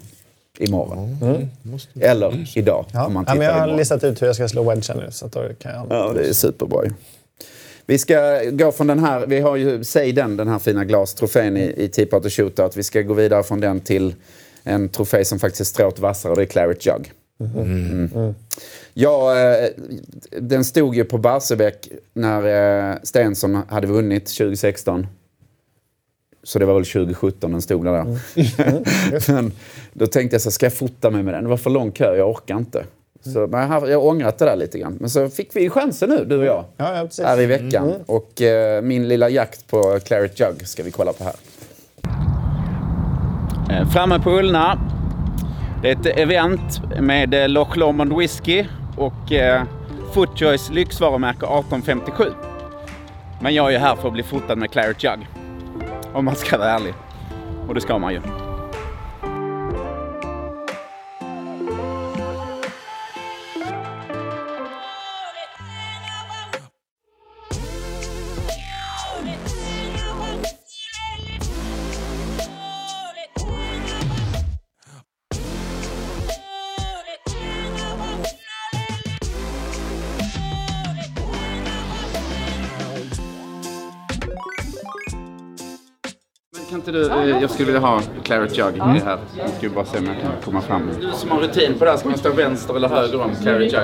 Imorgon. 0.57 1.17
Eller 2.01 2.57
idag, 2.57 2.85
Ja. 2.93 3.05
om 3.05 3.13
man 3.13 3.23
Ja, 3.27 3.33
tittar 3.33 3.37
men 3.37 3.45
jag 3.47 3.53
har 3.53 3.59
imorgon. 3.59 3.77
listat 3.77 4.03
ut 4.03 4.21
hur 4.21 4.27
jag 4.27 4.35
ska 4.35 4.47
slå 4.47 4.63
wedgen 4.69 4.97
nu. 4.97 5.11
Så 5.11 5.25
att 5.25 5.31
då 5.31 5.43
kan 5.59 5.71
jag... 5.73 5.87
Ja, 5.89 6.13
det 6.13 6.29
är 6.29 6.33
superbra. 6.33 6.81
Vi 7.85 7.97
ska 7.97 8.41
gå 8.51 8.71
från 8.71 8.87
den 8.87 8.99
här, 8.99 9.27
vi 9.27 9.39
har 9.39 9.55
ju, 9.55 9.83
säg 9.83 10.11
den, 10.11 10.47
här 10.47 10.59
fina 10.59 10.85
glastrofén 10.85 11.57
i, 11.57 11.73
i 11.77 11.87
Tea 11.87 12.05
Party 12.05 12.29
Shootout. 12.29 12.77
Vi 12.77 12.83
ska 12.83 13.01
gå 13.01 13.13
vidare 13.13 13.43
från 13.43 13.59
den 13.59 13.79
till 13.79 14.15
en 14.63 14.89
trofé 14.89 15.25
som 15.25 15.39
faktiskt 15.39 15.61
är 15.61 15.65
stråt 15.65 15.99
vassare 15.99 16.31
och 16.31 16.37
det 16.37 16.43
är 16.43 16.45
Claret 16.45 16.85
Jug. 16.85 17.11
Mm. 17.55 18.35
Ja, 18.93 19.39
eh, 19.39 19.69
den 20.39 20.65
stod 20.65 20.95
ju 20.95 21.05
på 21.05 21.17
Barsebäck 21.17 21.89
när 22.13 22.91
eh, 22.91 22.97
Stensson 23.03 23.55
hade 23.55 23.87
vunnit 23.87 24.25
2016. 24.25 25.07
Så 26.43 26.59
det 26.59 26.65
var 26.65 26.73
väl 26.73 26.85
2017 26.85 27.51
den 27.51 27.61
stod 27.61 27.85
där. 27.85 28.19
Men 29.31 29.51
då 29.93 30.07
tänkte 30.07 30.35
jag 30.35 30.41
så 30.41 30.51
ska 30.51 30.65
jag 30.65 30.73
fota 30.73 31.09
mig 31.09 31.23
med 31.23 31.33
den? 31.33 31.43
Det 31.43 31.49
var 31.49 31.57
för 31.57 31.69
lång 31.69 31.91
kö, 31.91 32.15
jag 32.15 32.29
orkar 32.29 32.57
inte. 32.57 32.85
Så, 33.33 33.47
men 33.47 33.59
jag 33.59 33.67
har 33.67 33.87
jag 33.87 33.99
har 33.99 34.07
ångrat 34.07 34.37
det 34.37 34.45
där 34.45 34.55
lite 34.55 34.79
grann. 34.79 34.97
Men 34.99 35.09
så 35.09 35.29
fick 35.29 35.55
vi 35.55 35.69
chansen 35.69 36.09
nu, 36.09 36.25
du 36.25 36.37
och 36.37 36.45
jag. 36.45 36.65
Ja, 36.77 36.97
ja, 36.97 37.03
precis. 37.03 37.25
Här 37.25 37.41
i 37.41 37.45
veckan. 37.45 37.93
Och 38.05 38.41
eh, 38.41 38.81
min 38.81 39.07
lilla 39.07 39.29
jakt 39.29 39.67
på 39.67 39.99
Claret 40.05 40.39
Jug 40.39 40.67
ska 40.67 40.83
vi 40.83 40.91
kolla 40.91 41.13
på 41.13 41.23
här. 41.23 41.35
Eh, 43.69 43.89
Framme 43.89 44.19
på 44.19 44.31
Ullna. 44.31 44.79
Det 45.81 45.91
är 45.91 45.95
ett 45.95 46.17
event 46.17 46.81
med 47.01 47.33
eh, 47.33 47.49
Loch 47.49 47.77
Lomond 47.77 48.17
Whisky 48.17 48.65
och 48.97 49.31
eh, 49.31 49.63
Footjoys 50.13 50.69
lyxvarumärke 50.69 51.45
1857. 51.45 52.23
Men 53.41 53.53
jag 53.53 53.67
är 53.67 53.71
ju 53.71 53.77
här 53.77 53.95
för 53.95 54.07
att 54.07 54.13
bli 54.13 54.23
fotad 54.23 54.55
med 54.57 54.71
Claret 54.71 55.03
Jug. 55.03 55.27
Om 56.13 56.25
man 56.25 56.35
ska 56.35 56.57
vara 56.57 56.69
ärlig. 56.69 56.93
Och 57.67 57.75
det 57.75 57.81
ska 57.81 57.97
man 57.97 58.13
ju. 58.13 58.44
Inte 86.87 86.99
du, 86.99 87.31
eh, 87.31 87.41
jag 87.41 87.49
skulle 87.49 87.65
vilja 87.65 87.81
ha 87.81 88.01
Claret 88.23 88.57
Jug 88.57 88.73
det 88.75 88.81
här. 89.05 89.17
Jag 89.37 89.49
ska 89.49 89.69
bara 89.69 89.85
se 89.85 89.97
om 89.97 90.05
jag 90.05 90.21
kan 90.21 90.31
komma 90.43 90.61
fram. 90.61 90.89
Du 91.01 91.11
som 91.11 91.31
har 91.31 91.39
rutin 91.39 91.73
på 91.79 91.85
det 91.85 91.91
här, 91.91 91.97
ska 91.97 92.09
man 92.09 92.17
stå 92.17 92.31
vänster 92.31 92.75
eller 92.75 92.89
höger 92.89 93.21
om 93.21 93.31
Claret 93.41 93.73
Jug? 93.73 93.81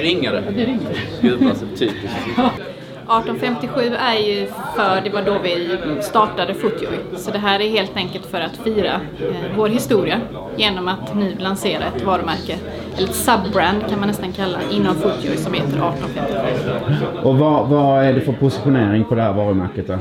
Ringer 0.00 0.32
det? 0.32 0.42
Det 0.56 0.64
ringer. 0.64 0.96
Gud, 1.20 1.38
typiskt. 1.78 2.16
1857 3.04 3.94
är 3.98 4.18
ju 4.18 4.46
för, 4.76 5.00
det 5.04 5.10
var 5.10 5.22
då 5.22 5.38
vi 5.42 5.78
startade 6.00 6.54
Footjoy. 6.54 6.98
Så 7.16 7.30
det 7.30 7.38
här 7.38 7.60
är 7.60 7.68
helt 7.68 7.96
enkelt 7.96 8.26
för 8.26 8.40
att 8.40 8.56
fira 8.56 8.92
eh, 8.94 9.36
vår 9.56 9.68
historia 9.68 10.20
genom 10.56 10.88
att 10.88 11.14
nu 11.16 11.34
lansera 11.38 11.84
ett 11.96 12.02
varumärke, 12.02 12.56
eller 12.96 13.08
ett 13.08 13.14
subbrand 13.14 13.88
kan 13.88 13.98
man 13.98 14.08
nästan 14.08 14.32
kalla, 14.32 14.58
inom 14.70 14.94
Footjoy 14.94 15.36
som 15.36 15.52
heter 15.54 15.66
1857. 15.68 17.04
Och 17.22 17.38
vad, 17.38 17.68
vad 17.68 18.04
är 18.04 18.12
det 18.12 18.20
för 18.20 18.32
positionering 18.32 19.04
på 19.04 19.14
det 19.14 19.22
här 19.22 19.32
varumärket 19.32 19.86
då? 19.86 19.98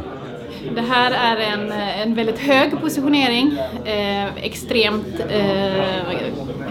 Det 0.71 0.81
här 0.81 1.11
är 1.11 1.37
en, 1.37 1.71
en 1.71 2.15
väldigt 2.15 2.39
hög 2.39 2.81
positionering, 2.81 3.57
eh, 3.85 4.37
extremt 4.37 5.19
eh, 5.29 6.07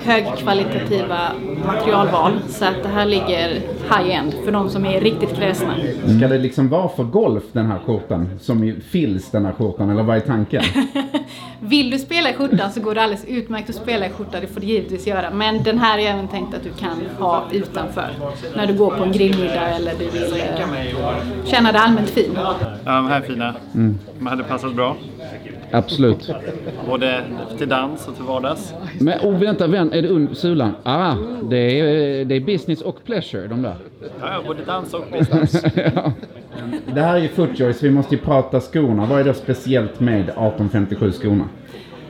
högkvalitativa 0.05 1.19
materialval. 1.67 2.33
Så 2.49 2.65
att 2.65 2.83
det 2.83 2.89
här 2.89 3.07
ligger 3.07 3.49
high-end 3.91 4.35
för 4.45 4.53
de 4.53 4.71
som 4.71 4.87
är 4.87 5.01
riktigt 5.01 5.35
kräsna. 5.37 5.75
Ska 6.19 6.29
det 6.29 6.39
liksom 6.39 6.69
vara 6.69 6.89
för 6.89 7.05
golf 7.05 7.43
den 7.53 7.67
här 7.67 7.79
skjortan? 7.87 8.29
Som 8.41 8.65
i 8.65 8.75
Fils 8.91 9.31
den 9.31 9.45
här 9.45 9.53
skjortan, 9.53 9.91
eller 9.91 10.03
vad 10.03 10.17
är 10.17 10.21
tanken? 10.21 10.63
Vill 11.61 11.91
du 11.91 11.99
spela 11.99 12.31
i 12.31 12.35
skjortan 12.35 12.73
så 12.73 12.81
går 12.81 12.95
det 12.95 13.03
alldeles 13.03 13.25
utmärkt 13.25 13.71
att 13.71 13.77
spela 13.77 14.07
i 14.07 14.11
skjorta, 14.11 14.41
det 14.41 14.47
får 14.47 14.61
du 14.61 14.67
givetvis 14.67 15.07
göra. 15.07 15.31
Men 15.31 15.63
den 15.63 15.79
här 15.79 15.99
är 15.99 16.11
även 16.11 16.29
tänkt 16.29 16.55
att 16.55 16.63
du 16.63 16.71
kan 16.71 16.99
ha 17.19 17.45
utanför. 17.53 18.09
När 18.57 18.67
du 18.67 18.75
går 18.75 18.91
på 18.91 19.05
en 19.05 19.13
grillmiddag 19.13 19.69
eller 19.69 19.93
du 19.99 20.11
vill 20.11 20.41
eh, 20.41 20.67
känna 21.45 21.73
dig 21.73 21.81
allmänt 21.81 22.11
fin. 22.11 22.31
Ja, 22.35 22.55
de 22.85 23.07
här 23.07 23.21
är 23.21 23.27
fina. 23.27 23.55
De 24.19 24.27
hade 24.27 24.45
passat 24.45 24.75
bra. 24.75 24.97
Absolut. 25.73 26.31
Både 26.89 27.23
till 27.59 27.69
dans 27.69 28.09
och 28.09 28.15
till 28.17 28.25
vardags. 28.25 28.75
Men 29.01 29.19
oh, 29.21 29.39
vänta, 29.39 29.67
vän, 29.67 29.93
är 29.93 30.03
det 30.03 30.09
un- 30.09 30.35
Sulan? 30.35 30.73
Ah, 30.83 31.15
det 31.43 31.81
är, 31.81 32.25
det 32.25 32.35
är 32.37 32.41
business 32.41 32.81
och 32.81 33.05
pleasure 33.05 33.47
de 33.47 33.63
där. 33.63 33.77
Ja, 34.21 34.41
både 34.47 34.65
dans 34.65 34.95
och 34.95 35.05
business. 35.13 35.63
ja. 35.95 36.13
Det 36.95 37.01
här 37.01 37.15
är 37.17 37.21
ju 37.21 37.29
Footjoys, 37.29 37.83
vi 37.83 37.91
måste 37.91 38.15
ju 38.15 38.21
prata 38.21 38.61
skorna. 38.61 39.07
Vad 39.07 39.21
är 39.21 39.25
det 39.25 39.35
speciellt 39.35 40.01
med 40.01 40.21
1857 40.21 41.13
skorna? 41.13 41.45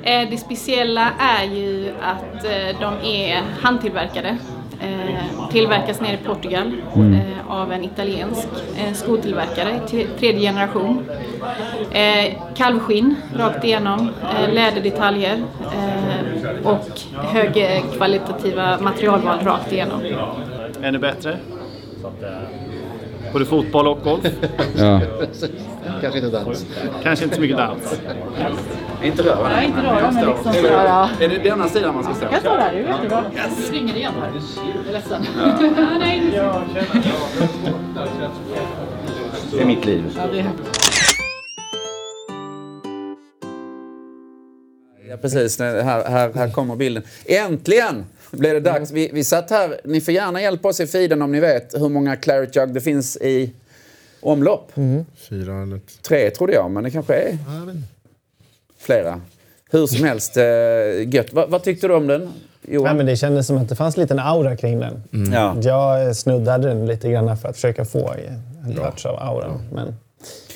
Eh, 0.02 0.30
Det 0.30 0.36
speciella 0.36 1.08
är 1.18 1.44
ju 1.56 1.88
att 2.02 2.44
eh, 2.44 2.80
de 2.80 2.94
är 3.16 3.42
handtillverkade. 3.60 4.36
Eh, 4.82 5.48
Tillverkas 5.50 6.00
nere 6.00 6.14
i 6.14 6.26
Portugal 6.26 6.72
eh, 6.96 7.50
av 7.50 7.72
en 7.72 7.84
italiensk 7.84 8.48
eh, 8.76 8.92
skotillverkare, 8.92 9.80
tredje 10.18 10.40
generation. 10.40 11.04
Kalvskinn 12.54 13.16
rakt 13.36 13.64
igenom, 13.64 14.10
läderdetaljer 14.52 15.42
och 16.64 17.00
högkvalitativa 17.12 18.78
materialval 18.80 19.38
rakt 19.44 19.72
igenom. 19.72 20.00
Ännu 20.82 20.98
bättre. 20.98 21.36
Både 23.32 23.44
fotboll 23.44 23.86
och 23.88 24.02
golf. 24.02 24.24
Ja. 24.76 25.00
Kanske 26.00 26.18
inte 26.18 26.30
dans. 26.30 26.66
Kanske 27.02 27.24
inte 27.24 27.36
så 27.36 27.42
mycket 27.42 27.56
dans. 27.56 28.00
Inte 29.02 29.22
röra 29.22 29.48
Nej, 29.48 29.66
inte 29.66 29.82
röra 29.82 30.10
men 30.10 30.26
liksom 30.26 30.52
sådär. 30.52 31.08
Är 31.20 31.28
det 31.28 31.38
denna 31.38 31.68
sidan 31.68 31.94
man 31.94 32.04
ska 32.04 32.14
stå? 32.14 32.26
Jag 32.32 32.40
står 32.40 32.56
där, 32.56 32.72
det 32.72 32.78
är 32.78 32.88
jättebra. 32.88 33.24
Du 33.66 33.72
ringer 33.78 33.96
igen 33.96 34.12
här. 34.20 34.30
Jag 34.76 34.88
är 34.88 34.92
ledsen. 34.92 35.22
Nej, 36.00 36.22
Det 39.52 39.60
är 39.62 39.66
mitt 39.66 39.84
liv. 39.84 40.04
Ja, 45.10 45.16
precis. 45.16 45.58
Här, 45.58 46.04
här, 46.10 46.32
här 46.34 46.50
kommer 46.50 46.76
bilden. 46.76 47.02
Äntligen 47.26 48.04
blev 48.38 48.54
det 48.54 48.60
dags. 48.60 48.90
Vi, 48.90 49.10
vi 49.12 49.24
satt 49.24 49.50
här. 49.50 49.80
Ni 49.84 50.00
får 50.00 50.14
gärna 50.14 50.42
hjälpa 50.42 50.68
oss 50.68 50.80
i 50.80 50.86
feeden 50.86 51.22
om 51.22 51.32
ni 51.32 51.40
vet 51.40 51.74
hur 51.74 51.88
många 51.88 52.16
Claret 52.16 52.56
Jug 52.56 52.74
det 52.74 52.80
finns 52.80 53.16
i 53.16 53.52
omlopp. 54.20 54.72
Fyra 55.16 55.62
eller... 55.62 55.80
Tre 56.02 56.30
trodde 56.30 56.52
jag, 56.52 56.70
men 56.70 56.84
det 56.84 56.90
kanske 56.90 57.14
är 57.14 57.38
flera. 58.78 59.20
Hur 59.70 59.86
som 59.86 60.04
helst, 60.04 60.36
eh, 60.36 60.44
gött. 61.14 61.32
Va, 61.32 61.46
vad 61.48 61.62
tyckte 61.62 61.88
du 61.88 61.94
om 61.94 62.06
den, 62.06 62.20
Nej, 62.20 62.74
Johan? 62.74 62.96
men 62.96 63.06
det 63.06 63.16
kändes 63.16 63.46
som 63.46 63.56
att 63.58 63.68
det 63.68 63.76
fanns 63.76 63.96
en 63.96 64.00
liten 64.00 64.18
aura 64.18 64.56
kring 64.56 64.80
den. 64.80 65.02
Ja. 65.32 65.56
Jag 65.62 66.16
snuddade 66.16 66.68
den 66.68 66.86
lite 66.86 67.10
grann 67.10 67.36
för 67.36 67.48
att 67.48 67.54
försöka 67.54 67.84
få 67.84 68.14
en 68.64 68.74
touch 68.74 69.06
av 69.06 69.16
auran. 69.18 69.60
Men 69.72 69.94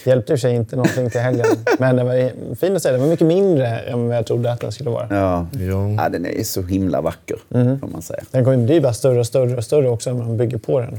hjälpte 0.07 0.33
i 0.33 0.38
sig 0.38 0.55
inte 0.55 0.77
någonting 0.77 1.11
till 1.11 1.21
helgen. 1.21 1.47
Men 1.79 1.97
det 1.97 2.05
var 2.05 2.31
fint 2.55 2.77
att 2.77 2.83
säga. 2.83 2.92
Den 2.92 3.01
var 3.01 3.09
mycket 3.09 3.27
mindre 3.27 3.66
än 3.66 4.09
vad 4.09 4.16
jag 4.16 4.27
trodde 4.27 4.53
att 4.53 4.61
den 4.61 4.73
skulle 4.73 4.90
vara. 4.90 5.07
Ja. 5.11 5.47
Ja. 5.53 5.90
ja, 5.90 6.09
den 6.09 6.27
är 6.27 6.42
så 6.42 6.62
himla 6.62 7.01
vacker, 7.01 7.37
får 7.81 7.88
man 7.88 8.03
säga. 8.03 8.23
Den 8.31 8.45
kommer 8.45 8.57
bli 8.57 8.81
bara 8.81 8.92
större 8.92 9.21
och 9.21 9.27
större 9.27 9.57
och 9.57 9.64
större 9.64 9.88
också 9.88 10.12
när 10.12 10.25
man 10.25 10.37
bygger 10.37 10.59
på 10.59 10.81
den. 10.81 10.99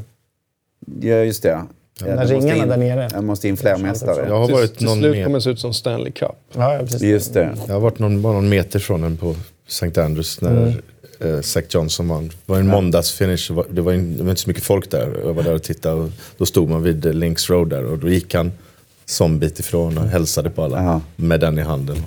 Ja, 1.02 1.16
just 1.16 1.44
det. 1.44 1.50
Ja. 1.50 1.68
De 2.00 2.06
det 2.06 2.12
där 2.12 2.22
måste 2.22 2.36
ringarna 2.36 2.64
in, 2.64 2.70
där 2.70 2.78
nere. 2.78 3.10
Jag 3.14 3.24
måste 3.24 3.48
in 3.48 3.58
fler 3.58 3.78
mästare. 3.78 4.28
Jag 4.28 4.40
har 4.40 4.50
varit 4.52 4.78
Till 4.78 4.86
någon 4.86 4.98
slut 4.98 5.12
meter, 5.12 5.24
kommer 5.24 5.38
det 5.38 5.44
se 5.44 5.50
ut 5.50 5.60
som 5.60 5.74
Stanley 5.74 6.12
Cup. 6.12 6.32
Ja, 6.56 6.74
ja, 6.74 6.80
precis. 6.80 7.02
Just 7.02 7.34
det. 7.34 7.50
jag 7.68 7.74
har 7.74 7.80
varit 7.80 8.00
någon, 8.00 8.22
bara 8.22 8.34
någon 8.34 8.50
meter 8.50 8.80
från 8.80 9.02
den 9.02 9.18
på 9.18 9.36
St. 9.68 10.02
Andrews 10.02 10.42
när 10.42 10.82
eh, 11.20 11.42
Zach 11.42 11.64
Johnson 11.70 12.08
vann. 12.08 12.28
Det 12.28 12.36
var 12.46 12.60
en 12.60 12.68
måndagsfinish. 12.68 13.48
Det 13.48 13.54
var, 13.54 13.66
det, 13.70 13.82
var 13.82 13.94
in, 13.94 14.18
det 14.18 14.24
var 14.24 14.30
inte 14.30 14.42
så 14.42 14.50
mycket 14.50 14.64
folk 14.64 14.92
där. 14.92 15.18
Jag 15.24 15.34
var 15.34 15.44
där 15.44 15.54
och 15.54 15.64
tittade 15.64 15.96
och 16.02 16.10
då 16.38 16.46
stod 16.46 16.70
man 16.70 16.84
vid 16.84 17.16
Links 17.16 17.50
Road 17.50 17.70
där 17.70 17.86
och 17.86 17.98
då 17.98 18.10
gick 18.10 18.34
han 18.34 18.52
som 19.10 19.40
bit 19.40 19.60
ifrån 19.60 19.98
och 19.98 20.04
hälsade 20.04 20.50
på 20.50 20.64
alla 20.64 20.78
Jaha. 20.78 21.02
med 21.16 21.40
den 21.40 21.60
i 21.60 21.62
handen. 21.62 21.98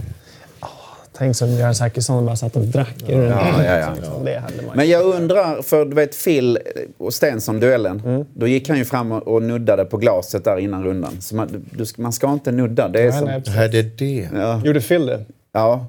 Tänk 1.18 1.36
som 1.36 1.48
Göran 1.50 1.74
Zachrisson 1.74 2.26
bara 2.26 2.36
satt 2.36 2.56
och 2.56 2.62
drack 2.62 2.94
ur 3.08 3.20
den. 3.20 3.30
Ja, 3.30 3.64
ja, 3.64 3.78
ja. 3.78 3.94
Det 4.24 4.38
hade 4.38 4.62
man 4.66 4.76
Men 4.76 4.88
jag 4.88 5.04
undrar, 5.04 5.62
för 5.62 5.84
du 5.84 5.94
vet 5.94 6.24
Phil 6.24 6.58
och 6.98 7.14
Stenson-duellen. 7.14 8.26
Då 8.34 8.46
gick 8.46 8.68
han 8.68 8.78
ju 8.78 8.84
fram 8.84 9.12
och, 9.12 9.42
nuddade 9.42 9.84
på 9.84 9.96
glaset 9.96 10.44
där 10.44 10.58
innan 10.58 10.84
rundan. 10.84 11.16
Så 11.20 11.36
man, 11.36 11.66
du, 11.70 11.84
man 11.96 12.12
ska 12.12 12.32
inte 12.32 12.52
nudda. 12.52 12.88
Det 12.88 13.00
är 13.00 13.10
Nej, 13.10 13.18
som, 13.18 13.28
nej, 13.28 13.42
Det 13.44 13.50
här 13.50 13.74
är 13.74 13.82
det. 13.82 14.28
Ja. 14.34 14.60
Gjorde 14.64 14.80
Phil 14.80 15.06
det? 15.06 15.24
ja. 15.52 15.86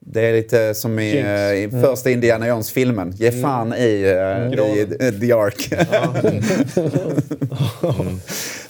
Det 0.00 0.20
är 0.20 0.32
lite 0.32 0.74
som 0.74 0.98
i, 0.98 1.18
eh, 1.18 1.64
i 1.64 1.70
första 1.82 2.10
Indiana 2.10 2.48
Jones-filmen. 2.48 3.12
Ge 3.16 3.32
fan 3.32 3.74
i, 3.74 3.76
uh, 3.76 4.60
i 4.60 4.86
eh, 5.00 5.10
The 5.20 5.32
Ark. 5.32 5.72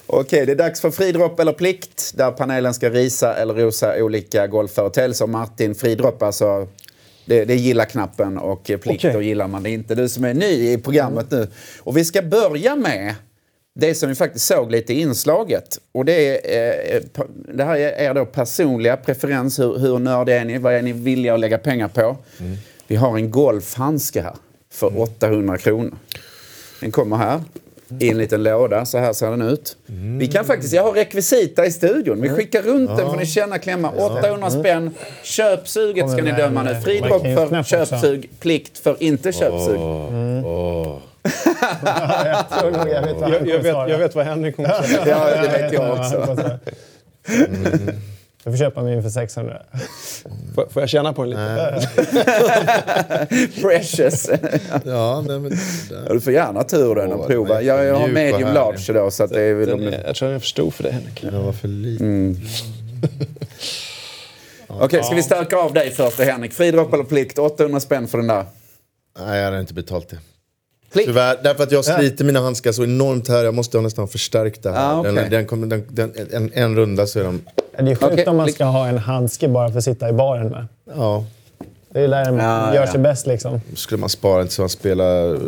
Okej, 0.13 0.45
det 0.45 0.51
är 0.51 0.55
dags 0.55 0.81
för 0.81 0.91
fridropp 0.91 1.39
eller 1.39 1.53
plikt. 1.53 2.11
Där 2.15 2.31
panelen 2.31 2.73
ska 2.73 2.89
risa 2.89 3.33
eller 3.35 3.53
rosa 3.53 4.03
olika 4.03 4.47
golfföreteelser. 4.47 5.27
Martin, 5.27 5.75
fridropp 5.75 6.23
alltså. 6.23 6.67
Det, 7.25 7.45
det 7.45 7.53
är 7.53 7.57
gilla-knappen 7.57 8.37
och 8.37 8.69
eh, 8.71 8.77
plikt 8.77 9.05
Okej. 9.05 9.15
och 9.15 9.23
gillar 9.23 9.47
man 9.47 9.63
det 9.63 9.69
inte. 9.69 9.95
Du 9.95 10.09
som 10.09 10.23
är 10.25 10.33
ny 10.33 10.71
i 10.71 10.77
programmet 10.77 11.31
nu. 11.31 11.47
Och 11.79 11.97
vi 11.97 12.05
ska 12.05 12.21
börja 12.21 12.75
med 12.75 13.15
det 13.75 13.95
som 13.95 14.09
vi 14.09 14.15
faktiskt 14.15 14.45
såg 14.45 14.71
lite 14.71 14.93
i 14.93 15.01
inslaget. 15.01 15.79
Och 15.91 16.05
det, 16.05 16.55
är, 16.57 16.95
eh, 16.95 17.01
pa- 17.13 17.27
det 17.53 17.63
här 17.63 17.77
är 17.77 18.09
er 18.09 18.13
då 18.13 18.25
personliga 18.25 18.97
preferens. 18.97 19.59
Hur, 19.59 19.77
hur 19.79 19.99
nördiga 19.99 20.41
är 20.41 20.45
ni? 20.45 20.57
Vad 20.57 20.73
är 20.73 20.81
ni 20.81 20.91
villiga 20.91 21.33
att 21.33 21.39
lägga 21.39 21.57
pengar 21.57 21.87
på? 21.87 22.17
Vi 22.87 22.95
har 22.95 23.15
en 23.17 23.31
golfhandske 23.31 24.21
här 24.21 24.35
för 24.73 24.99
800 25.01 25.57
kronor. 25.57 25.97
Den 26.79 26.91
kommer 26.91 27.15
här 27.17 27.41
i 27.99 28.09
en 28.09 28.17
liten 28.17 28.43
låda. 28.43 28.85
Så 28.85 28.97
här 28.97 29.13
ser 29.13 29.31
den 29.31 29.41
ut. 29.41 29.75
Vi 30.19 30.27
kan 30.27 30.45
faktiskt, 30.45 30.73
jag 30.73 30.83
har 30.83 30.91
rekvisita 30.91 31.65
i 31.65 31.71
studion. 31.71 32.21
Vi 32.21 32.29
skickar 32.29 32.61
runt 32.61 32.97
den 32.97 33.09
får 33.09 33.17
ni 33.17 33.25
känna 33.25 33.59
klämma. 33.59 33.89
800 33.91 34.49
spänn. 34.49 34.91
Köpsuget 35.23 36.11
ska 36.11 36.21
ni 36.23 36.31
döma 36.31 36.63
nu. 36.63 36.75
Fridropp 36.81 37.21
för 37.21 37.63
köpsug, 37.63 38.29
plikt 38.39 38.77
för 38.77 39.03
inte 39.03 39.31
köpsug. 39.31 39.79
Åh. 40.45 40.97
Jag 42.25 42.49
tror 42.59 42.71
nog 42.71 42.89
jag 42.89 43.01
vet 43.01 43.49
Jag, 43.49 43.59
vet, 43.59 43.71
svara. 43.73 43.89
jag 43.89 43.97
vet 43.97 44.15
vad 44.15 44.25
Henrik 44.25 44.55
kommer 44.55 44.69
säga. 44.69 44.99
Ja, 45.07 45.41
det 45.41 45.47
vet 45.61 45.73
jag 45.73 45.99
också. 45.99 46.49
Jag 48.43 48.53
får 48.53 48.57
köpa 48.57 48.83
min 48.83 49.03
för 49.03 49.09
600. 49.09 49.61
Får, 50.55 50.69
får 50.69 50.81
jag 50.81 50.89
känna 50.89 51.13
på 51.13 51.25
den 51.25 51.29
lite? 51.29 51.87
Precious. 53.61 54.29
Ja, 54.85 55.23
nej, 55.27 55.39
men, 55.39 55.51
Ja, 56.07 56.13
du 56.13 56.21
får 56.21 56.33
gärna 56.33 56.63
turen 56.63 57.11
och 57.11 57.27
prova. 57.27 57.61
Jag, 57.61 57.85
jag 57.85 57.95
har 57.95 58.07
medium 58.07 58.53
large 58.53 58.93
då 58.93 59.11
så 59.11 59.23
att 59.23 59.29
det 59.29 59.41
är 59.41 59.53
väl... 59.53 59.69
Den 59.69 59.93
är, 59.93 60.03
jag 60.05 60.15
tror 60.15 60.27
den 60.27 60.35
är 60.35 60.39
för 60.39 60.47
stor 60.47 60.71
för 60.71 60.83
det 60.83 60.91
Henrik. 60.91 61.21
den 61.21 61.43
var 61.43 61.51
för 61.51 61.67
liten. 61.67 62.07
Mm. 62.07 62.37
Okej, 64.67 65.03
ska 65.03 65.15
vi 65.15 65.23
stärka 65.23 65.57
av 65.57 65.73
dig 65.73 65.91
först 65.91 66.19
Henrik? 66.19 66.53
Fridropp 66.53 66.93
eller 66.93 67.03
plikt? 67.03 67.39
800 67.39 67.79
spänn 67.79 68.07
för 68.07 68.17
den 68.17 68.27
där. 68.27 68.45
Nej, 69.19 69.37
jag 69.37 69.45
hade 69.45 69.59
inte 69.59 69.73
betalt 69.73 70.09
det. 70.09 70.17
Plikt? 70.93 71.07
Tyvärr, 71.07 71.37
därför 71.43 71.63
att 71.63 71.71
jag 71.71 71.85
sliter 71.85 72.25
mina 72.25 72.39
handskar 72.39 72.71
så 72.71 72.83
enormt 72.83 73.27
här. 73.27 73.43
Jag 73.43 73.53
måste 73.53 73.77
ha 73.77 73.81
nästan 73.81 74.07
förstärkta 74.07 74.71
här. 74.71 74.93
Ah, 74.93 74.99
okej. 74.99 75.13
den, 75.13 75.29
den 75.29 75.45
kommer, 75.45 75.67
den, 75.67 75.85
den, 75.89 76.13
en, 76.31 76.51
en 76.53 76.75
runda 76.75 77.07
så 77.07 77.19
är 77.19 77.23
de... 77.23 77.41
Det 77.77 77.81
är 77.91 77.95
sjukt 77.95 78.03
Okej, 78.13 78.25
om 78.27 78.37
man 78.37 78.51
ska 78.51 78.65
ha 78.65 78.87
en 78.87 78.97
handske 78.97 79.47
bara 79.47 79.71
för 79.71 79.77
att 79.77 79.83
sitta 79.83 80.09
i 80.09 80.13
baren 80.13 80.47
med. 80.47 80.67
Ja, 80.95 81.23
Det 81.89 81.99
är 82.01 82.07
där 82.07 82.31
man 82.31 82.45
Ja, 82.45 82.75
gör 82.75 82.81
ja. 82.85 82.91
sig 82.91 82.99
bäst 82.99 83.27
liksom. 83.27 83.61
skulle 83.75 83.99
man 84.01 84.09
spara 84.09 84.41
inte 84.41 84.53
så 84.53 84.61
man 84.61 84.69
spelar 84.69 85.25
uh, 85.33 85.39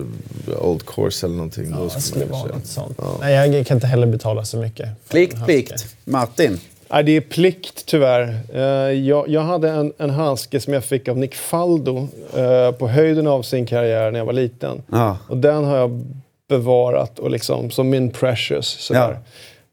Old 0.59 0.85
Course 0.85 1.25
eller 1.25 1.35
någonting. 1.35 1.71
då 1.71 1.83
Det 1.83 1.89
skulle 1.89 2.01
skulle 2.01 2.25
man 2.25 2.41
vara 2.41 2.51
något 2.55 2.65
sånt. 2.65 2.99
Nej, 3.21 3.55
jag 3.57 3.67
kan 3.67 3.77
inte 3.77 3.87
heller 3.87 4.07
betala 4.07 4.45
så 4.45 4.57
mycket. 4.57 5.09
Plikt, 5.09 5.45
plikt. 5.45 5.95
Martin? 6.05 6.59
Nej, 6.89 7.03
det 7.03 7.11
är 7.11 7.21
plikt 7.21 7.85
tyvärr. 7.85 8.39
Eh, 8.53 8.61
jag, 8.99 9.27
jag 9.29 9.41
hade 9.41 9.69
en, 9.69 9.93
en 9.97 10.09
handske 10.09 10.59
som 10.59 10.73
jag 10.73 10.83
fick 10.83 11.07
av 11.07 11.17
Nick 11.17 11.35
Faldo 11.35 12.07
eh, 12.37 12.71
på 12.71 12.87
höjden 12.87 13.27
av 13.27 13.41
sin 13.41 13.65
karriär 13.65 14.11
när 14.11 14.19
jag 14.19 14.25
var 14.25 14.33
liten. 14.33 14.81
Ja. 14.91 15.17
Och 15.29 15.37
den 15.37 15.63
har 15.63 15.77
jag 15.77 16.05
bevarat 16.49 17.19
och 17.19 17.29
liksom, 17.31 17.71
som 17.71 17.89
min 17.89 18.09
precious. 18.09 18.67
Sådär. 18.67 19.17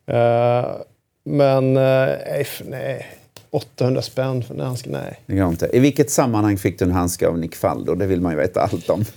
Eh, 0.07 0.64
men 1.31 1.76
eh, 1.76 1.83
nej, 1.83 2.39
f- 2.41 2.62
nej, 2.64 3.07
800 3.51 4.03
spänn 4.03 4.43
för 4.43 4.55
en 4.55 4.61
handske, 4.61 4.91
nej. 4.91 5.20
Det 5.26 5.37
går 5.37 5.49
inte. 5.49 5.70
I 5.72 5.78
vilket 5.78 6.11
sammanhang 6.11 6.59
fick 6.59 6.78
du 6.78 6.85
en 6.85 6.91
handske 6.93 7.28
av 7.28 7.39
Nick 7.39 7.55
Faldo? 7.57 7.95
Det 7.95 8.07
vill 8.07 8.20
man 8.20 8.33
ju 8.33 8.39
veta 8.39 8.61
allt 8.61 8.91
om. 8.91 9.05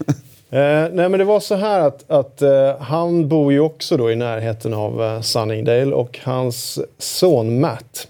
Eh, 0.50 0.60
nej 0.94 1.10
men 1.10 1.12
det 1.12 1.24
var 1.24 1.40
så 1.40 1.56
här 1.56 1.80
att, 1.80 2.12
att 2.12 2.42
eh, 2.42 2.78
han 2.80 3.28
bor 3.28 3.54
ju 3.54 3.60
också 3.60 3.98
då 3.98 4.12
i 4.12 4.16
närheten 4.16 4.74
av 4.74 5.04
eh, 5.04 5.22
Sunningdale 5.22 5.96
och 5.96 6.20
hans 6.24 6.80
son 6.98 7.60
Matt 7.60 8.08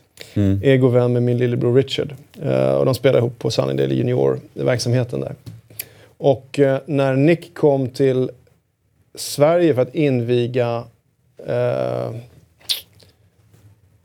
är 0.64 0.78
god 0.78 0.94
vän 0.94 1.14
med 1.14 1.24
min 1.24 1.38
lillebror 1.38 1.76
Richard. 1.76 2.16
Eh, 2.44 2.74
och 2.74 2.86
de 2.86 2.96
spelar 2.96 3.20
ihop 3.20 3.40
på 3.40 3.52
Sunningdale 3.52 3.94
junior-verksamheten 3.94 5.22
där. 5.22 5.36
Och 6.18 6.60
eh, 6.60 6.78
när 6.86 7.16
Nick 7.16 7.54
kom 7.54 7.90
till 7.90 8.30
Sverige 9.16 9.74
för 9.76 9.82
att 9.82 9.96
inviga 9.96 10.84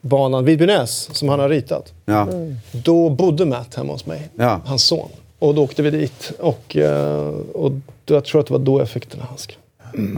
eh, 0.03 0.09
banan 0.09 0.45
Vidbynäs 0.45 1.09
som 1.13 1.29
han 1.29 1.41
har 1.41 1.49
ritat. 1.49 1.93
Ja. 2.05 2.29
Då 2.73 3.09
bodde 3.11 3.45
Matt 3.45 3.75
hemma 3.75 3.93
hos 3.93 4.07
mig, 4.07 4.29
Ja. 4.37 4.61
hans 4.65 4.85
son. 4.85 5.09
Och 5.39 5.55
då 5.55 5.63
åkte 5.65 5.83
vi 5.83 5.91
dit. 5.91 6.33
Och, 6.39 6.77
eh, 6.77 7.29
och 7.55 7.73
jag 8.07 8.25
tror 8.25 8.41
att 8.41 8.47
det 8.47 8.53
var 8.53 8.61
då 8.61 8.79
jag 8.81 8.89
fick 8.89 9.11
den 9.11 9.21
här 9.21 9.29
handsken. 9.29 9.57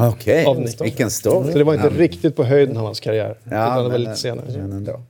Okej, 0.00 0.44
Av 0.44 0.60
Nick. 0.60 0.80
vilken 0.80 1.10
story. 1.10 1.52
Så 1.52 1.58
det 1.58 1.64
var 1.64 1.74
inte 1.74 1.90
Ja. 1.94 2.00
riktigt 2.02 2.36
på 2.36 2.44
höjden 2.44 2.76
av 2.76 2.84
hans 2.84 3.00
karriär. 3.00 3.38
utan 3.46 3.84
det 3.84 3.90
var 3.90 3.98
lite 3.98 4.16
senare. 4.16 4.46
men 4.56 4.72
ändå. 4.72 5.00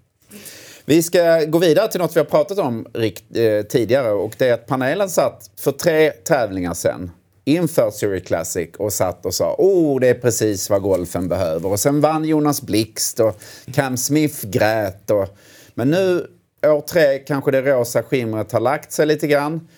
Vi 0.85 1.03
ska 1.03 1.45
gå 1.45 1.59
vidare 1.59 1.89
till 1.89 2.01
något 2.01 2.16
vi 2.16 2.21
har 2.21 2.25
pratat 2.25 2.59
om 2.59 2.87
rikt, 2.93 3.25
eh, 3.37 3.62
tidigare 3.68 4.11
och 4.11 4.33
det 4.39 4.49
är 4.49 4.55
att 4.55 4.66
panelen 4.66 5.09
satt 5.09 5.51
för 5.61 5.73
tre 5.73 6.11
tävlingar 6.11 6.75
sedan 6.75 7.11
inför 7.51 7.91
Zurich 7.91 8.25
Classic 8.27 8.69
och 8.79 8.93
satt 8.93 9.27
och 9.27 9.35
sa 9.35 9.55
oh 9.59 10.01
det 10.01 10.09
är 10.09 10.15
precis 10.15 10.71
vad 10.71 10.83
golfen 10.83 11.29
behöver. 11.29 11.69
Och 11.71 11.81
sen 11.81 12.01
vann 12.01 12.25
Jonas 12.25 12.63
Blixt 12.63 13.21
och 13.21 13.41
Cam 13.75 13.97
Smith 13.97 14.47
grät. 14.47 15.11
Och, 15.11 15.29
men 15.75 15.91
nu, 15.91 16.27
år 16.67 16.81
tre, 16.81 17.19
kanske 17.19 17.51
det 17.51 17.63
rosa 17.63 18.03
skimret 18.03 18.53
har 18.53 18.61
lagt 18.61 18.93
sig 18.93 19.07
lite 19.07 19.27
grann. 19.27 19.69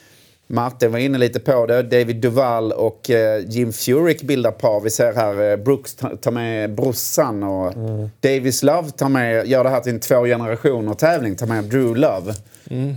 Martin 0.47 0.93
var 0.93 0.99
inne 0.99 1.18
lite 1.18 1.41
på 1.41 1.66
det. 1.66 1.83
David 1.83 2.16
Duval 2.16 2.73
och 2.73 3.11
eh, 3.11 3.43
Jim 3.49 3.73
Furyk 3.73 4.23
bildar 4.23 4.51
par. 4.51 4.81
Vi 4.81 4.91
ser 4.91 5.12
här 5.12 5.51
eh, 5.51 5.57
Brooks 5.57 5.95
ta- 5.95 6.16
tar 6.16 6.31
med 6.31 6.75
brorsan 6.75 7.43
och 7.43 7.75
Davis 8.20 8.62
Love 8.62 8.91
tar 8.91 9.09
med, 9.09 9.47
gör 9.47 9.64
det 9.64 9.70
här 9.70 9.81
till 9.81 9.93
en 9.93 10.01
två 10.01 10.25
generationer 10.25 10.95
tävling. 10.95 11.37
Tar 11.37 11.47
med 11.47 11.64
Drew 11.64 11.97
Love. 11.97 12.35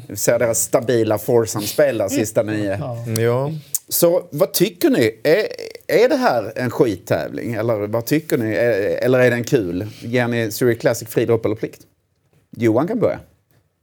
Vi 0.07 0.15
ser 0.15 0.39
deras 0.39 0.59
stabila 0.61 1.17
foursome-spel 1.17 1.97
där, 1.97 2.07
sista 2.09 2.43
nio. 2.43 2.77
Ja. 3.21 3.51
Så 3.89 4.23
vad 4.29 4.53
tycker 4.53 4.89
ni? 4.89 5.19
Är, 5.23 5.47
är 5.87 6.09
det 6.09 6.15
här 6.15 6.53
en 6.55 6.69
skittävling? 6.69 7.53
Eller 7.53 7.87
vad 7.87 8.05
tycker 8.05 8.37
ni? 8.37 8.53
Är, 8.53 9.05
eller 9.05 9.19
är 9.19 9.31
den 9.31 9.43
kul? 9.43 9.87
Ger 10.01 10.27
ni 10.27 10.51
Zurich 10.51 10.79
Classic 10.79 11.07
fri 11.09 11.25
dropp 11.25 11.45
eller 11.45 11.55
plikt? 11.55 11.81
Johan 12.57 12.87
kan 12.87 12.99
börja. 12.99 13.19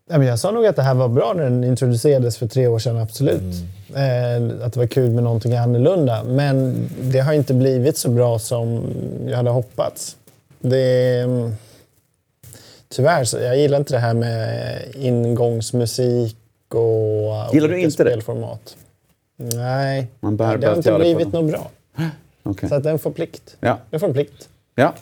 Jag 0.09 0.39
sa 0.39 0.51
nog 0.51 0.67
att 0.67 0.77
det 0.77 0.83
här 0.83 0.95
var 0.95 1.09
bra 1.09 1.33
när 1.37 1.45
den 1.45 1.65
introducerades 1.65 2.39
för 2.39 2.47
tre 2.47 2.67
år 2.67 2.79
sedan, 2.79 2.99
absolut. 2.99 3.55
Eh, 3.95 4.65
att 4.67 4.73
det 4.73 4.79
var 4.81 4.87
kul 4.87 5.11
med 5.11 5.25
någonting 5.25 5.57
annorlunda. 5.57 6.25
Men 6.25 6.89
det 7.01 7.19
har 7.21 7.33
inte 7.33 7.55
blivit 7.55 7.97
så 7.97 8.11
bra 8.11 8.39
som 8.39 8.85
jag 9.27 9.37
hade 9.37 9.51
hoppats. 9.51 10.17
Det, 10.61 11.21
mm, 11.21 11.53
tyvärr, 12.89 13.25
så 13.25 13.39
jag 13.39 13.59
gillar 13.59 13.79
inte 13.79 13.95
det 13.95 13.99
här 13.99 14.15
med 14.15 14.79
ingångsmusik 14.95 16.37
och 16.69 17.55
Gillar 17.55 17.69
du 17.69 17.81
inte 17.81 18.05
det? 18.05 18.21
Nej, 19.37 20.07
Man 20.21 20.37
behöver 20.37 20.59
det 20.59 20.67
har 20.67 20.77
inte 20.77 20.99
blivit 20.99 21.33
något 21.33 21.51
bra. 21.51 21.71
Okej. 22.43 22.69
Så 22.69 22.75
att 22.75 22.83
den 22.83 22.99
får 22.99 23.11
plikt. 23.11 23.57
Ja. 23.61 23.79
Den 23.91 24.01
får 24.01 24.07
en 24.07 24.13
plikt. 24.15 24.49
ja. 24.75 24.95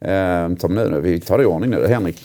Ehm, 0.00 0.56
Tom, 0.56 0.74
nu, 0.74 0.88
nu, 0.90 1.00
vi 1.00 1.20
tar 1.20 1.38
det 1.38 1.42
i 1.44 1.46
ordning 1.46 1.70
nu. 1.70 1.86
Henrik. 1.86 2.20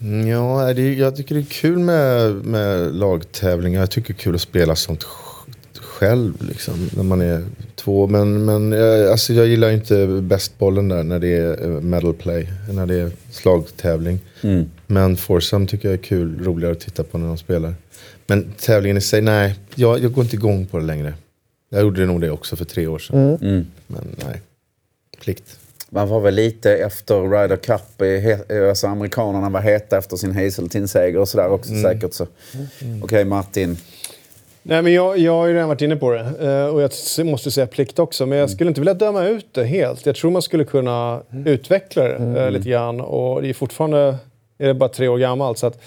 Mm, 0.00 0.26
Ja, 0.28 0.72
det, 0.74 0.94
jag 0.94 1.16
tycker 1.16 1.34
det 1.34 1.40
är 1.40 1.44
kul 1.44 1.78
med, 1.78 2.34
med 2.34 2.94
lagtävlingar. 2.94 3.80
Jag 3.80 3.90
tycker 3.90 4.14
det 4.14 4.20
är 4.20 4.22
kul 4.22 4.34
att 4.34 4.40
spela 4.40 4.76
sånt 4.76 5.04
själv 6.00 6.32
liksom, 6.48 6.90
när 6.96 7.02
man 7.02 7.20
är 7.20 7.44
två. 7.74 8.06
Men, 8.06 8.44
men 8.44 8.72
jag, 8.72 9.08
alltså, 9.10 9.32
jag 9.32 9.46
gillar 9.46 9.70
inte 9.70 10.06
bästbollen 10.22 10.88
där 10.88 11.02
när 11.02 11.18
det 11.18 11.28
är 11.36 11.62
eh, 11.64 11.80
medal 11.80 12.14
play, 12.14 12.48
när 12.72 12.86
det 12.86 12.94
är 12.94 13.10
slagtävling. 13.30 14.18
Men 14.86 15.16
foursome 15.16 15.66
tycker 15.66 15.88
jag 15.88 15.98
är 15.98 16.02
kul, 16.02 16.44
roligare 16.44 16.72
att 16.72 16.80
titta 16.80 17.04
på 17.04 17.18
när 17.18 17.26
de 17.26 17.38
spelar. 17.38 17.74
Men 18.26 18.52
tävlingen 18.60 18.96
i 18.96 19.00
sig, 19.00 19.20
nej, 19.22 19.54
jag, 19.74 19.98
jag 19.98 20.12
går 20.12 20.24
inte 20.24 20.36
igång 20.36 20.66
på 20.66 20.78
det 20.78 20.84
längre. 20.84 21.14
Jag 21.70 21.80
gjorde 21.82 22.06
nog 22.06 22.20
det 22.20 22.30
också 22.30 22.56
för 22.56 22.64
tre 22.64 22.86
år 22.86 22.98
sedan. 22.98 23.36
Men 23.86 24.16
nej, 24.26 24.40
plikt. 25.20 25.58
Man 25.90 26.08
var 26.08 26.20
väl 26.20 26.34
lite 26.34 26.72
efter 26.76 27.22
Ryder 27.42 27.56
Cup, 27.56 27.82
he- 27.98 28.68
alltså 28.68 28.86
amerikanerna 28.86 29.50
var 29.50 29.60
heta 29.60 29.98
efter 29.98 30.16
sin 30.16 30.32
Hazeltine-seger 30.34 31.18
och 31.18 31.28
sådär 31.28 31.48
också 31.48 31.72
säkert. 31.82 32.14
Så. 32.14 32.26
Okej, 33.02 33.24
Martin. 33.24 33.76
Nej, 34.62 34.82
men 34.82 34.92
jag, 34.92 35.18
jag 35.18 35.32
har 35.32 35.46
ju 35.46 35.54
redan 35.54 35.68
varit 35.68 35.82
inne 35.82 35.96
på 35.96 36.10
det. 36.10 36.20
Eh, 36.20 36.74
och 36.74 36.82
jag 36.82 37.26
måste 37.26 37.50
säga 37.50 37.66
plikt 37.66 37.98
också. 37.98 38.26
Men 38.26 38.38
jag 38.38 38.50
skulle 38.50 38.68
inte 38.68 38.80
vilja 38.80 38.94
döma 38.94 39.24
ut 39.24 39.46
det 39.52 39.64
helt. 39.64 40.06
Jag 40.06 40.16
tror 40.16 40.30
man 40.30 40.42
skulle 40.42 40.64
kunna 40.64 41.20
utveckla 41.46 42.02
det 42.02 42.44
eh, 42.44 42.50
lite 42.50 42.68
grann. 42.68 43.00
Och 43.00 43.42
det 43.42 43.48
är 43.48 43.54
fortfarande 43.54 44.16
är 44.58 44.66
det 44.66 44.74
bara 44.74 44.88
tre 44.88 45.08
år 45.08 45.18
gammalt. 45.18 45.58
Så 45.58 45.66
att, 45.66 45.78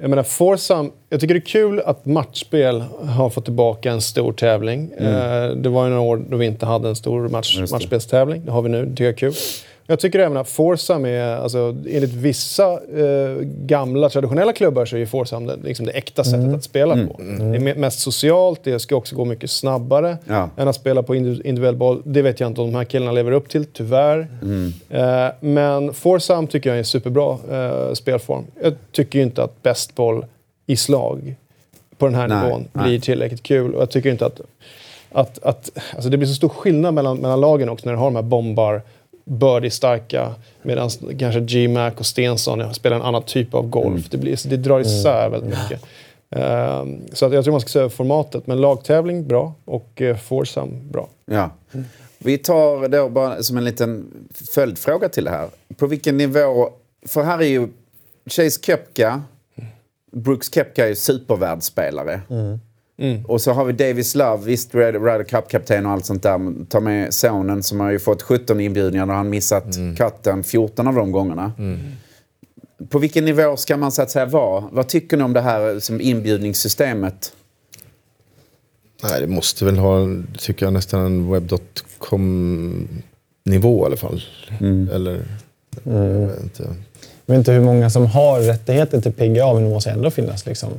Jag 0.00 0.10
menar, 0.10 0.22
Forsam, 0.22 0.92
jag 1.08 1.20
tycker 1.20 1.34
det 1.34 1.38
är 1.38 1.46
kul 1.46 1.80
att 1.80 2.06
matchspel 2.06 2.80
har 3.08 3.30
fått 3.30 3.44
tillbaka 3.44 3.90
en 3.90 4.00
stor 4.00 4.32
tävling. 4.32 4.92
Eh, 4.98 5.50
det 5.50 5.68
var 5.68 5.84
ju 5.84 5.90
några 5.90 6.02
år 6.02 6.22
då 6.28 6.36
vi 6.36 6.46
inte 6.46 6.66
hade 6.66 6.88
en 6.88 6.96
stor 6.96 7.28
match, 7.28 7.58
matchspelstävling. 7.70 8.44
Det 8.44 8.50
har 8.52 8.62
vi 8.62 8.68
nu. 8.68 8.84
Det 8.84 8.90
tycker 8.90 9.04
jag 9.04 9.12
är 9.12 9.16
kul. 9.16 9.34
Jag 9.90 10.00
tycker 10.00 10.18
även 10.18 10.36
att 10.36 10.48
Forsam 10.48 11.04
är, 11.04 11.36
alltså, 11.36 11.58
enligt 11.90 12.12
vissa 12.12 12.72
eh, 12.72 13.36
gamla 13.42 14.08
traditionella 14.08 14.52
klubbar 14.52 14.84
så 14.84 14.96
är 14.96 15.00
ju 15.00 15.06
Forsam 15.06 15.46
det, 15.46 15.56
liksom 15.64 15.86
det 15.86 15.92
äkta 15.92 16.24
sättet 16.24 16.54
att 16.54 16.64
spela 16.64 16.94
på. 16.94 17.16
Det 17.18 17.24
är 17.44 17.58
me- 17.58 17.78
mest 17.78 18.00
socialt, 18.00 18.60
det 18.64 18.78
ska 18.78 18.96
också 18.96 19.16
gå 19.16 19.24
mycket 19.24 19.50
snabbare 19.50 20.16
Ja. 20.28 20.48
än 20.56 20.68
att 20.68 20.76
spela 20.76 21.02
på 21.02 21.14
indiv- 21.14 21.42
individuell 21.46 21.76
boll. 21.76 22.02
Det 22.04 22.22
vet 22.22 22.40
jag 22.40 22.46
inte 22.46 22.60
om 22.60 22.72
de 22.72 22.76
här 22.78 22.84
killarna 22.84 23.12
lever 23.12 23.32
upp 23.32 23.48
till, 23.48 23.64
tyvärr. 23.64 24.28
Eh, 24.90 25.26
men 25.40 25.94
Forsam 25.94 26.46
tycker 26.46 26.70
jag 26.70 26.74
är 26.74 26.78
en 26.78 26.84
superbra 26.84 27.38
eh, 27.50 27.92
spelform. 27.94 28.44
Jag 28.62 28.74
tycker 28.92 29.18
ju 29.18 29.22
inte 29.22 29.42
att 29.42 29.62
bäst 29.62 29.94
boll 29.94 30.24
i 30.66 30.76
slag 30.76 31.34
på 31.98 32.06
den 32.06 32.14
här 32.14 32.28
Nej, 32.28 32.44
nivån 32.44 32.68
nej. 32.72 32.84
blir 32.84 33.00
tillräckligt 33.00 33.42
kul. 33.42 33.74
Och 33.74 33.82
jag 33.82 33.90
tycker 33.90 34.10
inte 34.10 34.26
att... 34.26 34.40
att, 35.12 35.38
att 35.44 35.70
alltså 35.94 36.10
det 36.10 36.16
blir 36.16 36.28
så 36.28 36.34
stor 36.34 36.48
skillnad 36.48 36.94
mellan, 36.94 37.16
mellan 37.18 37.40
lagen 37.40 37.68
också 37.68 37.86
när 37.86 37.92
du 37.92 37.98
har 37.98 38.06
de 38.06 38.16
här 38.16 38.22
bombar, 38.22 38.82
birdie-starka, 39.30 40.34
medan 40.62 40.90
kanske 41.18 41.40
G-Mac 41.40 41.90
och 41.90 42.06
Stensson 42.06 42.74
spelar 42.74 42.96
en 42.96 43.02
annan 43.02 43.22
typ 43.22 43.54
av 43.54 43.68
golf. 43.68 43.86
Mm. 43.86 44.02
Det, 44.10 44.16
blir, 44.16 44.48
det 44.48 44.56
drar 44.56 44.80
isär 44.80 45.28
väldigt 45.28 45.50
mycket. 45.50 45.82
Ehm, 46.30 47.00
så 47.12 47.26
att 47.26 47.32
jag 47.32 47.44
tror 47.44 47.52
man 47.52 47.60
ska 47.60 47.68
se 47.68 47.78
över 47.78 47.88
formatet. 47.88 48.46
Men 48.46 48.60
lagtävling, 48.60 49.26
bra. 49.26 49.54
Och 49.64 50.00
uh, 50.00 50.16
foursome, 50.16 50.72
bra. 50.90 51.08
Ja. 51.24 51.50
Vi 52.18 52.38
tar 52.38 52.88
då 52.88 53.08
bara 53.08 53.42
som 53.42 53.56
en 53.56 53.64
liten 53.64 54.06
följdfråga 54.54 55.08
till 55.08 55.24
det 55.24 55.30
här. 55.30 55.48
På 55.76 55.86
vilken 55.86 56.16
nivå... 56.16 56.70
För 57.06 57.22
här 57.22 57.38
är 57.38 57.46
ju 57.46 57.68
Chase 58.26 58.60
Kepka, 58.62 59.22
Brooks 60.12 60.54
Kepka 60.54 60.84
är 60.84 60.88
ju 60.88 60.94
supervärldsspelare. 60.94 62.20
Och 63.26 63.40
så 63.40 63.52
har 63.52 63.64
vi 63.64 63.72
Davis 63.72 64.14
Love, 64.14 64.44
visst 64.44 64.74
Ryder 64.74 65.24
Cup-kapten 65.24 65.86
och 65.86 65.92
allt 65.92 66.06
sånt 66.06 66.22
där. 66.22 66.64
Ta 66.68 66.80
med 66.80 67.14
sonen 67.14 67.62
som 67.62 67.80
har 67.80 67.90
ju 67.90 67.98
fått 67.98 68.22
17 68.22 68.60
inbjudningar 68.60 69.06
och 69.06 69.14
han 69.14 69.30
missat 69.30 69.64
katten 69.96 70.44
14 70.44 70.88
av 70.88 70.94
de 70.94 71.12
gångerna. 71.12 71.52
På 72.88 72.98
vilken 72.98 73.24
nivå 73.24 73.56
ska 73.56 73.76
man 73.76 73.92
så 73.92 74.02
att 74.02 74.10
säga 74.10 74.26
vara? 74.26 74.64
Vad 74.72 74.88
tycker 74.88 75.16
ni 75.16 75.22
om 75.22 75.32
det 75.32 75.40
här 75.40 75.78
som 75.80 76.00
inbjudningssystemet? 76.00 77.32
Nej, 79.02 79.20
det 79.20 79.26
måste 79.26 79.64
väl 79.64 79.78
ha, 79.78 80.06
tycker 80.38 80.66
jag, 80.66 80.72
nästan 80.72 81.00
en 81.06 81.30
webb.com-nivå 81.30 82.62
i 83.82 83.86
alla 83.86 83.96
fall. 83.96 84.22
Eller, 84.92 85.22
jag 85.82 86.26
vet 86.26 86.42
inte. 86.42 86.62
Jag 87.26 87.34
vet 87.34 87.38
inte 87.38 87.52
hur 87.52 87.60
många 87.60 87.90
som 87.90 88.06
har 88.06 88.40
rättigheter 88.40 89.00
till 89.00 89.12
PGA, 89.12 89.54
men 89.54 89.64
det 89.64 89.70
måste 89.70 89.90
ändå 89.90 90.10
finnas 90.10 90.46
liksom 90.46 90.70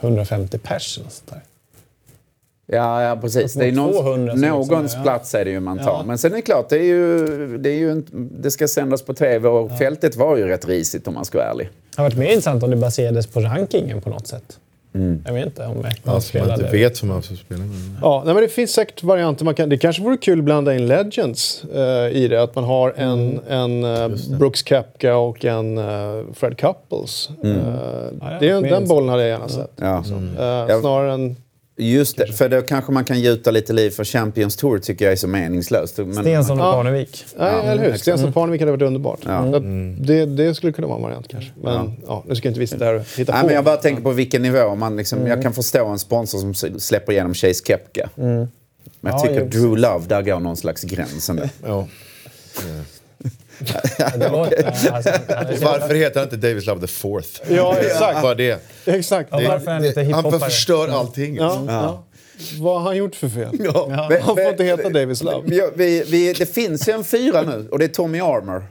150 0.00 0.58
pers. 0.58 1.00
Ja, 2.66 3.02
ja 3.02 3.16
precis. 3.16 3.56
Uppemot 3.56 3.60
Det 3.60 3.66
är 3.68 3.72
någons, 3.72 3.96
200 3.96 4.32
som 4.32 4.40
någons 4.40 4.82
liksom 4.82 5.00
är, 5.00 5.04
ja. 5.06 5.10
plats 5.10 5.34
är 5.34 5.44
det 5.44 5.50
ju 5.50 5.60
man 5.60 5.78
tar. 5.78 5.84
Ja. 5.84 6.04
Men 6.06 6.18
sen 6.18 6.32
är 6.32 6.36
det 6.36 6.42
klart, 6.42 6.68
det, 6.68 6.78
är 6.78 6.82
ju, 6.82 7.58
det, 7.58 7.70
är 7.70 7.78
ju 7.78 8.02
det 8.12 8.50
ska 8.50 8.68
sändas 8.68 9.02
på 9.02 9.14
tv 9.14 9.48
och 9.48 9.78
fältet 9.78 10.16
var 10.16 10.36
ju 10.36 10.46
rätt 10.46 10.68
risigt 10.68 11.08
om 11.08 11.14
man 11.14 11.24
ska 11.24 11.38
vara 11.38 11.50
ärlig. 11.50 11.68
Det 11.96 12.02
hade 12.02 12.08
varit 12.08 12.18
mer 12.18 12.26
intressant 12.26 12.62
om 12.62 12.70
det 12.70 12.76
baserades 12.76 13.26
på 13.26 13.40
rankingen 13.40 14.00
på 14.00 14.10
något 14.10 14.26
sätt. 14.26 14.58
Jag 15.26 15.32
vet 15.34 15.46
inte 15.46 15.66
om 15.66 15.78
ett 15.78 15.84
Alltså 15.86 16.08
man 16.10 16.20
spelade. 16.20 16.54
inte 16.54 16.72
vet 16.76 17.02
hur 17.02 17.08
man 17.08 17.22
ska 17.22 17.34
spela. 17.34 17.60
Men... 17.60 17.98
Ja, 18.02 18.22
nej, 18.24 18.34
men 18.34 18.42
det 18.42 18.48
finns 18.48 18.70
säkert 18.72 19.02
varianter. 19.02 19.44
Man 19.44 19.54
kan, 19.54 19.68
det 19.68 19.78
kanske 19.78 20.02
vore 20.02 20.16
kul 20.16 20.38
att 20.38 20.44
blanda 20.44 20.74
in 20.74 20.86
Legends 20.86 21.64
eh, 21.74 22.16
i 22.16 22.28
det. 22.28 22.42
Att 22.42 22.54
man 22.54 22.64
har 22.64 22.94
en, 22.96 23.40
en 23.48 23.84
eh, 23.84 24.08
Brooks 24.38 24.62
Koepka 24.62 25.16
och 25.16 25.44
en 25.44 25.78
eh, 25.78 25.84
Fred 26.34 26.58
Couples. 26.58 27.28
Eh, 27.44 27.50
det 28.40 28.48
är, 28.48 28.56
en- 28.56 28.62
den 28.62 28.88
bollen 28.88 29.08
hade 29.08 29.22
jag 29.22 29.30
gärna 29.30 29.48
sett. 29.48 29.72
Ja. 29.76 29.96
Eh, 30.68 30.80
snarare 30.80 31.12
än... 31.12 31.36
Just 31.80 32.16
det, 32.16 32.32
för 32.32 32.48
då 32.48 32.62
kanske 32.62 32.92
man 32.92 33.04
kan 33.04 33.20
gjuta 33.20 33.50
lite 33.50 33.72
liv 33.72 33.90
för 33.90 34.04
Champions 34.04 34.56
Tour 34.56 34.78
tycker 34.78 35.04
jag 35.04 35.12
är 35.12 35.16
så 35.16 35.28
meningslöst. 35.28 35.98
Men, 35.98 36.14
Stensson 36.14 36.60
och 36.60 36.66
Ja. 36.66 36.72
Parnevik. 36.72 37.24
Nej, 37.38 37.66
eller 37.66 37.90
hur? 37.90 37.96
Stensson 37.98 38.32
Parnevik 38.32 38.60
hade 38.60 38.70
varit 38.72 38.82
underbart. 38.82 39.20
Ja. 39.24 39.30
Att 39.56 39.62
Det, 40.06 40.26
det 40.26 40.54
skulle 40.54 40.72
kunna 40.72 40.86
vara 40.88 40.96
en 40.96 41.02
variant 41.02 41.28
kanske. 41.28 41.50
Men 41.62 41.92
ja. 42.06 42.24
nu 42.28 42.34
ska 42.36 42.48
inte 42.48 42.60
vi 42.60 42.66
sitta 42.66 42.84
här 42.84 42.94
och 42.94 43.02
hitta 43.16 43.32
Nej, 43.32 43.40
på. 43.40 43.46
men 43.46 43.54
jag 43.54 43.64
bara 43.64 43.76
tänker 43.76 44.02
på 44.02 44.10
vilken 44.10 44.42
nivå. 44.42 44.74
Man 44.74 44.96
liksom, 44.96 45.26
Jag 45.26 45.42
kan 45.42 45.52
förstå 45.52 45.86
en 45.86 45.98
sponsor 45.98 46.38
som 46.38 46.54
släpper 46.80 47.12
igenom 47.12 47.34
Chase 47.34 47.64
Kepka. 47.66 48.10
Men 48.14 48.48
jag 49.00 49.12
Ja, 49.14 49.18
tycker 49.18 49.44
Drew 49.44 49.76
Love, 49.78 50.04
där 50.08 50.22
går 50.22 50.40
någon 50.40 50.56
slags 50.56 50.82
gräns 50.82 51.30
ändå. 51.30 51.42
Ja. 51.66 51.86
Alltså, 53.98 54.08
han 54.08 54.22
är- 55.46 55.64
Varför 55.64 55.94
heter 55.94 56.20
han 56.20 56.24
inte 56.32 56.48
Davis 56.48 56.66
Love 56.66 56.80
the 56.80 56.86
fourth? 56.86 57.28
Ja, 57.50 57.76
exakt. 57.80 58.22
Bara 58.22 58.34
det. 58.34 58.60
Exakt. 58.84 59.28
Ja, 59.32 59.40
varför 59.48 59.66
är 59.70 59.74
han 59.74 59.84
inte 59.84 60.14
han 60.14 60.40
förstör 60.40 60.88
allting. 60.88 61.36
Ja, 61.36 61.64
ja. 61.68 62.04
Vad 62.60 62.74
har 62.80 62.86
han 62.88 62.96
gjort 62.96 63.14
för 63.14 63.28
fel? 63.28 63.48
Men- 64.08 64.22
Han 64.22 64.36
får 64.36 64.40
inte 64.48 64.64
heta 64.64 64.88
Davis 64.88 65.22
Love. 65.22 65.54
Ja, 65.54 65.64
vi, 65.74 66.04
vi, 66.06 66.32
det 66.32 66.46
finns 66.54 66.88
ju 66.88 66.92
en 66.92 67.04
fyra 67.04 67.42
nu 67.42 67.68
och 67.70 67.78
det 67.78 67.84
är 67.84 67.88
Tommy 67.88 68.20
Armour. 68.20 68.66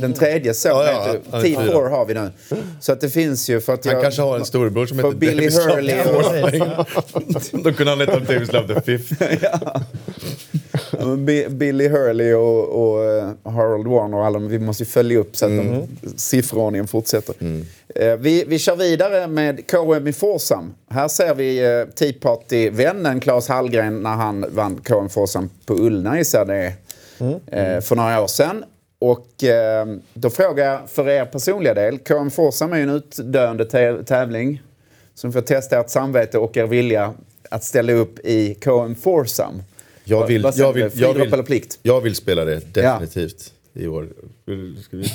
Den 0.00 0.12
tredje 0.12 0.54
så 0.54 0.68
Ja, 0.68 0.84
ja, 0.86 1.12
vet 1.12 1.22
han 1.30 1.40
du. 1.42 1.48
är 1.48 1.52
fyra. 1.60 1.60
T4 1.72 1.90
har 1.90 2.06
vi 2.06 2.14
nu. 2.14 2.30
Så 2.80 2.92
att 2.92 3.00
det 3.00 3.10
finns 3.10 3.48
ju 3.50 3.60
för 3.60 3.72
att 3.74 3.84
Han 3.84 3.94
jag... 3.94 4.02
kanske 4.02 4.22
har 4.22 4.36
en 4.38 4.44
storebror 4.44 4.86
som 4.86 4.98
heter 4.98 5.10
Billy 5.12 5.34
Davis 5.48 5.66
Hurley 5.66 6.00
och. 7.52 7.64
Då 7.64 7.72
kunde 7.72 7.92
han 7.92 8.00
heta 8.00 8.18
Davis 8.20 8.52
Love 8.52 8.74
the 8.74 8.80
fifth. 8.80 9.22
Ja, 9.42 9.80
Billy 11.50 11.88
Hurley 11.88 12.34
och, 12.34 12.68
och 12.68 13.04
eh, 13.04 13.30
Harold 13.44 13.86
Warner 13.86 14.18
och 14.18 14.24
alla, 14.26 14.38
vi 14.38 14.58
måste 14.58 14.82
ju 14.82 14.86
följa 14.88 15.18
upp 15.18 15.36
så 15.36 15.44
att 15.46 15.50
Mm. 15.50 15.82
de, 16.02 16.08
siffrordningen 16.16 16.86
fortsätter. 16.86 17.34
Eh, 17.94 18.16
vi, 18.16 18.44
vi 18.48 18.58
kör 18.58 18.76
vidare 18.76 19.26
med 19.26 19.66
KM 19.70 20.06
i 20.06 20.12
Forsam. 20.12 20.74
Här 20.90 21.08
ser 21.08 21.34
vi 21.34 21.58
eh, 21.64 21.84
Tea 21.94 22.12
Party-vännen 22.20 23.20
Claes 23.20 23.48
Hallgren 23.48 24.02
när 24.02 24.10
han 24.14 24.46
vann 24.48 24.76
KM 24.84 25.08
Forsam 25.08 25.50
på 25.66 25.74
Ullna 25.74 26.18
gissar 26.18 26.44
det 26.44 26.72
eh, 27.52 27.80
för 27.80 27.96
några 27.96 28.22
år 28.22 28.26
sedan. 28.26 28.64
Och 28.98 29.44
eh, 29.44 29.86
då 30.14 30.30
frågar 30.30 30.66
jag 30.72 30.80
för 30.90 31.08
er 31.08 31.24
personliga 31.24 31.74
del, 31.74 31.98
KM 31.98 32.30
Forsam 32.30 32.72
är 32.72 32.76
ju 32.76 32.82
en 32.82 32.88
utdöende 32.90 33.64
tä- 33.64 34.04
tävling 34.04 34.62
som 35.14 35.32
får 35.32 35.40
testa 35.40 35.80
ert 35.80 35.90
samvete 35.90 36.38
och 36.38 36.56
er 36.56 36.66
vilja 36.66 37.14
att 37.50 37.64
ställa 37.64 37.92
upp 37.92 38.18
i 38.18 38.54
KM 38.54 38.94
Forsam. 38.94 39.62
Jag 40.04 40.26
vill, 40.26 40.42
jag 40.56 40.72
vill, 40.72 40.82
jag 40.82 40.92
Friidrott 40.92 41.16
eller 41.16 41.36
vill, 41.36 41.46
plikt? 41.46 41.78
jag 41.82 42.00
vill 42.00 42.14
spela 42.14 42.44
det 42.44 42.74
definitivt 42.74 43.52
i 43.74 43.86
år. 43.86 44.08
Ska 44.82 44.96
vi? 44.96 45.06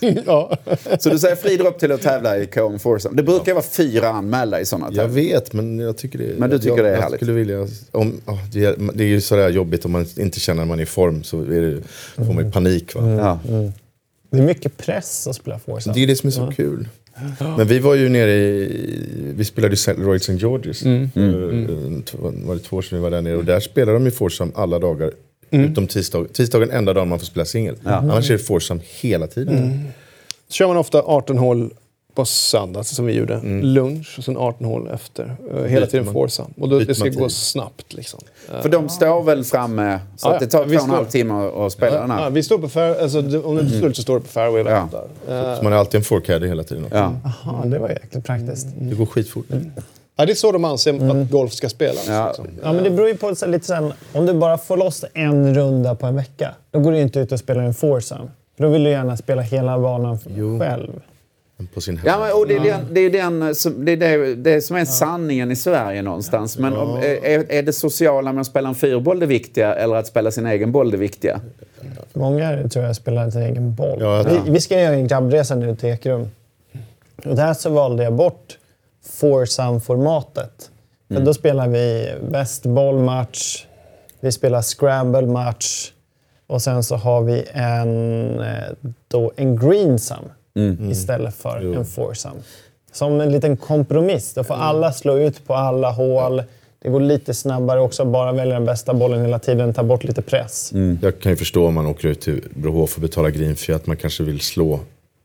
Ja. 0.26 0.56
Så 1.00 1.10
du 1.10 1.18
säger 1.18 1.36
friidrott 1.36 1.78
till 1.78 1.92
att 1.92 2.02
tävla 2.02 2.38
i 2.38 2.46
KM 2.46 2.78
Forsam. 2.78 3.16
Det 3.16 3.22
brukar 3.22 3.54
vara 3.54 3.64
fyra 3.64 4.08
anmälda 4.08 4.60
i 4.60 4.66
sådana 4.66 4.86
Jag 4.86 4.94
tävlingar. 4.94 5.34
vet, 5.34 5.52
men 5.52 5.78
jag 5.78 5.96
tycker 5.98 6.18
det 6.18 6.34
Men 6.38 6.50
du 6.50 6.58
tycker 6.58 6.76
jag, 6.76 6.84
det 6.84 6.88
är 6.88 6.94
jag 6.94 7.02
härligt? 7.02 7.18
Skulle 7.18 7.32
vilja, 7.32 7.66
om, 7.90 8.20
ja, 8.26 8.38
det, 8.52 8.64
är, 8.64 8.76
det 8.94 9.04
är 9.04 9.08
ju 9.08 9.20
sådär 9.20 9.48
jobbigt 9.48 9.84
om 9.84 9.90
man 9.92 10.06
inte 10.16 10.40
känner 10.40 10.62
att 10.62 10.68
man 10.68 10.78
är 10.78 10.82
i 10.82 10.86
form 10.86 11.22
så 11.22 11.40
är 11.40 11.60
det, 11.60 11.82
får 12.26 12.32
man 12.32 12.44
ju 12.44 12.50
panik. 12.52 12.94
Va? 12.94 13.10
Ja. 13.10 13.38
Det 14.30 14.38
är 14.38 14.42
mycket 14.42 14.76
press 14.76 15.26
att 15.26 15.36
spela 15.36 15.58
Forza. 15.58 15.92
Det 15.92 16.02
är 16.02 16.06
det 16.06 16.16
som 16.16 16.26
är 16.26 16.30
så 16.32 16.52
kul. 16.56 16.88
Men 17.56 17.66
vi 17.66 17.78
var 17.78 17.94
ju 17.94 18.08
nere 18.08 18.32
i... 18.32 19.34
Vi 19.36 19.44
spelade 19.44 19.74
i 19.74 19.78
Royal 19.92 20.16
St. 20.16 20.32
George's. 20.32 20.86
Mm. 20.86 21.10
Mm. 21.14 22.02
Var 22.46 22.54
det 22.54 22.60
två 22.60 22.76
år 22.76 22.82
sedan 22.82 22.98
vi 22.98 23.02
var 23.02 23.10
där 23.10 23.22
nere. 23.22 23.36
Och 23.36 23.44
där 23.44 23.60
spelar 23.60 23.92
de 23.92 24.04
ju 24.04 24.10
Forsam 24.10 24.52
alla 24.54 24.78
dagar. 24.78 25.12
Utom 25.50 25.86
tisdag. 25.86 26.24
Tisdagen 26.32 26.70
enda 26.70 26.92
dagen 26.92 27.08
man 27.08 27.18
får 27.18 27.26
spela 27.26 27.44
singel. 27.44 27.76
Annars 27.84 28.30
är 28.30 28.34
det 28.34 28.38
Forsam 28.38 28.80
hela 29.00 29.26
tiden. 29.26 29.84
Så 30.48 30.54
kör 30.54 30.68
man 30.68 30.76
ofta 30.76 31.02
18 31.02 31.38
hål 31.38 31.70
på 32.18 32.24
söndag, 32.24 32.84
som 32.84 33.06
vi 33.06 33.12
gjorde. 33.12 33.40
Lunch 33.62 34.14
och 34.18 34.24
sen 34.24 34.36
18 34.36 34.66
hål 34.66 34.88
efter. 34.94 35.36
Eh, 35.54 35.62
Hela 35.62 35.86
tiden 35.86 36.12
Forza. 36.12 36.46
Och 36.60 36.68
då, 36.68 36.78
det 36.78 36.94
ska 36.94 37.08
gå 37.08 37.28
snabbt 37.28 37.92
liksom. 37.92 38.20
För 38.62 38.68
de 38.68 38.88
står 38.88 39.22
väl 39.22 39.44
framme 39.44 40.00
så 40.16 40.28
Ja, 40.28 40.34
att 40.34 40.40
det 40.40 40.46
tar 40.46 40.58
ja, 40.58 40.64
två 40.68 40.76
och 40.76 40.82
en 40.84 40.90
halv 40.90 41.04
timme 41.06 41.34
att 41.34 41.72
spela 41.72 42.00
den 42.00 42.10
Ja, 42.10 42.16
här. 42.16 42.30
vi 42.30 42.42
står 42.42 42.58
på 42.58 42.68
fair, 42.68 43.02
alltså, 43.02 43.18
om 43.18 43.56
det 43.56 43.62
inte 43.62 43.76
står 43.78 43.88
ut 43.88 43.96
så 43.96 44.02
står 44.02 44.14
det 44.14 44.20
på 44.20 44.28
fairway 44.28 44.62
och 44.62 44.70
Ja. 44.70 44.74
väntar. 44.74 45.56
Så 45.56 45.62
man 45.62 45.72
har 45.72 45.78
alltid 45.80 45.98
en 45.98 46.04
forecaddy 46.04 46.46
hela 46.48 46.62
tiden. 46.62 46.84
också. 46.84 46.96
Ja. 46.96 47.12
Jaha, 47.44 47.64
det 47.64 47.78
var 47.78 47.88
jäkligt 47.88 48.24
praktiskt. 48.24 48.66
Det 48.80 48.94
går 48.94 49.06
skitfort. 49.06 49.44
Ja, 50.16 50.26
det 50.26 50.32
är 50.32 50.34
så 50.34 50.52
de 50.52 50.64
anser 50.64 51.20
att 51.22 51.30
golf 51.30 51.52
ska 51.52 51.68
spelas. 51.68 52.04
Ja. 52.08 52.26
Liksom. 52.26 52.46
Ja, 52.62 52.72
men 52.72 52.84
det 52.84 52.90
beror 52.90 53.08
ju 53.08 53.16
på 53.16 53.34
så 53.34 53.46
lite 53.46 53.66
sen, 53.66 53.92
om 54.12 54.26
du 54.26 54.34
bara 54.34 54.58
får 54.58 54.76
loss 54.76 55.04
en 55.14 55.54
runda 55.54 55.94
på 55.94 56.06
en 56.06 56.16
vecka, 56.16 56.54
då 56.70 56.80
går 56.80 56.92
du 56.92 57.00
inte 57.00 57.20
ut 57.20 57.32
och 57.32 57.38
spelar 57.38 57.62
en 57.62 57.74
foursome. 57.74 58.28
För 58.56 58.64
då 58.64 58.70
vill 58.70 58.84
du 58.84 58.90
gärna 58.90 59.16
spela 59.16 59.42
hela 59.42 59.78
banan 59.78 60.18
själv. 60.60 60.90
På 61.74 61.80
sin 61.80 62.00
Ja, 62.04 62.18
men, 62.18 62.32
och 62.32 62.46
det 62.46 62.56
är, 62.56 62.60
den, 62.60 62.94
det, 62.94 63.00
är 63.00 63.10
den 63.10 63.54
som, 63.54 63.84
det, 63.84 63.92
är 63.92 63.96
det, 63.96 64.34
det 64.34 64.60
som 64.60 64.76
är 64.76 64.84
sanningen 64.84 65.50
i 65.50 65.56
Sverige 65.56 66.02
någonstans. 66.02 66.58
Men 66.58 66.76
om, 66.76 66.96
är, 66.96 67.52
är 67.52 67.62
det 67.62 67.72
sociala 67.72 68.32
med 68.32 68.40
att 68.40 68.46
spela 68.46 68.68
en 68.68 68.74
fyrboll 68.74 69.20
det 69.20 69.26
viktiga 69.26 69.74
eller 69.74 69.96
att 69.96 70.06
spela 70.06 70.30
sin 70.30 70.46
egen 70.46 70.72
boll 70.72 70.90
det 70.90 70.96
viktiga? 70.96 71.40
Många 72.12 72.68
tror 72.68 72.84
jag 72.84 72.96
spelar 72.96 73.30
sin 73.30 73.42
egen 73.42 73.74
boll. 73.74 73.98
Ja, 74.00 74.22
vi, 74.22 74.50
vi 74.50 74.60
ska 74.60 74.80
göra 74.80 74.94
en 74.94 75.06
grabbresa 75.06 75.54
nu 75.54 75.76
till 75.76 75.88
Ekerum. 75.88 76.28
Och 77.24 77.36
där 77.36 77.54
så 77.54 77.70
valde 77.70 78.02
jag 78.04 78.12
bort 78.12 78.58
foursome-formatet. 79.06 80.70
För 81.08 81.20
då 81.20 81.34
spelar 81.34 81.68
vi 81.68 82.14
bäst 82.30 82.66
bollmatch, 82.66 83.66
vi 84.20 84.32
spelar 84.32 84.62
scramble-match 84.62 85.92
och 86.46 86.62
sen 86.62 86.82
så 86.82 86.96
har 86.96 87.22
vi 87.22 87.44
en, 87.52 88.40
eh, 88.40 88.74
då 89.08 89.32
en 89.36 89.56
greensome 89.56 90.28
istället 90.90 91.34
för 91.34 91.76
en 91.76 91.84
foursome. 91.84 92.40
Som 92.92 93.20
en 93.20 93.32
liten 93.32 93.56
kompromiss. 93.56 94.34
Då 94.34 94.44
får 94.44 94.54
alla 94.54 94.92
slå 94.92 95.18
ut 95.18 95.46
på 95.46 95.54
alla 95.54 95.90
hål. 95.90 96.42
Det 96.82 96.88
går 96.88 97.00
lite 97.00 97.34
snabbare 97.34 97.80
också, 97.80 98.04
bara 98.04 98.32
välja 98.32 98.54
den 98.54 98.64
bästa 98.64 98.94
bollen 98.94 99.20
hela 99.20 99.38
tiden, 99.38 99.74
ta 99.74 99.82
bort 99.82 100.04
lite 100.04 100.22
press. 100.22 100.72
Jag 101.02 101.20
kan 101.20 101.32
ju 101.32 101.36
förstå 101.36 101.66
om 101.66 101.74
man 101.74 101.86
åker 101.86 102.08
ut 102.08 102.20
till 102.20 102.44
Brohof 102.54 102.94
och 102.94 103.02
betalar 103.02 103.30
green 103.30 103.56
fee 103.56 103.76
att 103.76 103.86
man 103.86 103.96
kanske 103.96 104.22
vill 104.22 104.40
slå 104.40 104.80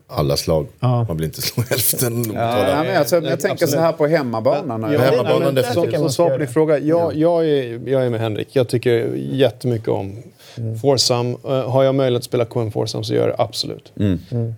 alla 0.08 0.38
slag. 0.38 0.68
Ja. 0.80 1.04
Man 1.04 1.18
vill 1.18 1.26
inte 1.26 1.42
slå 1.42 1.64
hälften. 1.70 2.26
Ja, 2.34 2.84
men 2.84 2.94
jag, 2.94 3.24
jag 3.24 3.40
tänker 3.40 3.68
så 3.68 3.80
här 3.80 3.92
på 3.92 4.08
hemmabanan. 4.08 4.94
Ja, 4.94 5.00
hemmabanan 5.00 5.54
nej, 5.54 5.64
definitivt. 5.64 6.00
Som, 6.00 6.10
svar 6.10 6.30
på 6.30 6.38
din 6.38 6.48
fråga, 6.48 6.80
jag, 6.80 7.16
jag, 7.16 7.50
är, 7.50 7.90
jag 7.90 8.06
är 8.06 8.10
med 8.10 8.20
Henrik. 8.20 8.48
Jag 8.52 8.68
tycker 8.68 9.14
jättemycket 9.16 9.88
om 9.88 10.18
Forsam. 10.82 11.38
Uh, 11.46 11.52
har 11.52 11.84
jag 11.84 11.96
möjlighet 11.96 12.20
att 12.20 12.26
spela 12.26 12.46
KM 12.46 12.72
Forsam 12.72 13.04
så 13.04 13.14
gör 13.14 13.22
jag 13.22 13.30
det 13.30 13.44
absolut. 13.44 13.94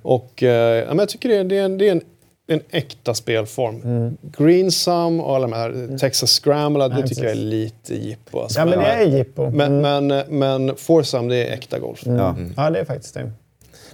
Och 0.01 0.43
uh, 0.43 0.49
ja, 0.49 0.87
men 0.87 0.99
jag 0.99 1.09
tycker 1.09 1.29
det 1.29 1.35
är, 1.35 1.43
det 1.43 1.57
är, 1.57 1.65
en, 1.65 1.77
det 1.77 1.87
är 1.87 1.91
en, 1.91 2.01
en 2.47 2.61
äkta 2.69 3.13
spelform. 3.13 4.17
Greensum 4.21 5.19
och 5.19 5.35
alla 5.35 5.47
de 5.47 5.53
här 5.53 5.97
Texas 5.97 6.29
Scramble, 6.31 6.87
det 6.87 7.07
tycker 7.07 7.23
jag 7.23 7.31
är 7.31 7.35
lite 7.35 7.95
jippo. 7.95 8.39
Alltså. 8.39 8.59
Ja, 8.59 8.65
men 8.65 8.79
det 8.79 8.85
är 8.85 9.05
jippo. 9.05 9.49
men, 9.49 9.81
men, 9.81 10.23
men 10.27 10.75
Forsam, 10.75 11.27
det 11.27 11.35
är 11.35 11.53
äkta 11.53 11.79
golf. 11.79 12.01
Ja. 12.05 12.35
Ja, 12.57 12.69
det 12.69 12.79
är 12.79 12.85
faktiskt 12.85 13.13
det. 13.13 13.23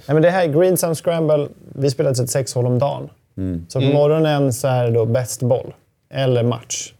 Nej, 0.05 0.13
men 0.13 0.21
det 0.21 0.29
här 0.29 0.47
Green 0.47 0.77
Sun 0.77 0.95
Scramble, 0.95 1.47
vi 1.75 1.89
spelar 1.89 2.13
36 2.13 2.53
hål 2.53 2.65
om 2.65 2.79
dagen. 2.79 3.09
Så 3.67 3.79
på 3.79 3.85
morgonen 3.85 4.53
så 4.53 4.67
är 4.67 4.83
det 4.83 4.91
då 4.91 5.05
bäst 5.05 5.41
boll, 5.41 5.73
eller 6.09 6.43
match. 6.43 6.93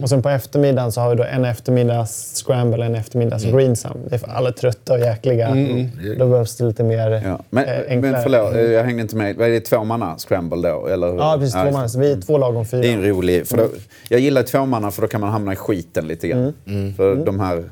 Och 0.00 0.08
sen 0.08 0.22
på 0.22 0.28
eftermiddagen 0.28 0.92
så 0.92 1.00
har 1.00 1.10
vi 1.10 1.16
då 1.16 1.24
en 1.24 1.44
eftermiddags 1.44 2.44
scramble, 2.46 2.84
en 2.84 2.94
eftermiddags 2.94 3.44
green 3.44 3.76
sum. 3.76 3.98
Det 4.08 4.14
är 4.14 4.18
för 4.18 4.28
alla 4.28 4.52
trötta 4.52 4.92
och 4.92 4.98
jäkliga. 5.00 5.48
Då 6.18 6.28
behövs 6.28 6.56
det 6.56 6.64
lite 6.64 6.82
mer 6.82 7.10
Ja. 7.10 7.40
Men, 7.50 7.64
eh, 7.64 7.70
men 7.70 7.88
enklare. 7.88 8.22
förlåt, 8.22 8.54
eh, 8.54 8.60
jag 8.60 8.84
hängde 8.84 9.02
inte 9.02 9.16
med. 9.16 9.36
Vad 9.36 9.48
Är 9.48 9.52
det 9.52 9.60
tvåmanna 9.60 10.18
scramble 10.18 10.68
då? 10.68 10.86
Eller? 10.86 11.10
hur? 11.10 11.18
Ja, 11.18 11.36
precis. 11.38 11.54
Två 11.54 11.70
man. 11.70 11.90
Så 11.90 11.98
vi 11.98 12.12
är 12.12 12.20
två 12.20 12.38
lag 12.38 12.56
om 12.56 12.66
fyra. 12.66 12.80
Det 12.80 12.88
är 12.88 12.92
en 12.92 13.04
rolig... 13.04 13.46
För 13.46 13.56
då, 13.56 13.68
jag 14.08 14.20
gillar 14.20 14.42
tvåmanna 14.42 14.90
för 14.90 15.02
då 15.02 15.08
kan 15.08 15.20
man 15.20 15.30
hamna 15.30 15.52
i 15.52 15.56
skiten 15.56 16.08
lite 16.08 16.28
grann. 16.28 16.54
För 16.96 17.16
de 17.16 17.40
här 17.40 17.64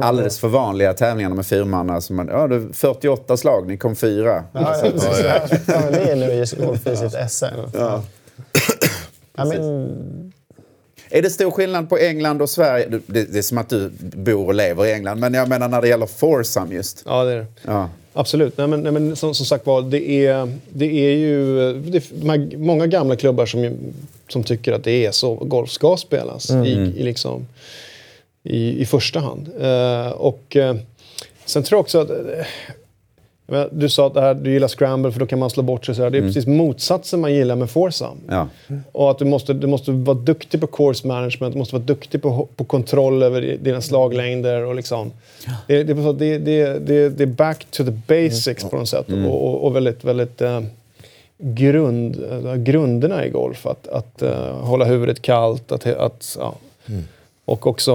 alldeles 0.00 0.38
för 0.38 0.48
vanliga 0.48 0.94
tävlingarna 0.94 1.34
med 1.34 1.46
fyrmanna. 1.46 2.00
Som 2.00 2.16
man, 2.16 2.28
ja, 2.28 2.46
det 2.46 2.56
är 2.56 2.72
48 2.72 3.36
slag, 3.36 3.66
ni 3.68 3.76
kom 3.76 3.96
fyra. 3.96 4.44
Ja, 4.52 4.76
ja. 4.82 4.90
Ja, 4.94 5.48
ja, 5.66 5.80
men 5.84 5.92
det 5.92 6.10
är 6.10 6.16
Nöjes 6.16 6.52
Golf 6.52 6.86
i 6.86 6.96
sitt 6.96 7.30
SM. 7.30 7.44
Ja. 7.74 8.02
men, 9.36 10.32
Är 11.10 11.22
det 11.22 11.30
stor 11.30 11.50
skillnad 11.50 11.88
på 11.88 11.98
England 11.98 12.42
och 12.42 12.50
Sverige? 12.50 12.86
Det, 13.06 13.24
det 13.24 13.38
är 13.38 13.42
som 13.42 13.58
att 13.58 13.68
du 13.68 13.90
bor 14.00 14.46
och 14.46 14.54
lever 14.54 14.86
i 14.86 14.92
England. 14.92 15.20
Men 15.20 15.34
jag 15.34 15.48
menar 15.48 15.68
när 15.68 15.80
det 15.80 15.88
gäller 15.88 16.06
foursome 16.06 16.74
just. 16.74 17.02
Ja, 17.06 17.24
det 17.24 17.32
är 17.32 17.36
det. 17.36 17.46
Ja. 17.62 17.88
Absolut. 18.12 18.58
Nej, 18.58 18.66
men, 18.66 18.80
nej, 18.80 18.92
men 18.92 19.16
som, 19.16 19.34
som 19.34 19.46
sagt 19.46 19.66
var, 19.66 19.82
det 19.82 20.26
är, 20.26 20.52
det 20.68 20.84
är 20.84 21.16
ju 21.16 21.72
det 21.74 21.96
är 21.96 22.28
här, 22.28 22.56
många 22.56 22.86
gamla 22.86 23.16
klubbar 23.16 23.46
som, 23.46 23.76
som 24.28 24.44
tycker 24.44 24.72
att 24.72 24.84
det 24.84 25.06
är 25.06 25.10
så 25.10 25.34
golf 25.34 25.70
ska 25.70 25.96
spelas 25.96 26.50
i, 26.50 26.54
i, 26.96 27.02
liksom, 27.02 27.46
i, 28.42 28.82
i 28.82 28.86
första 28.86 29.20
hand. 29.20 29.50
Eh, 29.60 30.10
och 30.10 30.56
eh, 30.56 30.76
sen 31.44 31.62
tror 31.62 31.76
jag 31.76 31.80
också 31.80 31.98
att... 31.98 32.10
Du 33.70 33.88
sa 33.88 34.06
att 34.06 34.14
här, 34.14 34.34
du 34.34 34.52
gillar 34.52 34.68
scramble 34.68 35.12
för 35.12 35.20
då 35.20 35.26
kan 35.26 35.38
man 35.38 35.50
slå 35.50 35.62
bort 35.62 35.86
sig. 35.86 35.94
Så 35.94 36.02
här. 36.02 36.10
Det 36.10 36.18
är 36.18 36.22
precis 36.22 36.46
motsatsen 36.46 37.20
man 37.20 37.34
gillar 37.34 37.56
med 37.56 37.70
foursome. 37.70 38.20
Ja. 38.28 38.48
Och 38.92 39.10
att 39.10 39.18
du 39.18 39.24
måste, 39.24 39.52
du 39.52 39.66
måste 39.66 39.90
vara 39.92 40.18
duktig 40.18 40.60
på 40.60 40.66
course 40.66 41.06
management, 41.06 41.54
du 41.54 41.58
måste 41.58 41.74
vara 41.74 41.84
duktig 41.84 42.22
på, 42.22 42.48
på 42.56 42.64
kontroll 42.64 43.22
över 43.22 43.58
dina 43.60 43.80
slaglängder. 43.80 44.64
Och 44.64 44.74
liksom. 44.74 45.12
det, 45.66 45.82
det, 45.82 45.94
det, 45.94 46.38
det, 46.38 46.78
det, 46.78 47.08
det 47.08 47.22
är 47.22 47.26
back 47.26 47.66
to 47.70 47.84
the 47.84 47.90
basics 47.90 48.64
på 48.64 48.76
något 48.76 48.88
sätt. 48.88 49.08
Och, 49.08 49.46
och, 49.46 49.64
och 49.66 49.76
väldigt, 49.76 50.04
väldigt 50.04 50.40
eh, 50.40 50.60
grund, 51.38 52.24
eh, 52.30 52.54
grunderna 52.54 53.26
i 53.26 53.30
golf. 53.30 53.66
Att, 53.66 53.88
att 53.88 54.22
eh, 54.22 54.56
hålla 54.60 54.84
huvudet 54.84 55.22
kallt, 55.22 55.72
att, 55.72 55.86
att, 55.86 56.36
ja. 56.40 56.54
Och 57.50 57.66
också 57.66 57.92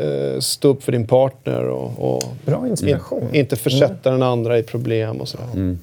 eh, 0.00 0.40
stå 0.40 0.68
upp 0.68 0.82
för 0.82 0.92
din 0.92 1.06
partner. 1.06 1.64
Och, 1.68 2.14
och 2.14 2.22
Bra 2.44 2.68
inspiration. 2.68 3.28
inte 3.32 3.56
försätta 3.56 4.10
den 4.10 4.22
andra 4.22 4.58
i 4.58 4.62
problem 4.62 5.20
och 5.20 5.28
sådär. 5.28 5.76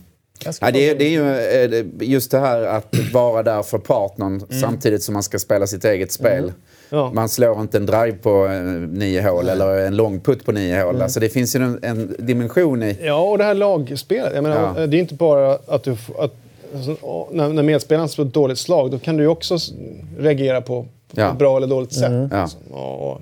Ganska 0.44 0.66
Ja, 0.66 0.72
det, 0.72 0.90
är, 0.90 0.96
det 0.96 1.06
är 1.06 1.10
ju 1.10 1.80
eh, 1.80 2.10
just 2.10 2.32
det 2.32 2.40
här 2.40 2.62
att 2.62 2.96
vara 3.14 3.44
där 3.44 3.64
för 3.64 3.78
partnern 3.78 4.44
samtidigt 4.62 5.04
som 5.04 5.14
man 5.14 5.24
ska 5.24 5.40
spela 5.40 5.68
sitt 5.68 5.86
eget 5.86 6.12
spel. 6.12 6.52
Ja. 6.90 7.12
Man 7.14 7.30
slår 7.30 7.62
inte 7.62 7.78
en 7.78 7.86
drive 7.86 8.12
på 8.22 8.46
eh, 8.46 8.62
nio 8.90 9.22
hål 9.22 9.50
eller 9.50 9.78
en 9.78 9.96
lång 9.96 10.20
putt 10.20 10.46
på 10.46 10.52
nio 10.52 10.84
hål. 10.84 11.02
Alltså 11.02 11.20
det 11.20 11.30
finns 11.30 11.56
ju 11.56 11.60
en, 11.64 11.80
en 11.82 12.16
dimension 12.20 12.84
i... 12.84 12.98
Ja, 13.02 13.22
och 13.22 13.38
det 13.38 13.44
här 13.44 13.54
lagspelet. 13.54 14.32
Jag 14.36 14.44
menar, 14.44 14.74
Ja. 14.78 14.88
Det 14.88 14.98
är 14.98 15.00
inte 15.00 15.16
bara 15.16 15.58
att 15.68 15.84
du... 15.84 15.92
Att, 15.92 16.36
alltså, 16.76 17.28
när, 17.32 17.50
när 17.50 17.64
medspelaren 17.64 18.10
slår 18.10 18.26
ett 18.26 18.34
dåligt 18.34 18.58
slag, 18.60 18.92
då 18.92 19.00
kan 19.00 19.18
du 19.18 19.24
ju 19.24 19.30
också 19.30 19.58
reagera 20.18 20.62
på, 20.62 20.86
på 21.16 21.22
Ja. 21.22 21.32
ett 21.32 21.38
bra 21.38 21.58
eller 21.58 21.68
dåligt 21.68 21.94
sätt. 21.94 22.12
Ja. 22.32 22.42
liksom. 22.44 22.62
Och, 22.74 23.22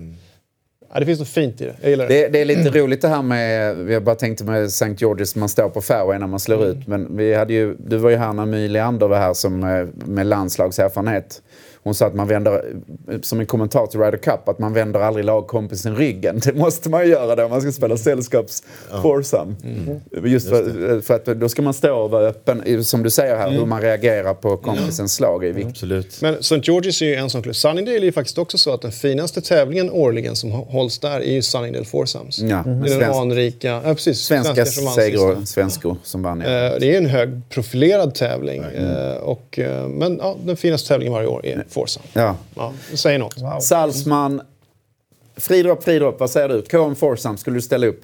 ja, 0.93 0.99
det 0.99 1.05
finns 1.05 1.19
något 1.19 1.27
fint 1.27 1.61
i 1.61 1.65
det. 1.65 1.75
Jag 1.81 1.89
gillar 1.89 2.07
det. 2.07 2.21
Det, 2.21 2.27
det 2.29 2.41
är 2.41 2.45
lite 2.45 2.69
roligt 2.79 3.01
det 3.01 3.07
här 3.07 3.21
med, 3.21 3.77
jag 3.91 4.03
bara 4.03 4.15
tänkte 4.15 4.43
med 4.43 4.63
St. 4.65 4.85
George's, 4.85 5.37
man 5.37 5.49
står 5.49 5.69
på 5.69 5.81
fairway 5.81 6.17
när 6.19 6.27
man 6.27 6.39
slår 6.39 6.65
ut. 6.65 6.87
Men 6.87 7.17
vi 7.17 7.33
hade 7.35 7.53
ju, 7.53 7.75
du 7.79 7.97
var 7.97 8.09
ju 8.09 8.15
här 8.15 8.33
när 8.33 8.45
My 8.45 8.67
Leander 8.67 9.07
var 9.07 9.17
här 9.17 9.33
som, 9.33 9.63
eh, 9.63 9.87
med 10.05 10.25
landslagserfarenhet. 10.25 11.41
Hon 11.83 11.95
sa 11.95 12.05
att 12.05 12.15
man 12.15 12.27
vänder, 12.27 12.63
eh, 13.11 13.19
som 13.21 13.39
en 13.39 13.45
kommentar 13.45 13.85
till 13.87 13.99
Ryder 13.99 14.17
Cup, 14.17 14.49
att 14.49 14.59
man 14.59 14.73
vänder 14.73 14.99
aldrig 14.99 15.25
lagkompisen 15.25 15.95
ryggen. 15.95 16.39
Det 16.45 16.53
måste 16.53 16.89
man 16.89 17.01
ju 17.05 17.11
göra 17.11 17.35
då 17.35 17.43
om 17.43 17.49
man 17.49 17.61
ska 17.61 17.71
spela 17.71 17.97
sällskaps 17.97 18.63
foursome. 19.01 19.55
Just 20.25 20.49
för, 20.49 21.01
för 21.01 21.13
att 21.15 21.25
då 21.25 21.49
ska 21.49 21.61
man 21.61 21.73
stå 21.73 21.95
och 21.95 22.09
vara 22.11 22.27
öppen, 22.27 22.83
som 22.85 23.03
du 23.03 23.09
säger 23.09 23.35
här, 23.35 23.49
hur 23.51 23.65
man 23.65 23.81
reagerar 23.81 24.33
på 24.33 24.57
kompisens 24.57 25.13
slag 25.13 25.43
är 25.45 25.53
viktigt. 25.53 25.69
Absolut. 25.71 26.21
Men 26.21 26.35
St. 26.39 26.55
George's 26.55 27.03
är 27.03 27.07
ju 27.07 27.15
en 27.15 27.29
sån 27.29 27.41
klubb. 27.43 27.55
Sunningdale 27.55 27.97
är 27.97 28.01
ju 28.01 28.11
faktiskt 28.11 28.37
också 28.37 28.57
så 28.57 28.73
att 28.73 28.81
den 28.81 28.91
finaste 28.91 29.41
tävlingen 29.41 29.89
årligen 29.91 30.35
som 30.35 30.51
hå- 30.51 30.71
hålls 30.71 30.99
där 30.99 31.19
är 31.21 31.31
ju 31.31 31.41
Sunningdale 31.41 31.85
Foursomes. 31.85 32.39
Ja, 32.39 32.47
Det 32.47 32.69
är 32.71 32.73
den 32.73 32.87
svensk- 32.87 33.21
anrika... 33.21 33.67
Ja, 33.67 33.81
precis. 33.93 34.19
Svenska 34.19 34.53
svenskar 34.53 34.65
som 34.65 34.85
vann 34.85 34.93
segror, 34.93 35.45
svenskor 35.45 35.97
som 36.03 36.23
vann. 36.23 36.41
ja. 36.45 36.49
Eh, 36.73 36.79
Det 36.79 36.93
är 36.93 36.97
en 36.97 37.05
högprofilerad 37.05 38.15
tävling. 38.15 38.61
eh, 38.63 39.15
Och, 39.21 39.59
eh, 39.59 39.87
men 39.87 40.17
ja, 40.21 40.35
den 40.45 40.57
finaste 40.57 40.87
tävlingen 40.87 41.13
varje 41.13 41.27
år 41.27 41.45
är 41.45 41.65
Foursome. 41.71 42.05
Ja. 42.13 42.35
Ja, 42.55 42.73
säger 42.93 43.19
något. 43.19 43.63
Salzman, 43.63 44.41
fridropp, 45.35 45.83
fridropp, 45.83 46.19
vad 46.19 46.29
säger 46.29 46.49
du? 46.49 46.61
KM 46.61 46.95
Foursome, 46.95 47.37
skulle 47.37 47.57
du 47.57 47.61
ställa 47.61 47.87
upp? 47.87 48.01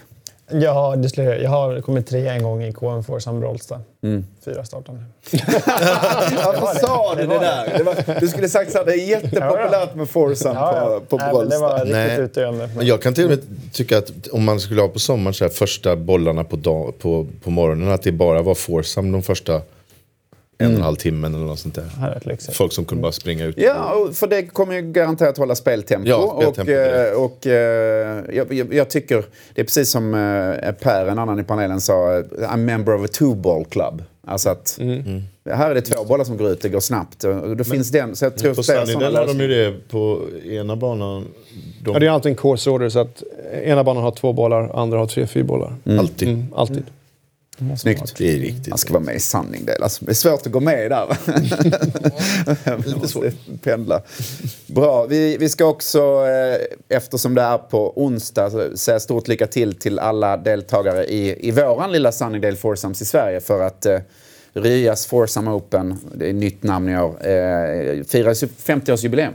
Ja, 0.52 0.96
det 0.96 1.10
skulle 1.10 1.28
jag. 1.28 1.42
Jag 1.42 1.50
har 1.50 1.82
kommit 1.82 2.08
trea 2.08 2.34
en 2.34 2.44
gång 2.44 2.64
i 2.64 2.74
KM 2.74 3.04
Forsam 3.04 3.40
Brolsta. 3.40 3.82
Fyra 4.46 4.66
startande. 4.66 5.04
Varför 6.46 6.80
sa 6.80 7.16
du 7.16 7.28
det 7.28 7.40
där? 7.40 7.78
Det 7.78 7.84
var, 7.84 8.20
du 8.20 8.28
skulle 8.28 8.50
sagt 8.50 8.74
här, 8.74 8.86
det 8.86 8.92
är 8.94 9.08
jättepopulärt 9.10 9.96
med 9.96 10.10
Foursome 10.10 10.60
på, 11.00 11.02
på 11.10 11.18
Nej, 11.18 11.34
men 11.34 11.50
det 11.50 11.58
var 11.58 11.70
Brolsta. 11.70 11.84
riktigt 11.86 11.94
Nej. 11.94 12.20
utdöende. 12.20 12.70
Men 12.76 12.86
jag 12.88 13.02
kan 13.02 13.14
till 13.14 13.24
och 13.24 13.30
med 13.30 13.40
tycka 13.74 13.98
att 13.98 14.28
om 14.32 14.44
man 14.44 14.60
skulle 14.60 14.82
ha 14.82 14.88
på 14.88 15.00
sommaren 15.00 15.34
så 15.34 15.44
här, 15.44 15.52
första 15.52 15.96
bollarna 15.96 16.44
på, 16.44 16.56
dag, 16.56 16.94
på, 17.00 17.28
på 17.44 17.50
morgonen, 17.50 17.92
att 17.92 18.02
det 18.02 18.12
bara 18.12 18.42
var 18.42 18.56
foursome 18.56 19.12
de 19.12 19.24
första 19.24 19.62
en 20.60 20.68
och 20.72 20.78
en 20.78 20.82
halv 20.82 20.96
timmen 20.96 21.36
eller 21.36 21.46
något 21.46 21.60
sånt 21.60 21.76
där. 21.76 22.52
Folk 22.52 22.74
som 22.74 22.86
kunde 22.86 23.02
bara 23.02 23.12
springa 23.12 23.46
ut. 23.46 23.56
Ja, 23.58 23.94
och 23.94 24.16
för 24.16 24.28
det 24.28 24.44
kommer 24.44 24.76
ju 24.76 24.82
garanterat 24.82 25.38
hålla 25.38 25.56
speltempo. 25.56 26.10
Ja, 26.10 26.36
speltempo 26.42 26.72
och 26.72 26.78
eh, 26.78 26.92
direkt. 26.94 27.18
och 27.18 27.48
eh, 27.48 28.36
jag, 28.58 28.74
jag, 28.74 28.90
tycker, 28.90 29.26
det 29.54 29.62
är 29.62 29.66
precis 29.66 29.92
som 29.92 30.14
eh, 30.14 30.72
Per, 30.72 31.06
en 31.08 31.20
annan 31.20 31.40
i 31.40 31.44
panelen, 31.44 31.82
sa, 31.82 31.94
I'm 32.22 32.58
member 32.58 32.96
of 32.96 33.02
a 33.04 33.08
two-ball 33.20 33.66
club. 33.66 34.04
Alltså 34.30 34.50
att 34.50 34.78
Mm. 34.80 35.22
här 35.52 35.72
är 35.72 35.76
det 35.76 35.82
två 35.82 36.04
bollar 36.04 36.24
som 36.26 36.38
går 36.38 36.50
ut, 36.50 36.62
det 36.62 36.70
går 36.70 36.80
snabbt. 36.80 37.24
Och 37.24 37.58
då 37.58 37.64
finns 37.64 37.92
den, 37.92 38.16
så 38.16 38.26
jag 38.26 38.38
tror 38.38 38.54
På 38.54 38.64
Sunnydale 38.64 39.18
har 39.18 39.28
de 39.28 39.40
ju 39.40 39.48
det 39.48 39.90
på 39.90 40.22
ena 40.46 40.76
banan. 40.76 41.26
De, 41.84 41.94
Ja, 41.94 42.00
det 42.00 42.06
är 42.06 42.10
alltid 42.10 42.30
en 42.30 42.36
course 42.36 42.70
order 42.70 42.90
så 42.90 43.00
att 43.00 43.24
ena 43.64 43.84
banan 43.84 44.04
har 44.04 44.12
två 44.12 44.34
bollar, 44.34 44.72
andra 44.76 44.98
har 44.98 45.06
tre, 45.08 45.28
fyra 45.28 45.44
bollar. 45.44 45.76
Alltid. 46.00 46.28
Mm, 46.28 46.46
alltid. 46.56 46.84
Snyggt. 47.78 48.18
Det 48.18 48.36
är 48.36 48.40
riktigt. 48.40 48.68
Man 48.68 48.78
ska 48.78 48.94
vara 48.94 49.04
med 49.04 49.16
i 49.16 49.20
Sunningdale. 49.20 49.84
Alltså, 49.84 50.06
det 50.06 50.12
är 50.12 50.16
svårt 50.16 50.46
att 50.46 50.52
gå 50.52 50.60
med 50.60 50.92
där. 50.92 51.18
Lite 52.88 53.08
svårt. 53.08 53.34
Pendla. 53.64 54.02
Bra. 54.68 55.06
Vi, 55.06 55.38
vi 55.38 55.50
ska 55.50 55.66
också, 55.66 56.00
eh, 56.28 56.98
eftersom 56.98 57.36
det 57.36 57.42
är 57.42 57.58
på 57.58 58.04
onsdag, 58.04 58.78
säga 58.78 59.00
stort 59.00 59.28
lycka 59.28 59.48
till 59.48 59.74
till 59.74 60.00
alla 60.00 60.38
deltagare 60.38 61.06
i, 61.06 61.48
i 61.48 61.52
våran 61.52 61.92
lilla 61.92 62.12
Sunningdale 62.12 62.56
Foursomes 62.56 63.02
i 63.02 63.06
Sverige 63.06 63.40
för 63.40 63.62
att 63.62 63.86
eh, 63.86 64.00
Ryas 64.54 65.06
Foursome 65.06 65.52
Open, 65.52 65.98
det 66.16 66.30
är 66.30 66.34
nytt 66.34 66.64
namn 66.64 66.90
i 66.90 67.00
år, 67.00 67.28
eh, 67.28 68.04
firar 68.04 68.34
sitt 68.34 68.68
50-årsjubileum. 68.68 69.34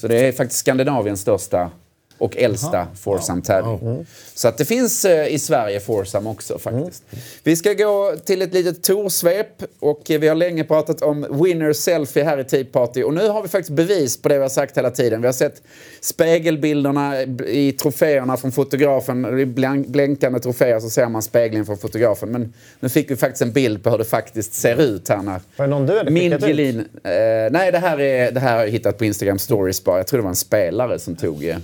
Så 0.00 0.08
det 0.08 0.28
är 0.28 0.32
faktiskt 0.32 0.60
Skandinaviens 0.60 1.20
största 1.20 1.70
och 2.18 2.36
äldsta 2.36 2.86
Foursome-tävling. 3.00 4.06
Så 4.34 4.48
att 4.48 4.58
det 4.58 4.64
finns 4.64 5.04
eh, 5.04 5.34
i 5.34 5.38
Sverige 5.38 5.80
Foursome 5.80 6.30
också 6.30 6.58
faktiskt. 6.58 7.02
Vi 7.42 7.56
ska 7.56 7.72
gå 7.72 8.14
till 8.24 8.42
ett 8.42 8.54
litet 8.54 8.82
torsvep 8.82 9.62
och 9.80 10.10
eh, 10.10 10.20
vi 10.20 10.28
har 10.28 10.34
länge 10.34 10.64
pratat 10.64 11.02
om 11.02 11.42
winner 11.44 11.72
selfie 11.72 12.24
här 12.24 12.38
i 12.40 12.44
Tea 12.44 12.64
Party 12.72 13.02
och 13.02 13.14
nu 13.14 13.28
har 13.28 13.42
vi 13.42 13.48
faktiskt 13.48 13.70
bevis 13.70 14.22
på 14.22 14.28
det 14.28 14.34
vi 14.34 14.42
har 14.42 14.48
sagt 14.48 14.76
hela 14.78 14.90
tiden. 14.90 15.20
Vi 15.20 15.26
har 15.28 15.32
sett 15.32 15.62
spegelbilderna 16.00 17.22
i 17.46 17.72
troféerna 17.72 18.36
från 18.36 18.52
fotografen. 18.52 19.54
Blank- 19.54 19.86
blänkande 19.86 20.40
troféer 20.40 20.80
så 20.80 20.90
ser 20.90 21.08
man 21.08 21.22
speglingen 21.22 21.66
från 21.66 21.78
fotografen. 21.78 22.32
Men 22.32 22.52
nu 22.80 22.88
fick 22.88 23.10
vi 23.10 23.16
faktiskt 23.16 23.42
en 23.42 23.52
bild 23.52 23.82
på 23.82 23.90
hur 23.90 23.98
det 23.98 24.04
faktiskt 24.04 24.54
ser 24.54 24.80
ut 24.80 25.08
här 25.08 25.22
när 25.22 25.40
Var 25.56 25.66
det 25.66 25.70
någon 25.70 25.86
du 25.86 25.98
hade 25.98 26.10
Min 26.10 26.22
skickat 26.32 26.42
ut? 26.42 26.48
Gelin, 26.56 26.78
eh, 27.04 27.12
nej, 27.50 27.72
det 27.72 27.78
här, 27.78 28.00
är, 28.00 28.32
det 28.32 28.40
här 28.40 28.56
har 28.56 28.64
jag 28.64 28.70
hittat 28.70 28.98
på 28.98 29.04
Instagram 29.04 29.38
stories 29.38 29.84
bara. 29.84 29.96
Jag 29.96 30.06
tror 30.06 30.18
det 30.18 30.22
var 30.22 30.30
en 30.30 30.36
spelare 30.36 30.98
som 30.98 31.16
tog... 31.16 31.56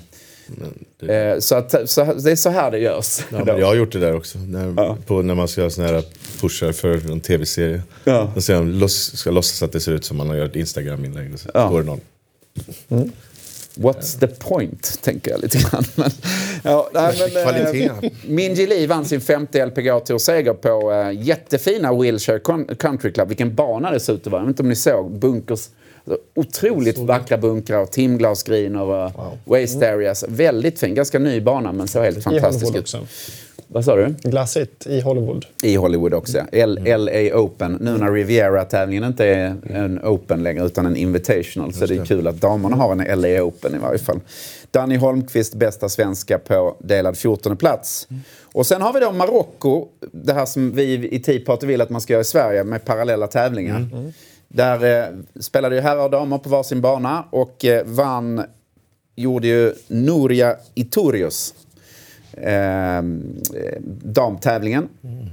Eh, 1.09 1.39
så, 1.39 1.55
att, 1.55 1.91
så 1.91 2.05
det 2.05 2.31
är 2.31 2.37
så 2.37 2.51
här 2.51 2.71
det 2.71 2.79
görs. 2.79 3.21
Ja, 3.31 3.59
jag 3.59 3.67
har 3.67 3.75
gjort 3.75 3.93
det 3.93 3.99
där 3.99 4.17
också. 4.17 4.39
När, 4.39 4.97
på, 5.07 5.23
när 5.23 5.35
man 5.35 5.49
ska 5.49 5.61
göra 5.61 5.71
såna 5.71 5.89
här 5.89 6.03
pushar 6.41 6.73
för 6.73 7.11
en 7.13 7.21
tv-serie. 7.21 7.83
Ja. 8.05 8.33
Man, 8.49 8.79
låts, 8.79 9.17
ska 9.17 9.31
låtsas 9.31 9.63
att 9.63 9.73
det 9.73 9.81
ser 9.81 9.93
ut 9.93 10.05
som 10.05 10.17
man 10.17 10.29
har 10.29 10.37
gjort 10.37 10.57
Instagram-inlägg. 10.57 11.35
Och 11.35 11.41
så 11.41 11.51
Ja. 11.55 11.69
går 11.69 11.83
det 11.83 11.87
någon. 11.87 12.01
What's 13.77 14.21
the 14.21 14.27
point, 14.27 14.99
tänker 15.03 15.31
jag 15.31 15.41
lite 15.41 15.59
grann. 15.59 15.85
Men, 15.95 16.11
ja, 16.63 16.91
nej, 16.95 17.15
men, 17.35 17.43
Kvalitet. 17.43 18.11
Minji 18.27 18.67
Lee 18.67 18.87
vann 18.87 19.05
sin 19.05 19.21
femte 19.21 19.67
LPGA 19.67 20.01
Tour-seger 20.01 20.53
på 20.55 20.93
eh, 20.93 21.23
jättefina 21.27 21.95
Wilshire 21.95 22.39
Country 22.79 23.13
Club. 23.13 23.29
Vilken 23.29 23.55
bana 23.55 23.91
det 23.91 24.01
ser 24.01 24.13
ut 24.13 24.27
att 24.27 24.33
vara. 24.33 24.43
Jag 24.43 24.47
vet 24.47 24.53
inte 24.53 24.63
om 24.63 24.69
ni 24.69 24.77
såg. 24.77 25.19
Bunkers. 25.19 25.69
Otroligt 26.35 26.99
vackra 26.99 27.39
bunkrar 27.39 27.79
och 27.79 27.91
timglasgriner 27.91 28.83
och 28.83 29.11
waste 29.45 29.93
areas. 29.93 30.25
Väldigt 30.29 30.79
fin. 30.81 30.95
Ganska 30.95 31.19
ny 31.19 31.41
bana 31.41 31.73
men 31.73 31.89
så 31.89 32.03
helt 32.03 32.23
fantastisk 32.25 32.75
ut. 32.77 32.95
Vad 33.67 33.85
sa 33.85 33.97
du? 33.97 34.15
Glassigt 34.23 34.87
i 34.87 35.01
Hollywood. 35.01 35.47
I 35.63 35.75
Hollywood 35.77 36.15
också, 36.15 36.39
ja. 36.39 36.45
L- 36.53 36.81
LA 36.85 37.39
Open. 37.41 37.79
Nu 37.81 37.99
när 37.99 38.13
Riviera-tävlingen 38.13 39.05
inte 39.05 39.25
är 39.27 39.57
en 39.71 40.01
Open 40.05 40.43
längre 40.43 40.65
utan 40.67 40.87
en 40.87 40.97
Invitational 40.97 41.73
så 41.73 41.87
det 41.87 41.97
är 41.97 42.05
kul 42.05 42.27
att 42.27 42.41
damerna 42.41 42.77
har 42.77 42.93
en 42.93 43.21
LA 43.21 43.43
Open 43.43 43.75
i 43.75 43.79
varje 43.79 43.99
fall. 43.99 44.21
Danny 44.71 44.97
Holmqvist, 44.97 45.55
bästa 45.55 45.89
svenska 45.89 46.39
på 46.39 46.77
delad 46.81 47.17
14 47.17 47.57
plats. 47.57 48.09
Och 48.43 48.67
sen 48.67 48.83
har 48.83 48.93
vi 48.93 49.01
då 49.01 49.13
Marocko, 49.13 49.89
det 50.13 50.33
här 50.33 50.47
som 50.47 50.73
vi 50.73 51.09
i 51.15 51.19
Tea 51.21 51.41
Party 51.47 51.67
vill 51.67 51.81
att 51.81 51.91
man 51.91 52.01
ska 52.01 52.13
göra 52.13 52.21
i 52.21 52.25
Sverige 52.25 52.65
med 52.65 52.85
parallella 52.85 53.27
tävlingar. 53.27 53.89
Där 54.55 55.05
eh, 55.05 55.15
spelade 55.41 55.75
ju 55.75 55.81
herrar 55.81 56.05
och 56.05 56.11
damer 56.11 56.39
på 56.39 56.49
varsin 56.49 56.81
bana 56.81 57.25
och 57.31 57.65
eh, 57.65 57.85
vann 57.85 58.45
gjorde 59.17 59.47
ju 59.47 59.75
Nuria 59.89 60.57
Iturius 60.75 61.55
eh, 62.33 63.03
damtävlingen. 64.03 64.89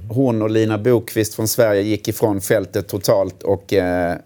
Hon 0.08 0.42
och 0.42 0.50
Lina 0.50 0.78
Bokvist 0.78 1.34
från 1.34 1.48
Sverige 1.48 1.82
gick 1.82 2.08
ifrån 2.08 2.40
fältet 2.40 2.88
totalt 2.88 3.42
och 3.42 3.72
eh, 3.72 4.16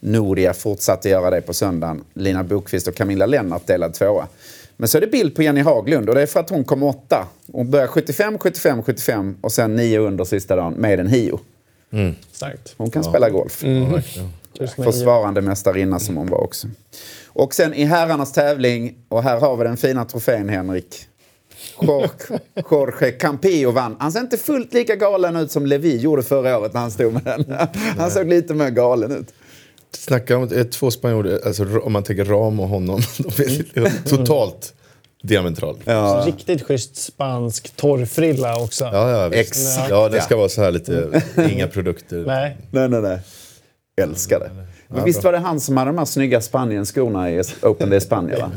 Noria 0.00 0.54
fortsatte 0.54 1.08
göra 1.08 1.30
det 1.30 1.40
på 1.40 1.54
söndagen. 1.54 2.04
Lina 2.14 2.44
Bokvist 2.44 2.88
och 2.88 2.94
Camilla 2.94 3.26
Lennart 3.26 3.66
delad 3.66 3.94
tvåa. 3.94 4.26
Men 4.76 4.88
så 4.88 4.98
är 4.98 5.00
det 5.00 5.06
bild 5.06 5.34
på 5.34 5.42
Jenny 5.42 5.60
Haglund 5.60 6.08
och 6.08 6.14
det 6.14 6.22
är 6.22 6.26
för 6.26 6.40
att 6.40 6.50
hon 6.50 6.64
kom 6.64 6.82
åtta. 6.82 7.26
Hon 7.52 7.70
började 7.70 7.88
75, 7.88 8.38
75, 8.38 8.82
75 8.82 9.36
och 9.40 9.52
sen 9.52 9.76
nio 9.76 9.98
under 9.98 10.24
sista 10.24 10.56
dagen 10.56 10.72
med 10.72 11.00
en 11.00 11.06
Hio. 11.06 11.40
Starkt. 12.32 12.74
Hon 12.76 12.90
kan 12.90 13.04
spela 13.04 13.30
golf. 13.30 13.64
Just 13.64 14.16
med 14.16 14.28
Försvarande 14.76 15.40
mästarinna 15.42 15.98
som 15.98 16.16
hon 16.16 16.26
var 16.26 16.38
också. 16.44 16.68
Och 17.28 17.54
sen 17.54 17.74
i 17.74 17.84
herrarnas 17.84 18.32
tävling, 18.32 18.94
och 19.08 19.22
här 19.22 19.40
har 19.40 19.56
vi 19.56 19.64
den 19.64 19.76
fina 19.76 20.04
trofén 20.04 20.48
Henrik. 20.48 21.04
Jorge, 21.82 22.10
Jorge 22.70 23.10
Campillo 23.10 23.70
vann. 23.70 23.96
Han 23.98 24.12
ser 24.12 24.20
inte 24.20 24.36
fullt 24.36 24.72
lika 24.74 24.96
galen 24.96 25.36
ut 25.36 25.50
som 25.50 25.66
Levi 25.66 25.96
gjorde 25.96 26.22
förra 26.22 26.58
året 26.58 26.74
när 26.74 26.80
han 26.80 26.90
stod 26.90 27.12
med 27.12 27.22
den. 27.24 27.56
Han 27.98 28.10
såg 28.10 28.26
lite 28.28 28.54
mer 28.54 28.70
galen 28.70 29.12
ut. 29.12 29.32
Snacka 29.92 30.36
om 30.36 30.48
två 30.70 30.90
spanjorer, 30.90 31.40
alltså, 31.46 31.78
om 31.78 31.92
man 31.92 32.02
tänker 32.02 32.24
Ram 32.24 32.60
och 32.60 32.68
honom. 32.68 33.00
De 33.74 33.80
är 33.82 34.08
totalt 34.08 34.74
diametralt. 35.22 35.78
Ja, 35.84 36.22
Riktigt 36.26 36.62
schysst 36.62 36.96
spansk 36.96 37.76
torrfrilla 37.76 38.62
också. 38.62 38.84
ja, 38.84 39.28
visst. 39.28 39.40
Exakt, 39.50 39.90
Ja, 39.90 40.08
det 40.08 40.16
ja. 40.16 40.22
ska 40.22 40.36
vara 40.36 40.48
så 40.48 40.62
här 40.62 40.70
lite, 40.70 41.22
inga 41.50 41.66
produkter. 41.66 42.24
Nej. 42.26 42.56
Nej, 42.70 42.88
nej, 42.88 43.02
nej. 43.02 43.18
Älskar 44.02 44.40
det. 44.40 44.50
Men 44.88 45.04
visst 45.04 45.24
var 45.24 45.32
det 45.32 45.38
han 45.38 45.60
som 45.60 45.76
hade 45.76 45.88
de 45.88 45.98
här 45.98 46.04
snygga 46.04 46.40
Spanien-skorna 46.40 47.30
i 47.30 47.42
Open 47.62 47.90
Day 47.90 48.00
Spanien? 48.00 48.40
Va? 48.40 48.50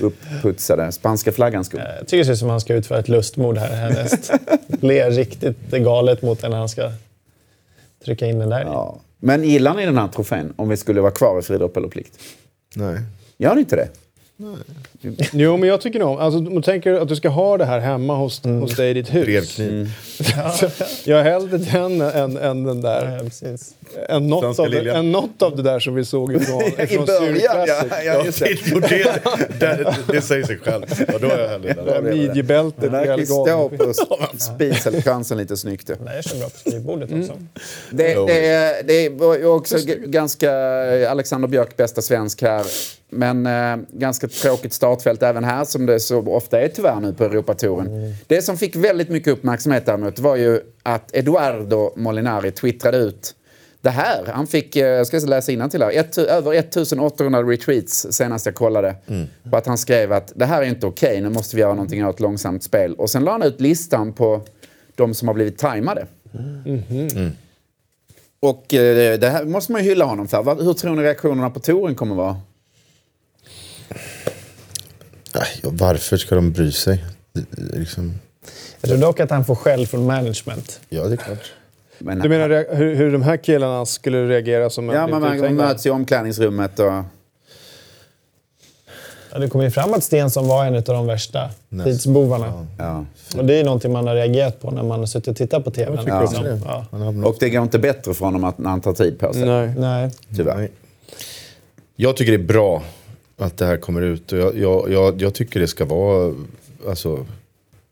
Uppputsade. 0.06 0.92
Spanska 0.92 1.32
flaggan-skor. 1.32 1.80
Jag 1.80 2.06
tycker 2.06 2.18
det 2.18 2.24
ser 2.24 2.32
ut 2.32 2.38
som 2.38 2.48
han 2.48 2.60
ska 2.60 2.74
utföra 2.74 2.98
ett 2.98 3.08
lustmord 3.08 3.58
här 3.58 3.74
härnäst. 3.74 4.32
Ler 4.80 5.10
riktigt 5.10 5.70
galet 5.70 6.22
mot 6.22 6.40
den 6.40 6.50
när 6.50 6.58
han 6.58 6.68
ska 6.68 6.90
trycka 8.04 8.26
in 8.26 8.38
den 8.38 8.48
där. 8.48 8.60
Ja. 8.60 9.00
Men 9.18 9.44
gillar 9.44 9.74
ni 9.74 9.84
den 9.84 9.98
här 9.98 10.08
trofén 10.08 10.52
om 10.56 10.68
vi 10.68 10.76
skulle 10.76 11.00
vara 11.00 11.12
kvar 11.12 11.38
i 11.38 11.42
friidrott 11.42 11.76
eller 11.76 11.88
plikt? 11.88 12.18
Nej. 12.74 13.00
Gör 13.38 13.54
ni 13.54 13.60
inte 13.60 13.76
det? 13.76 13.88
Jo, 15.32 15.56
men 15.56 15.68
jag 15.68 15.80
tycker 15.80 15.98
nog 15.98 16.20
alltså, 16.20 16.38
om 16.38 16.54
du 16.54 16.62
tänker 16.62 16.92
att 16.94 17.08
du 17.08 17.16
ska 17.16 17.28
ha 17.28 17.56
det 17.58 17.64
här 17.64 17.80
hemma 17.80 18.16
hos, 18.16 18.44
hos 18.44 18.76
dig 18.76 18.90
i 18.90 18.94
ditt 18.94 19.14
hus. 19.14 19.24
Brevkniv. 19.26 19.90
Jag 21.04 21.20
är 21.20 21.24
hellre 21.24 21.58
den 21.58 22.00
än, 22.00 22.36
än 22.36 22.64
den 22.64 22.80
där. 22.80 23.30
Ja. 23.42 23.48
Än 24.08 24.28
något, 24.28 24.58
av 24.58 24.70
det, 24.70 24.90
än 24.90 25.12
något 25.12 25.42
av 25.42 25.56
det 25.56 25.62
där 25.62 25.80
som 25.80 25.94
vi 25.94 26.04
såg 26.04 26.34
ifrån, 26.34 26.62
I 26.78 26.82
ifrån 26.82 27.06
början, 27.06 27.56
ja. 27.66 27.84
Ja 28.04 28.24
just 28.24 28.38
det. 28.38 28.80
det, 28.88 29.58
det, 29.60 29.94
det 30.12 30.20
säger 30.20 30.44
sig 30.44 30.58
själv. 30.58 30.84
Ja, 31.12 31.18
då 31.20 31.26
är 31.26 31.38
jag 31.40 31.48
hellre 31.48 32.00
Det. 32.02 32.02
Midjebältet, 32.02 32.80
Den 32.82 32.90
kan 32.90 33.02
ju 33.02 33.08
helgolv. 33.10 33.46
stå 33.46 33.68
på 33.68 33.92
spiselkransen 34.38 35.38
lite 35.38 35.56
snyggt. 35.56 35.90
Nej, 36.04 36.14
jag 36.14 36.24
kör 36.24 36.38
bra 36.38 36.48
på 36.48 36.58
skrivbordet 36.58 37.10
också. 37.12 37.32
Det, 37.90 38.12
Jo. 38.12 38.26
det, 38.26 38.46
är- 38.46 38.82
det 38.82 39.08
var 39.08 39.36
ju 39.38 39.46
också 39.46 39.76
ganska 40.06 40.50
Alexander 41.10 41.48
Björk, 41.48 41.76
bästa 41.76 42.02
svensk 42.02 42.42
här. 42.42 42.64
Men 43.14 43.46
eh, 43.46 43.86
ganska 43.92 44.28
tråkigt 44.28 44.72
startfält 44.72 45.22
även 45.22 45.44
här 45.44 45.64
som 45.64 45.86
det 45.86 46.00
så 46.00 46.20
ofta 46.20 46.60
är 46.60 46.68
tyvärr 46.68 47.00
nu 47.00 47.12
på 47.12 47.24
Europatouren. 47.24 48.14
Det 48.26 48.42
som 48.42 48.58
fick 48.58 48.76
väldigt 48.76 49.08
mycket 49.08 49.32
uppmärksamhet 49.32 49.86
däremot 49.86 50.18
var 50.18 50.36
ju 50.36 50.60
att 50.82 51.16
Eduardo 51.16 51.92
Molinari 51.96 52.50
twittrade 52.50 52.98
ut 52.98 53.34
det 53.80 53.90
här. 53.90 54.24
Han 54.26 54.46
fick, 54.46 54.76
eh, 54.76 54.86
jag 54.86 55.06
ska 55.06 55.18
läsa 55.18 55.68
till 55.68 55.82
här, 55.82 55.90
ett, 55.90 56.18
över 56.18 56.54
1800 56.54 57.42
retweets 57.42 58.06
senast 58.10 58.46
jag 58.46 58.54
kollade. 58.54 58.94
På 59.50 59.56
att 59.56 59.66
han 59.66 59.78
skrev 59.78 60.12
att 60.12 60.32
det 60.36 60.44
här 60.44 60.62
är 60.62 60.66
inte 60.66 60.86
okej, 60.86 61.20
nu 61.20 61.28
måste 61.28 61.56
vi 61.56 61.62
göra 61.62 61.74
någonting 61.74 62.06
åt 62.06 62.20
långsamt 62.20 62.62
spel. 62.62 62.94
Och 62.94 63.10
sen 63.10 63.24
la 63.24 63.32
han 63.32 63.42
ut 63.42 63.60
listan 63.60 64.12
på 64.12 64.42
de 64.94 65.14
som 65.14 65.28
har 65.28 65.34
blivit 65.34 65.58
tajmade. 65.58 66.06
Och 68.40 68.74
eh, 68.74 69.18
det 69.18 69.28
här 69.28 69.44
måste 69.44 69.72
man 69.72 69.84
ju 69.84 69.88
hylla 69.88 70.04
honom 70.04 70.28
för. 70.28 70.64
Hur 70.64 70.72
tror 70.72 70.96
ni 70.96 71.02
reaktionerna 71.02 71.50
på 71.50 71.60
touren 71.60 71.94
kommer 71.94 72.14
vara? 72.14 72.36
Nej, 75.34 75.46
ja, 75.62 75.68
varför 75.72 76.16
ska 76.16 76.34
de 76.34 76.52
bry 76.52 76.72
sig? 76.72 77.04
Det- 77.32 77.44
det 77.50 77.76
är 77.76 77.78
Liksom, 77.80 78.14
Jag 78.80 78.90
tror 78.90 79.00
dock 79.00 79.20
att 79.20 79.30
han 79.30 79.44
får 79.44 79.54
skäll 79.54 79.86
från 79.86 80.06
management. 80.06 80.80
ja, 80.88 81.04
det 81.04 81.12
är 81.14 81.16
klart. 81.16 81.52
Men, 81.98 82.18
Du 82.18 82.28
menar 82.28 82.74
hur, 82.76 82.94
hur 82.94 83.12
de 83.12 83.22
här 83.22 83.36
killarna 83.36 83.86
skulle 83.86 84.28
reagera 84.28 84.70
som 84.70 84.88
ja, 84.88 85.06
man, 85.06 85.20
man 85.40 85.54
möts 85.54 85.86
i 85.86 85.90
omklädningsrummet 85.90 86.78
och... 86.78 86.92
Ja, 89.32 89.38
det 89.38 89.48
kommer 89.48 89.64
ju 89.64 89.70
fram 89.70 89.94
att 89.94 90.04
Stensson 90.04 90.48
var 90.48 90.64
en 90.64 90.74
av 90.76 90.82
de 90.82 91.06
värsta 91.06 91.50
tidsbovarna. 91.84 92.66
Ja. 92.78 93.04
Och 93.36 93.44
det 93.44 93.54
är 93.60 93.64
någonting 93.64 93.92
man 93.92 94.06
har 94.06 94.14
reagerat 94.14 94.60
på 94.60 94.70
när 94.70 94.82
man 94.82 94.98
har 94.98 95.06
suttit 95.06 95.28
och 95.28 95.36
tittat 95.36 95.64
på 95.64 95.70
TV. 95.70 95.98
Ja. 96.06 96.86
Har 96.90 97.26
Och 97.26 97.36
det 97.40 97.50
går 97.50 97.62
inte 97.62 97.78
bättre 97.78 98.14
för 98.14 98.24
honom 98.24 98.44
att, 98.44 98.58
när 98.58 98.70
han 98.70 98.80
tar 98.80 98.92
tid 98.92 99.18
på 99.18 99.32
sig. 99.32 99.44
Nej. 99.44 99.74
Nej. 99.78 100.10
Tyvärr. 100.36 100.56
Nej. 100.56 100.70
Jag 101.96 102.16
tycker 102.16 102.32
det 102.32 102.38
är 102.44 102.46
bra 102.46 102.82
att 103.36 103.56
det 103.56 103.66
här 103.66 103.76
kommer 103.76 104.02
ut. 104.02 104.32
Och 104.32 104.38
jag, 104.38 104.58
jag, 104.58 104.92
jag, 104.92 105.22
jag 105.22 105.34
tycker 105.34 105.60
det 105.60 105.68
ska 105.68 105.84
vara 105.84 106.34
alltså, 106.88 107.26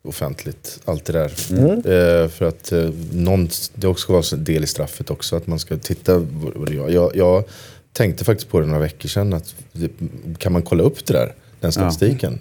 offentligt, 0.02 0.80
allt 0.84 1.04
det 1.04 1.12
där. 1.12 1.30
Eh, 1.76 2.28
för 2.28 2.44
att 2.44 2.72
eh, 2.72 2.90
någon, 3.12 3.48
det 3.74 3.86
också 3.86 4.02
ska 4.02 4.12
vara 4.12 4.24
en 4.32 4.44
del 4.44 4.64
i 4.64 4.66
straffet 4.66 5.10
också, 5.10 5.36
att 5.36 5.46
man 5.46 5.58
ska 5.58 5.76
titta 5.76 6.18
vad 6.32 6.68
det 6.68 6.74
gör. 6.74 6.88
Jag, 6.88 7.16
jag 7.16 7.44
tänkte 7.92 8.24
faktiskt 8.24 8.50
på 8.50 8.60
det 8.60 8.66
några 8.66 8.80
veckor 8.80 9.08
sedan, 9.08 9.32
att 9.32 9.54
det, 9.72 9.90
kan 10.38 10.52
man 10.52 10.62
kolla 10.62 10.82
upp 10.82 11.06
det 11.06 11.12
där, 11.12 11.34
den 11.60 11.72
statistiken? 11.72 12.40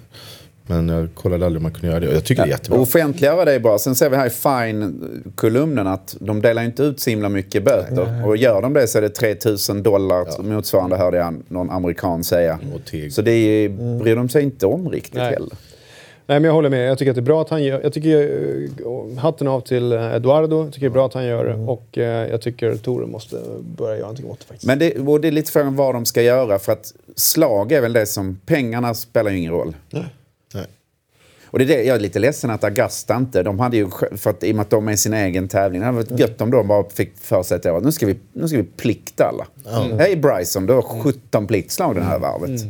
Men 0.68 0.90
jag 0.90 1.10
kollade 1.16 1.46
aldrig 1.46 1.60
om 1.60 1.64
man 1.64 1.72
kunde 1.72 1.88
göra 1.88 2.00
det. 2.00 2.08
Och 2.08 2.14
jag 2.14 2.26
tycker 2.26 2.44
det 2.44 2.48
är 2.48 2.52
jättebra. 2.52 2.80
Offentliggöra 2.80 3.46
det 3.46 3.54
är 3.54 3.60
bra. 3.60 3.80
Sen 3.80 3.96
ser 3.96 4.10
vi 4.10 4.16
här 4.16 4.28
i 4.28 4.30
Fine-kolumnen 4.30 5.88
att 5.88 6.16
de 6.20 6.42
delar 6.42 6.64
inte 6.64 6.84
ut 6.84 7.00
så 7.00 7.10
himla 7.10 7.30
mycket 7.30 7.64
böter. 7.64 8.28
Och 8.28 8.38
gör 8.38 8.62
de 8.62 8.74
det 8.74 8.88
så 8.88 8.98
är 8.98 9.02
det 9.02 9.10
3000 9.10 9.84
dollar 9.84 10.44
motsvarande 10.44 10.98
hörde 10.98 11.18
jag 11.18 11.36
någon 11.48 11.70
amerikan 11.70 12.24
säga. 12.24 12.60
Så 13.12 13.22
det 13.22 13.32
är, 13.32 13.70
bryr 14.00 14.16
de 14.16 14.30
sig 14.30 14.44
inte 14.44 14.66
om 14.66 14.90
riktigt 14.90 15.14
Nej. 15.14 15.34
heller. 15.34 15.56
Nej, 16.32 16.40
men 16.40 16.44
jag 16.44 16.54
håller 16.54 16.70
med. 16.70 16.90
Jag 16.90 16.98
tycker 16.98 17.12
att 17.12 17.16
det 17.16 17.20
är 17.20 17.24
bra 17.24 17.42
att 17.42 17.50
han 17.50 17.64
gör 17.64 17.82
Jag 17.84 17.94
tycker 17.94 18.30
eh, 18.86 19.18
hatten 19.18 19.48
av 19.48 19.62
till 19.62 19.92
eh, 19.92 20.16
Eduardo. 20.16 20.64
Jag 20.64 20.74
tycker 20.74 20.88
det 20.88 20.92
är 20.92 20.94
bra 20.94 21.06
att 21.06 21.14
han 21.14 21.26
gör 21.26 21.46
det. 21.46 21.54
Och 21.54 21.98
eh, 21.98 22.30
jag 22.30 22.42
tycker 22.42 22.76
Tore 22.76 23.08
måste 23.08 23.38
börja 23.78 23.96
göra 23.96 24.02
någonting 24.02 24.26
åt 24.26 24.40
det 24.40 24.46
faktiskt. 24.46 24.68
Men 24.68 24.80
det, 24.80 25.00
och 25.00 25.22
det 25.22 25.28
är 25.28 25.32
lite 25.32 25.52
frågan 25.52 25.76
vad 25.76 25.96
de 25.96 26.06
ska 26.06 26.22
göra. 26.22 26.60
För 26.60 26.72
att 26.72 26.94
slag 27.16 27.72
är 27.72 27.82
väl 27.82 27.94
det 27.94 28.06
som... 28.06 28.40
Pengarna 28.46 28.94
spelar 28.94 29.32
ju 29.32 29.38
ingen 29.38 29.52
roll. 29.52 29.76
Nej. 29.90 30.06
Och 31.52 31.60
det 31.60 31.66
är 31.66 31.68
det, 31.68 31.84
jag 31.84 31.96
är 31.96 32.00
lite 32.00 32.20
ledsen 32.20 32.50
att 32.50 32.64
Augusta 32.64 33.16
inte... 33.16 33.44
De 33.44 33.60
hade 33.60 33.78
ju, 33.78 33.90
för 34.16 34.30
att, 34.30 34.44
I 34.44 34.52
och 34.52 34.56
med 34.56 34.64
att 34.64 34.70
de 34.70 34.88
är 34.88 34.96
sin 34.96 35.14
egen 35.14 35.48
tävling. 35.48 35.80
Det 35.82 35.86
hade 35.86 35.98
varit 35.98 36.20
gött 36.20 36.42
om 36.42 36.52
de 36.52 36.68
bara 36.68 36.90
fick 36.90 37.18
för 37.18 37.44
sig 37.44 37.56
att 37.56 37.64
det 37.64 37.80
nu 37.80 37.92
ska 37.92 38.06
vi, 38.06 38.16
nu 38.34 38.48
ska 38.48 38.58
vi 38.58 38.64
plikta 38.64 39.26
alla. 39.26 39.48
Hej 39.98 40.16
Bryson, 40.16 40.66
du 40.66 40.74
har 40.74 40.82
17 40.82 41.48
pliktslag 41.48 41.96
det 41.96 42.02
här 42.02 42.20
varvet. 42.20 42.62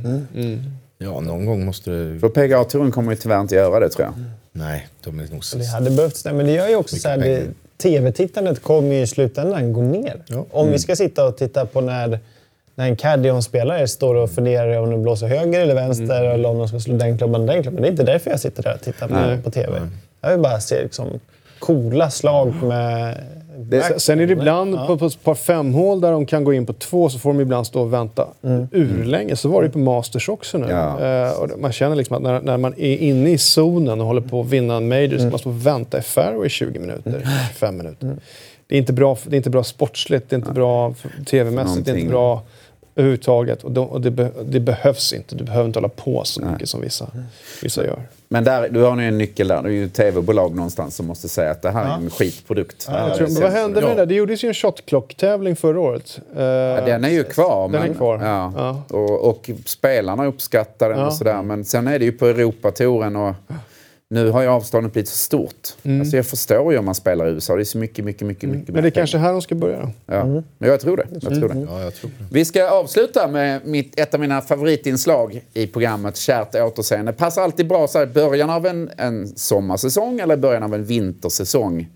Ja, 0.98 1.20
någon 1.20 1.46
gång 1.46 1.66
måste 1.66 1.90
det... 1.92 2.20
För 2.20 2.30
PGA-touren 2.30 2.92
kommer 2.92 3.12
ju 3.12 3.18
tyvärr 3.18 3.42
inte 3.42 3.56
göra 3.56 3.80
det 3.80 3.90
tror 3.90 4.06
jag. 4.06 4.14
Nej, 4.52 4.88
de 5.04 5.20
är 5.20 5.24
nog 5.24 5.40
Det 5.40 5.44
sist. 5.44 5.74
hade 5.74 5.92
behövts 5.92 6.24
det. 6.24 6.34
Men 6.34 6.46
det 6.46 6.52
gör 6.52 6.70
ju 6.70 6.76
också 6.76 6.96
så 6.96 7.10
här, 7.10 7.18
det, 7.18 7.44
TV-tittandet 7.78 8.62
kommer 8.62 8.96
ju 8.96 9.02
i 9.02 9.08
slutändan 9.08 9.74
gå 9.74 9.82
ner. 9.82 10.22
Om 10.52 10.72
vi 10.72 10.80
ska 10.80 10.96
sitta 10.96 11.28
och 11.28 11.38
titta 11.38 11.66
på 11.66 11.82
när, 11.82 12.20
när 12.82 12.88
en 12.90 12.96
caddy 12.96 13.30
och 13.30 13.36
en 13.36 13.44
spelare 13.44 13.88
står 13.88 14.16
och 14.16 14.30
funderar 14.32 14.78
om 14.82 14.92
de 14.92 15.04
blåser 15.04 15.28
höger 15.28 15.60
eller 15.62 15.76
vänster 15.76 16.24
eller 16.24 16.50
om 16.50 16.58
de 16.58 16.68
ska 16.68 16.80
slå 16.80 16.98
den 16.98 17.18
klubban 17.18 17.46
den 17.46 17.62
klubban. 17.64 17.82
Det 17.82 17.88
är 17.88 17.92
inte 17.92 18.04
därför 18.04 18.30
jag 18.32 18.40
sitter 18.40 18.64
där 18.64 18.74
och 18.74 18.82
tittar 18.82 19.08
på, 19.08 19.42
på 19.44 19.52
TV. 19.52 19.82
Jag 20.22 20.30
vill 20.32 20.40
bara 20.40 20.60
se 20.60 20.84
liksom, 20.84 21.08
coola 21.60 22.10
slag 22.10 22.54
med... 22.64 23.18
Sen- 23.84 24.00
Sen 24.00 24.20
är 24.20 24.28
det 24.28 24.34
ibland 24.34 24.78
på, 24.88 24.98
på 24.98 25.06
ett 25.06 25.24
par 25.24 25.36
femhål 25.36 26.02
där 26.02 26.12
de 26.12 26.26
kan 26.26 26.44
gå 26.44 26.54
in 26.54 26.66
på 26.66 26.74
två 26.74 27.10
så 27.10 27.20
får 27.20 27.30
de 27.30 27.40
ibland 27.42 27.68
stå 27.68 27.82
och 27.82 27.94
vänta 27.94 28.28
urlänge. 28.72 29.36
Så 29.36 29.50
var 29.50 29.62
det 29.62 29.66
ju 29.66 29.72
på 29.72 29.80
Masters 29.80 30.30
också 30.30 30.58
nu. 30.58 30.68
Ja. 30.70 31.00
Eh, 31.06 31.32
och 31.40 31.48
det- 31.48 31.58
man 31.58 31.72
känner 31.72 31.96
liksom 31.96 32.16
att 32.16 32.22
när, 32.24 32.42
när 32.42 32.58
man 32.58 32.74
är 32.78 32.98
inne 32.98 33.30
i 33.30 33.38
zonen 33.38 34.02
och 34.02 34.08
håller 34.08 34.22
på 34.22 34.42
att 34.42 34.48
vinna 34.48 34.76
en 34.76 34.88
major 34.88 35.18
så 35.18 35.26
man 35.26 35.40
står 35.40 35.50
och 35.52 35.66
vänta 35.68 35.98
i 35.98 36.02
fairway 36.02 36.46
i 36.48 36.50
20 36.50 36.80
minuter, 36.80 37.26
25 37.50 37.78
minuter. 37.78 38.16
Det 38.68 38.76
är 38.76 38.80
inte 38.80 38.94
bra, 38.94 39.18
det 39.26 39.36
är 39.36 39.38
inte 39.38 39.50
bra 39.50 39.64
sportsligt, 39.64 40.30
det 40.30 40.36
är 40.36 40.38
inte 40.38 40.52
bra 40.52 40.94
tv-mässigt, 41.26 41.86
det 41.86 41.92
är 41.92 41.96
inte 41.96 42.10
bra 42.12 42.42
överhuvudtaget. 42.96 43.64
Och, 43.64 43.72
de, 43.72 43.88
och 43.88 44.02
det, 44.02 44.12
be, 44.12 44.32
det 44.44 44.60
behövs 44.60 45.14
inte. 45.14 45.36
Du 45.36 45.44
behöver 45.44 45.66
inte 45.68 45.80
hålla 45.80 45.90
på 45.90 46.22
så 46.26 46.42
mycket 46.42 46.70
som 46.70 46.82
vissa, 46.82 47.08
vissa 47.64 47.86
gör. 47.86 48.00
Men 48.28 48.44
där, 48.44 48.70
du 48.70 48.82
har 48.82 48.96
nu 48.96 49.08
en 49.08 49.18
nyckel 49.18 49.48
där. 49.48 49.62
Det 49.62 49.70
är 49.70 49.74
ju 49.74 49.90
tv-bolag 49.90 50.56
någonstans 50.56 50.96
som 50.96 51.06
måste 51.08 51.30
säga 51.30 51.52
att 51.52 51.62
det 51.62 51.72
här 51.72 51.86
är 51.86 51.96
en 51.96 52.10
skitprodukt. 52.10 52.88
Jag 52.92 53.16
tror, 53.16 53.28
men 53.28 53.42
vad 53.42 53.52
hände 53.52 53.82
med 53.82 53.90
det 53.90 53.96
där? 53.96 54.06
Det 54.06 54.16
gjordes 54.16 54.44
ju 54.44 54.48
en 54.48 54.54
shotclock-tävling 54.54 55.56
förra 55.56 55.80
året. 55.80 56.20
Eh, 56.36 56.42
Ja, 56.44 56.82
den 56.86 57.04
är 57.04 57.10
ju 57.10 57.24
kvar. 57.24 57.70
Den 57.70 57.82
är 57.82 57.88
men, 57.88 57.96
kvar. 57.98 58.20
Ja. 58.24 58.54
Ja. 58.58 58.98
Och, 58.98 59.30
och 59.30 59.50
spelarna 59.66 60.26
uppskattar 60.26 60.90
den 60.90 61.00
Ja. 61.00 61.06
och 61.08 61.14
sådär. 61.14 61.42
Men 61.42 61.66
sen 61.66 61.88
är 61.88 62.00
det 62.00 62.06
ju 62.06 62.12
på 62.12 62.26
Europatouren 62.28 63.16
och 63.16 63.36
nu 64.12 64.30
har 64.30 64.42
ju 64.42 64.48
avståndet 64.48 64.94
blivit 64.94 65.10
så 65.10 65.18
stort. 65.18 65.70
Alltså 66.00 66.16
jag 66.16 66.26
förstår 66.26 66.74
ju 66.74 66.80
om 66.80 66.86
man 66.86 66.96
spelar 66.96 67.28
i 67.28 67.32
USA. 67.32 67.56
Det 67.56 67.62
är 67.62 67.64
så 67.64 67.78
mycket, 67.78 68.06
mycket, 68.06 68.28
mycket, 68.28 68.50
mycket 68.50 68.74
Men 68.74 68.84
det 68.84 68.90
är 68.90 68.92
kanske 68.92 69.18
här 69.18 69.32
de 69.32 69.42
ska 69.42 69.56
börja 69.56 69.80
då. 69.80 69.90
Ja. 70.06 70.26
Men 70.26 70.70
jag 70.70 70.80
tror 70.80 70.98
det. 70.98 71.08
Jag 71.12 71.22
tror 71.22 71.50
det. 71.50 71.68
Ja, 71.70 71.82
jag 71.82 71.96
tror 71.96 72.12
det. 72.18 72.26
Vi 72.32 72.46
ska 72.46 72.70
avsluta 72.70 73.28
med 73.28 73.66
mitt, 73.66 74.00
ett 74.00 74.14
av 74.14 74.20
mina 74.20 74.42
favoritinslag 74.42 75.42
i 75.54 75.68
programmet 75.68 76.18
Kärt 76.18 76.56
återseende. 76.56 77.14
Passar 77.14 77.42
alltid 77.42 77.68
bra 77.68 77.88
så 77.88 77.98
här, 78.00 78.06
i 78.06 78.10
början 78.10 78.50
av 78.50 78.66
en, 78.66 78.90
en 78.98 79.28
sommarsäsong 79.28 80.20
eller 80.20 80.38
början 80.38 80.64
av 80.64 80.74
en 80.74 80.86
vintersäsong. 80.86 81.88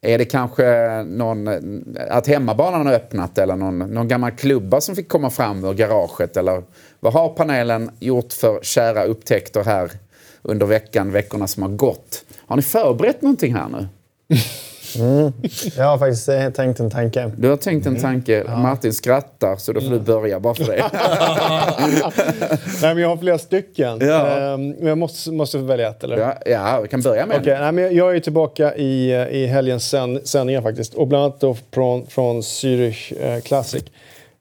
Är 0.00 0.18
det 0.18 0.24
kanske 0.24 1.02
någon, 1.02 1.48
att 2.10 2.26
hemmabanan 2.26 2.86
har 2.86 2.94
öppnat 2.94 3.38
eller 3.38 3.56
någon, 3.56 3.78
någon 3.78 4.08
gammal 4.08 4.30
klubba 4.30 4.80
som 4.80 4.96
fick 4.96 5.08
komma 5.08 5.30
fram 5.30 5.64
ur 5.64 5.74
garaget? 5.74 6.36
Eller 6.36 6.62
vad 7.00 7.12
har 7.12 7.28
panelen 7.28 7.90
gjort 7.98 8.32
för 8.32 8.58
kära 8.62 9.04
upptäckter 9.04 9.64
här 9.64 9.90
under 10.48 10.66
veckan, 10.66 11.12
veckorna 11.12 11.46
som 11.46 11.62
har 11.62 11.70
gått? 11.70 12.24
Har 12.46 12.56
ni 12.56 12.62
förberett 12.62 13.22
någonting 13.22 13.54
här 13.54 13.68
nu? 13.68 13.88
Jag 15.76 15.84
har 15.84 15.98
faktiskt 15.98 16.28
eh, 16.28 16.50
tänkt 16.50 16.80
en 16.80 16.90
tanke. 16.90 17.30
Du 17.36 17.48
har 17.48 17.56
tänkt 17.56 17.86
en 17.86 17.96
tanke. 17.96 18.44
Martin 18.48 18.92
skrattar, 18.92 19.56
så 19.56 19.72
då 19.72 19.80
får 19.80 19.90
du 19.90 19.98
börja 19.98 20.40
bara 20.40 20.54
för 20.54 20.64
det. 20.64 20.90
Nej, 22.82 22.94
men 22.94 22.98
jag 22.98 23.08
har 23.08 23.16
flera 23.16 23.38
stycken. 23.38 23.98
Ja. 24.00 24.26
Ehm, 24.26 24.70
men 24.70 24.86
jag 24.86 24.98
måste, 24.98 25.32
måste 25.32 25.58
välja 25.58 25.88
ett, 25.88 26.04
eller? 26.04 26.18
ja, 26.18 26.34
ja, 26.46 26.80
vi 26.82 26.88
kan 26.88 27.00
börja 27.00 27.26
med 27.26 27.40
Okej, 27.40 27.58
nej, 27.60 27.72
men 27.72 27.96
jag 27.96 28.16
är 28.16 28.20
tillbaka 28.20 28.76
i, 28.76 29.12
eh, 29.12 29.28
i 29.28 29.46
helgens 29.46 29.88
sänd, 29.88 30.20
sändningar 30.24 30.62
faktiskt. 30.62 30.94
Och 30.94 31.06
bland 31.06 31.24
annat 31.24 31.40
då 31.40 31.56
från, 31.72 32.06
från 32.06 32.40
Zürich 32.40 33.12
eh, 33.20 33.40
Classic. 33.40 33.84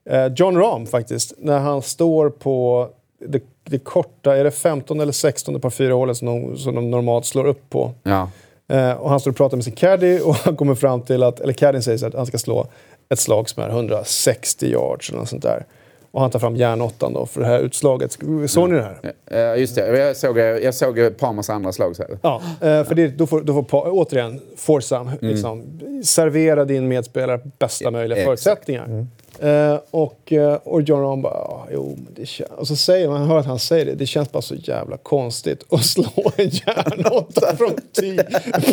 Eh, 0.09 0.25
John 0.35 0.57
Rahm 0.57 0.85
faktiskt, 0.85 1.33
när 1.37 1.59
han 1.59 1.81
står 1.81 2.29
på 2.29 2.87
det, 3.27 3.41
det 3.69 3.79
korta, 3.79 4.37
är 4.37 4.43
det 4.43 4.51
15 4.51 4.99
eller 4.99 5.11
16 5.11 5.61
par 5.61 5.69
fyra 5.69 5.93
hålet 5.93 6.17
som 6.17 6.27
de, 6.27 6.57
som 6.57 6.75
de 6.75 6.91
normalt 6.91 7.25
slår 7.25 7.45
upp 7.45 7.69
på. 7.69 7.91
Ja. 8.03 8.29
Eh, 8.67 8.91
och 8.91 9.09
han 9.09 9.19
står 9.19 9.31
och 9.31 9.37
pratar 9.37 9.57
med 9.57 9.63
sin 9.63 9.75
caddy 9.75 10.19
och 10.19 10.35
han 10.43 10.55
kommer 10.55 10.75
fram 10.75 11.01
till 11.01 11.23
att, 11.23 11.39
eller 11.39 11.53
caddien 11.53 11.83
säger 11.83 12.07
att 12.07 12.13
han 12.13 12.25
ska 12.25 12.37
slå 12.37 12.67
ett 13.09 13.19
slag 13.19 13.49
som 13.49 13.63
är 13.63 13.69
160 13.69 14.71
yards 14.71 15.09
eller 15.09 15.19
något 15.19 15.29
sånt 15.29 15.43
där. 15.43 15.65
Och 16.11 16.21
han 16.21 16.31
tar 16.31 16.39
fram 16.39 16.55
järnåttan 16.55 17.13
då 17.13 17.25
för 17.25 17.41
det 17.41 17.47
här 17.47 17.59
utslaget. 17.59 18.17
Såg 18.47 18.69
ni 18.69 18.75
det 18.75 18.81
här? 18.81 19.53
Eh, 19.53 19.59
Just 19.59 19.75
det, 19.75 19.97
jag 19.97 20.17
såg, 20.17 20.37
jag 20.37 20.73
såg 20.73 21.23
massa 21.33 21.53
andra 21.53 21.71
slag. 21.71 21.95
Så 21.95 22.03
här. 22.03 22.17
Ja, 22.21 22.41
eh, 22.61 22.83
för 22.83 22.95
det, 22.95 23.07
då 23.07 23.27
får, 23.27 23.41
då 23.41 23.53
får 23.53 23.65
återigen, 23.71 24.41
Forza, 24.57 25.11
liksom, 25.21 25.79
servera 26.03 26.65
din 26.65 26.87
medspelare 26.87 27.39
bästa 27.59 27.91
möjliga 27.91 28.25
förutsättningar. 28.25 29.07
Eh, 29.39 29.79
och, 29.91 30.33
eh, 30.33 30.53
och 30.63 30.81
John 30.81 31.01
Rahm 31.01 31.21
bara, 31.21 31.33
"Ja, 31.33 31.67
jo, 31.73 31.93
men 31.97 32.13
det 32.15 32.25
känns... 32.25 32.49
Och 32.57 32.67
så 32.67 32.75
säger 32.75 33.09
man, 33.09 33.27
hör 33.27 33.37
att 33.37 33.45
han 33.45 33.59
säger 33.59 33.85
det, 33.85 33.93
det 33.95 34.05
känns 34.05 34.31
bara 34.31 34.41
så 34.41 34.55
jävla 34.55 34.97
konstigt 34.97 35.63
att 35.69 35.85
slå 35.85 36.05
en 36.35 36.49
järnåtta 36.49 37.55
från 37.57 37.71
tio 37.93 38.23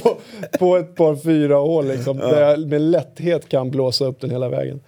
på, 0.03 0.17
på 0.59 0.77
ett 0.77 0.95
par 0.95 1.17
fyra 1.17 1.57
hål 1.57 1.87
liksom, 1.89 2.17
där 2.19 2.51
jag 2.51 2.67
med 2.67 2.81
lätthet 2.81 3.49
kan 3.49 3.71
blåsa 3.71 4.05
upp 4.05 4.21
den 4.21 4.31
hela 4.31 4.49
vägen. 4.49 4.81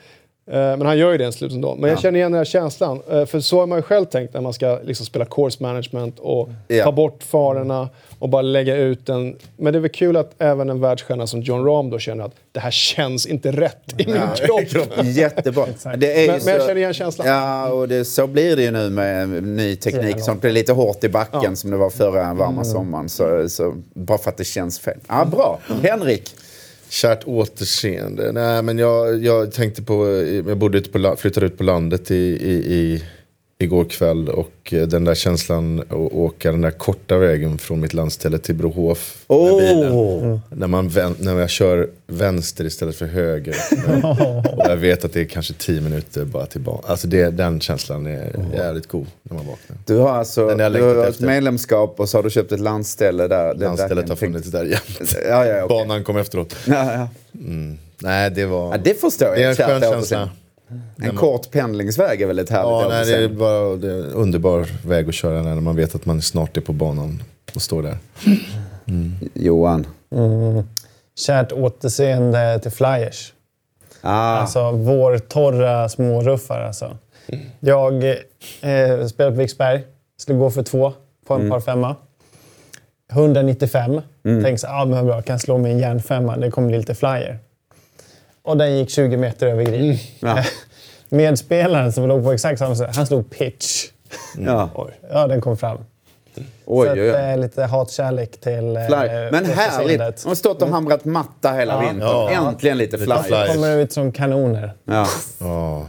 Eh, 0.50 0.54
Men 0.54 0.82
han 0.86 0.98
gör 0.98 1.12
ju 1.12 1.18
det 1.18 1.28
i 1.28 1.32
slutet 1.32 1.54
ändå. 1.54 1.74
Men 1.78 1.90
jag 1.90 2.00
känner 2.00 2.18
igen 2.18 2.32
den 2.32 2.38
här 2.38 2.44
känslan. 2.44 3.02
För 3.26 3.40
så 3.40 3.60
har 3.60 3.66
man 3.66 3.78
ju 3.78 3.82
själv 3.82 4.04
tänkt 4.04 4.34
när 4.34 4.40
man 4.40 4.52
ska 4.52 4.78
liksom 4.84 5.06
spela 5.06 5.24
course 5.24 5.62
management 5.62 6.18
och 6.18 6.48
Ja. 6.68 6.84
ta 6.84 6.92
bort 6.92 7.22
farorna 7.22 7.88
och 8.18 8.28
bara 8.28 8.42
lägga 8.42 8.76
ut 8.76 9.06
den. 9.06 9.36
Men 9.56 9.72
det 9.72 9.78
är 9.78 9.80
väl 9.80 9.90
kul 9.90 10.16
att 10.16 10.34
även 10.38 10.70
en 10.70 10.80
världsstjärna 10.80 11.26
som 11.26 11.40
John 11.42 11.64
Rahm 11.64 11.90
då 11.90 11.98
känner 11.98 12.24
att 12.24 12.34
det 12.52 12.60
här 12.60 12.70
känns 12.70 13.26
inte 13.26 13.52
rätt 13.52 14.00
i 14.00 14.06
min 14.06 14.20
kropp. 14.36 14.90
Jättebra. 15.04 15.66
Det 15.96 16.24
är 16.24 16.26
Men, 16.28 16.40
men 16.44 16.52
jag 16.54 16.60
så- 16.60 16.66
känner 16.66 16.76
igen 16.76 16.94
känslan. 16.94 17.28
Ja, 17.28 17.68
och 17.68 17.88
det, 17.88 18.04
så 18.04 18.26
blir 18.26 18.56
det 18.56 18.62
ju 18.62 18.70
nu 18.70 18.90
med 18.90 19.28
ny 19.42 19.76
teknik. 19.76 20.20
Sånt 20.20 20.40
blir 20.40 20.52
lite 20.52 20.72
hårt 20.72 21.04
i 21.04 21.08
backen 21.08 21.56
som 21.56 21.70
det 21.70 21.76
var 21.76 21.90
förra 21.90 22.34
varma 22.34 22.64
sommaren. 22.64 23.08
Så, 23.08 23.48
så, 23.48 23.74
bara 23.94 24.18
för 24.18 24.30
att 24.30 24.36
det 24.36 24.44
känns 24.44 24.78
fel. 24.78 24.98
Ja, 25.08 25.24
bra. 25.24 25.60
Henrik. 25.82 26.30
Kärt 26.88 27.24
återseende. 27.26 28.32
Nej, 28.32 28.62
men 28.62 28.78
jag, 28.78 29.24
jag 29.24 29.52
tänkte 29.52 29.82
på, 29.82 30.06
jag 30.46 30.58
bodde 30.58 30.78
ute 30.78 30.90
på, 30.90 31.16
flyttade 31.18 31.46
ut 31.46 31.58
på 31.58 31.64
landet 31.64 32.10
i, 32.10 32.14
i, 32.14 32.52
i, 32.74 33.02
igår 33.64 33.84
kväll 33.84 34.28
och 34.28 34.72
eh, 34.72 34.86
den 34.86 35.04
där 35.04 35.14
känslan 35.14 35.80
att 35.80 35.92
åka 35.92 36.50
den 36.50 36.60
där 36.60 36.70
korta 36.70 37.18
vägen 37.18 37.58
från 37.58 37.80
mitt 37.80 37.94
landställe 37.94 38.38
till 38.38 38.54
Brohof 38.54 39.24
med 39.28 39.38
Åh. 39.38 39.58
bilen. 39.58 40.40
När, 40.50 40.66
man 40.66 40.92
när 41.18 41.40
jag 41.40 41.50
kör 41.50 41.88
vänster 42.06 42.64
istället 42.64 42.96
för 42.96 43.06
höger. 43.06 43.54
och 44.56 44.70
jag 44.70 44.76
vet 44.76 45.04
att 45.04 45.12
det 45.12 45.20
är 45.20 45.24
kanske 45.24 45.54
tio 45.54 45.80
minuter 45.80 46.24
bara 46.24 46.46
till 46.46 46.60
banan. 46.60 46.82
Alltså 46.86 47.06
det, 47.08 47.30
den 47.30 47.60
känslan 47.60 48.06
är 48.06 48.32
jävligt 48.54 48.86
god 48.86 49.06
när 49.22 49.36
man 49.36 49.46
vaknar. 49.46 49.76
Du 49.86 49.96
har 49.96 50.10
alltså 50.10 50.54
du 50.54 50.62
har 50.62 51.04
ett 51.04 51.08
efter. 51.08 51.26
medlemskap 51.26 52.00
och 52.00 52.08
så 52.08 52.18
har 52.18 52.22
du 52.22 52.30
köpt 52.30 52.52
ett 52.52 52.60
landställe 52.60 53.28
där. 53.28 53.54
Landstället 53.54 54.08
har 54.08 54.16
funnits 54.16 54.50
där 54.50 54.64
jämt. 54.64 55.16
Ja, 55.28 55.46
ja, 55.46 55.64
okej. 55.64 55.68
Banan 55.68 56.04
kom 56.04 56.16
efteråt. 56.16 56.56
Ja, 56.66 56.92
ja. 56.92 57.08
Nej, 57.98 58.30
det 58.30 58.46
var... 58.46 58.70
ja, 58.70 58.78
det 58.84 59.00
förstår 59.00 59.28
jag. 59.28 59.38
det 59.38 59.42
är 59.42 59.48
en 59.48 59.80
skön 59.80 59.80
känsla. 59.80 60.30
En 61.02 61.16
kort 61.16 61.50
pendlingsväg 61.50 62.22
är 62.22 62.26
väl 62.26 62.38
ett 62.38 62.50
härligt 62.50 62.70
Ja, 62.70 62.86
nej, 62.88 63.06
det 63.06 63.24
är 63.24 63.28
bara 63.28 63.76
det 63.76 63.92
är 63.92 63.98
en 63.98 64.12
underbar 64.12 64.68
väg 64.86 65.08
att 65.08 65.14
köra 65.14 65.42
när 65.42 65.54
man 65.54 65.76
vet 65.76 65.94
att 65.94 66.06
man 66.06 66.22
snart 66.22 66.56
är 66.56 66.60
på 66.60 66.72
banan 66.72 67.22
och 67.54 67.62
står 67.62 67.82
där. 67.82 67.96
Johan. 69.34 69.86
Kärt 71.18 71.52
återseende 71.52 72.58
till 72.62 72.70
Flyers. 72.70 73.32
Ah, 74.00 74.36
Alltså 74.36 74.70
vårtorra 74.70 75.88
småruffar 75.88 76.60
alltså. 76.60 76.96
Jag 77.60 78.04
eh, 78.04 79.06
spelar 79.06 79.30
på 79.30 79.36
Viksberg. 79.36 79.84
Skulle 80.18 80.38
gå 80.38 80.50
för 80.50 80.62
två 80.62 80.92
på 81.26 81.34
en 81.34 81.50
par 81.50 81.60
femma. 81.60 81.96
195. 83.12 84.00
Tänkte 84.22 84.58
så 84.58 84.66
ah, 84.66 84.84
men 84.84 85.06
bra, 85.06 85.14
jag 85.14 85.24
kan 85.24 85.38
slå 85.38 85.58
med 85.58 85.72
en 85.72 85.78
järnfemma. 85.78 86.36
Det 86.36 86.50
kommer 86.50 86.68
bli 86.68 86.78
lite 86.78 86.94
flyer. 86.94 87.38
Och 88.44 88.56
den 88.56 88.78
gick 88.78 88.90
20 88.90 89.16
meter 89.16 89.46
över 89.46 89.64
green. 89.64 89.98
Ja. 90.20 90.44
Medspelaren 91.08 91.92
som 91.92 92.08
låg 92.08 92.24
på 92.24 92.32
exakt 92.32 92.58
samma 92.58 92.76
sätt, 92.76 92.96
han 92.96 93.06
slog 93.06 93.30
pitch. 93.30 93.84
ja. 94.38 94.88
Ja, 95.10 95.26
den 95.26 95.40
kom 95.40 95.56
fram. 95.56 95.78
Oj, 96.66 96.86
så 96.86 96.92
att, 96.92 96.98
oj. 96.98 97.08
eh, 97.08 97.38
lite 97.38 97.62
hatkärlek 97.62 98.40
till 98.40 98.76
eh, 98.76 98.86
Fly. 98.86 98.96
Men 99.32 99.44
härligt! 99.44 99.98
De 100.22 100.28
har 100.28 100.34
stått 100.34 100.62
och 100.62 100.68
hamrat 100.68 101.04
matta 101.04 101.52
hela 101.52 101.80
vintern. 101.80 102.00
Ja. 102.00 102.30
Äntligen 102.30 102.78
lite 102.78 102.98
fly. 102.98 103.14
fly. 103.24 103.46
kommer 103.54 103.76
ut 103.76 103.92
som 103.92 104.12
kanoner. 104.12 104.72
Ja. 104.84 105.06
Ja. 105.38 105.86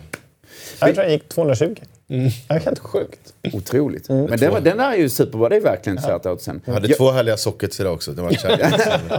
Jag 0.80 0.94
tror 0.94 1.04
jag 1.06 1.12
gick 1.12 1.30
220. 1.30 1.76
Det 2.08 2.32
är 2.48 2.60
helt 2.60 2.80
sjukt. 2.80 3.34
Otroligt. 3.54 4.10
Men 4.10 4.28
den, 4.40 4.52
var- 4.52 4.60
den 4.60 4.78
där 4.78 4.92
är 4.92 4.96
ju 4.96 5.10
superbra. 5.10 5.50
Det 5.50 5.56
är 5.56 5.62
verkligen 5.62 5.98
kärt 6.02 6.26
återseende. 6.26 6.62
Jag 6.66 6.74
hade 6.74 6.88
Jag- 6.88 6.98
två 6.98 7.12
härliga 7.12 7.38
sockets 7.38 7.80
idag 7.80 7.94
också. 7.94 8.12
Det 8.12 8.22
var 8.22 8.32
kärlek. 8.32 8.74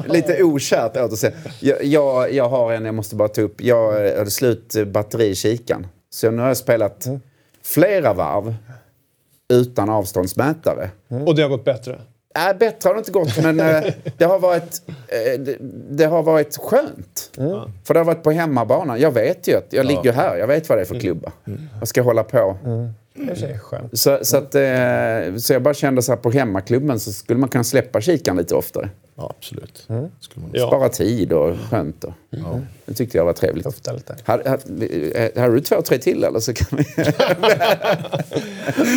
Lite 0.12 0.43
okärt 0.43 0.97
återseende. 0.97 1.39
Jag, 1.61 1.84
jag, 1.84 2.32
jag 2.32 2.49
har 2.49 2.72
en 2.72 2.84
jag 2.84 2.95
måste 2.95 3.16
bara 3.16 3.28
ta 3.28 3.41
upp. 3.43 3.61
Jag 3.61 3.93
hade 4.18 4.30
slut 4.30 4.74
batteri 4.87 5.26
i 5.26 5.34
kikan. 5.34 5.87
Så 6.11 6.30
nu 6.30 6.39
har 6.43 6.49
jag 6.49 6.57
spelat 6.57 7.07
flera 7.64 8.12
varv 8.12 8.55
utan 9.49 9.91
avståndsmätare. 9.91 10.91
Och 11.26 11.34
det 11.34 11.43
har 11.43 11.49
gått 11.49 11.64
bättre. 11.64 12.01
Äh, 12.37 12.59
bättre 12.59 12.89
har 12.89 12.95
det 12.95 12.99
inte 12.99 13.11
gått, 13.11 13.43
men 13.43 13.61
eh, 13.61 13.84
det, 14.16 14.24
har 14.24 14.39
varit, 14.39 14.82
eh, 14.87 15.41
det, 15.41 15.57
det 15.91 16.05
har 16.05 16.22
varit 16.22 16.57
skönt. 16.57 17.30
För 17.84 17.95
det 17.95 18.01
har 18.01 18.05
varit 18.05 18.22
på 18.22 18.30
hemmabanan. 18.30 19.01
Jag 19.01 19.11
vet 19.11 19.49
ju 19.49 19.57
att 19.57 19.66
jag 19.70 19.87
ligger 19.87 20.12
här. 20.12 20.37
Jag 20.37 20.47
vet 20.47 20.68
vad 20.68 20.78
det 20.78 20.82
är 20.82 20.87
för 20.87 21.01
klubba. 21.01 21.32
Jag 21.78 21.89
ska 21.89 22.03
hålla 22.03 22.24
på. 22.24 22.57
Skönt. 23.61 23.99
Så, 23.99 24.18
så, 24.22 24.37
att, 24.37 24.55
eh, 24.55 25.37
så 25.39 25.53
jag 25.53 25.62
bara 25.62 25.74
kände 25.74 26.03
så 26.03 26.12
här 26.12 26.16
på 26.16 26.30
hemmaklubben 26.30 27.01
så 27.01 27.12
skulle 27.12 27.41
man 27.41 27.49
kunna 27.49 27.64
släppa 27.64 28.01
kikan 28.01 28.37
lite 28.37 28.55
oftare. 28.55 28.91
Ja, 29.18 29.32
absolut. 29.38 29.84
Man... 29.88 30.10
Ja. 30.52 30.66
Spara 30.66 30.88
tid 30.88 31.32
och 31.32 31.56
skönt. 31.70 32.04
Och, 32.04 32.12
Det 32.86 32.94
tyckte 32.94 33.18
jag 33.18 33.24
var 33.24 33.32
trevligt. 33.32 33.64
Lufta 33.64 33.92
lite. 33.92 34.16
Har, 34.24 34.42
har, 34.46 34.58
eh, 35.16 35.30
har 35.42 35.50
du 35.50 35.60
två, 35.60 35.82
tre 35.82 35.98
till 35.98 36.24
eller 36.24 36.40
så 36.40 36.52
kan 36.54 36.78
vi... 36.78 36.84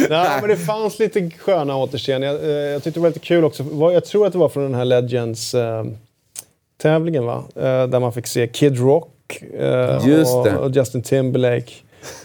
Nej, 0.09 0.29
men 0.41 0.49
det 0.49 0.57
fanns 0.57 0.99
lite 0.99 1.29
sköna 1.29 1.77
återseenden. 1.77 2.29
Jag, 2.29 2.43
eh, 2.43 2.49
jag 2.49 2.83
tyckte 2.83 2.99
det 2.99 3.01
var 3.01 3.09
lite 3.09 3.19
kul 3.19 3.43
också. 3.43 3.63
Jag 3.93 4.05
tror 4.05 4.27
att 4.27 4.33
det 4.33 4.39
var 4.39 4.49
från 4.49 4.63
den 4.63 4.75
här 4.75 4.85
Legends-tävlingen, 4.85 7.25
va? 7.25 7.43
Eh, 7.55 7.87
där 7.87 7.99
man 7.99 8.13
fick 8.13 8.27
se 8.27 8.47
Kid 8.47 8.79
Rock 8.79 9.41
eh, 9.59 10.07
Just 10.07 10.35
och, 10.35 10.47
och 10.47 10.71
Justin 10.71 11.01
Timberlake, 11.01 11.71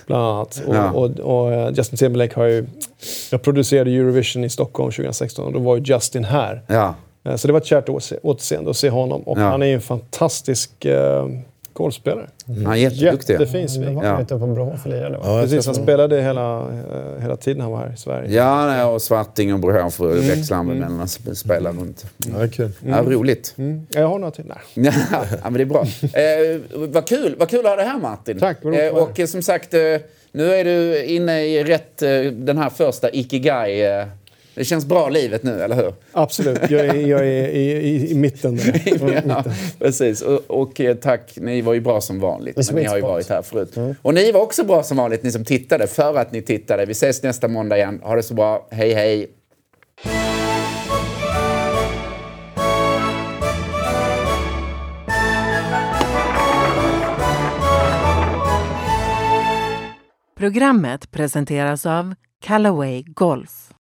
bland 0.07 0.24
annat. 0.24 0.62
Och, 0.66 0.74
Ja. 0.74 0.90
och, 0.90 1.11
och, 1.20 1.72
Justin 1.72 1.99
Timberlake 1.99 2.34
har 2.40 2.47
ju... 2.47 2.66
Jag 3.30 3.42
producerade 3.42 3.90
Eurovision 3.90 4.45
i 4.45 4.51
Stockholm 4.51 4.90
2016 4.90 5.45
och 5.45 5.53
då 5.53 5.59
var 5.59 5.76
ju 5.76 5.82
Justin 5.82 6.24
här. 6.24 6.62
Ja. 6.66 6.95
Eh, 7.25 7.37
Så 7.37 7.47
det 7.47 7.53
var 7.53 7.61
ett 7.61 7.66
kärt 7.66 7.89
återseende 8.22 8.70
att 8.70 8.77
se 8.77 8.91
honom. 8.91 9.22
Och 9.22 9.39
Ja. 9.39 9.43
han 9.43 9.62
är 9.62 9.66
ju 9.66 9.75
en 9.75 9.81
fantastisk 9.81 10.85
eh, 10.85 11.29
golfspelare. 11.72 12.27
Han 12.47 12.66
är 12.66 12.75
jätteduktig. 12.77 13.33
Jättefin 13.33 13.62
Det 13.62 13.68
sving. 13.68 14.01
Ja. 14.03 14.16
lirade? 14.89 15.18
Ja, 15.22 15.43
Precis, 15.43 15.66
han 15.66 15.75
spelade 15.75 16.22
hela, 16.22 16.61
eh, 16.61 17.22
hela 17.22 17.37
tiden 17.37 17.62
han 17.62 17.70
var 17.70 17.79
här 17.79 17.93
i 17.95 17.97
Sverige. 17.97 18.33
Ja, 18.35 18.66
nej, 18.66 18.85
och 18.85 19.03
Svarting 19.03 19.55
och 19.55 19.61
Brohof 19.61 19.95
får 19.95 20.09
växla 20.09 20.62
mellan 20.62 21.01
att 21.01 21.07
sp- 21.09 21.35
spela 21.35 21.70
runt. 21.70 22.05
Ja, 22.16 22.39
det 22.39 22.45
är 22.45 22.49
kul. 22.49 22.70
Ja, 22.87 23.03
roligt. 23.03 23.55
Mm. 23.59 23.87
Jag 23.91 24.09
har 24.09 24.18
några 24.18 24.31
till. 24.31 24.45
Nej. 24.75 24.93
Ja, 25.12 25.25
men 25.43 25.53
det 25.55 25.61
är 25.62 25.64
bra. 25.64 25.83
Eh, 26.03 26.61
vad, 26.89 27.07
kul, 27.09 27.35
vad 27.39 27.49
kul 27.51 27.59
att 27.61 27.66
ha 27.66 27.77
dig 27.77 27.87
här 27.87 27.99
Martin. 27.99 28.39
Tack, 28.39 28.64
eh, 28.64 28.95
Och 28.95 29.20
eh, 29.20 29.27
som 29.27 29.43
sagt, 29.43 29.75
eh, 29.75 29.81
nu 30.33 30.55
är 30.55 30.64
du 30.64 31.05
inne 31.05 31.43
i 31.47 31.64
rätt, 31.64 32.03
eh, 32.03 32.20
den 32.33 32.59
här 32.59 32.70
första 32.70 33.11
Ikigai. 33.11 34.05
Det 34.55 34.64
känns 34.64 34.86
bra 34.86 35.09
livet 35.09 35.42
nu, 35.42 35.62
eller 35.62 35.76
hur? 35.76 35.94
Absolut, 36.12 36.70
jag 36.70 36.86
är, 36.86 36.94
jag 36.94 37.20
är 37.20 37.48
i, 37.48 37.70
i, 37.70 38.11
i 38.11 38.14
mitten 38.14 38.57
där. 38.57 39.22
ja, 39.28 39.44
precis. 39.78 40.22
Och, 40.22 40.40
och 40.46 40.80
eh, 40.80 40.96
tack, 40.96 41.32
ni 41.36 41.61
var 41.61 41.74
ju 41.74 41.80
bra 41.80 42.00
som 42.00 42.20
vanligt. 42.20 42.57
Men 42.57 42.82
ni 42.82 42.84
har 42.84 42.96
ju 42.96 43.02
varit 43.02 43.28
här 43.28 43.42
förut. 43.42 43.74
Och 44.02 44.14
ni 44.14 44.32
var 44.32 44.40
också 44.40 44.64
bra 44.64 44.82
som 44.82 44.96
vanligt, 44.96 45.22
ni 45.22 45.32
som 45.32 45.44
tittade, 45.44 45.86
för 45.86 46.14
att 46.18 46.32
ni 46.32 46.42
tittade. 46.42 46.86
Vi 46.86 46.92
ses 46.92 47.22
nästa 47.22 47.48
måndag 47.48 47.76
igen. 47.76 48.00
Ha 48.02 48.16
det 48.16 48.22
så 48.22 48.34
bra. 48.34 48.68
Hej, 48.70 48.94
hej. 48.94 49.30
Programmet 60.36 61.11
presenteras 61.11 61.86
av 61.86 62.14
Callaway 62.40 63.02
Golf. 63.02 63.74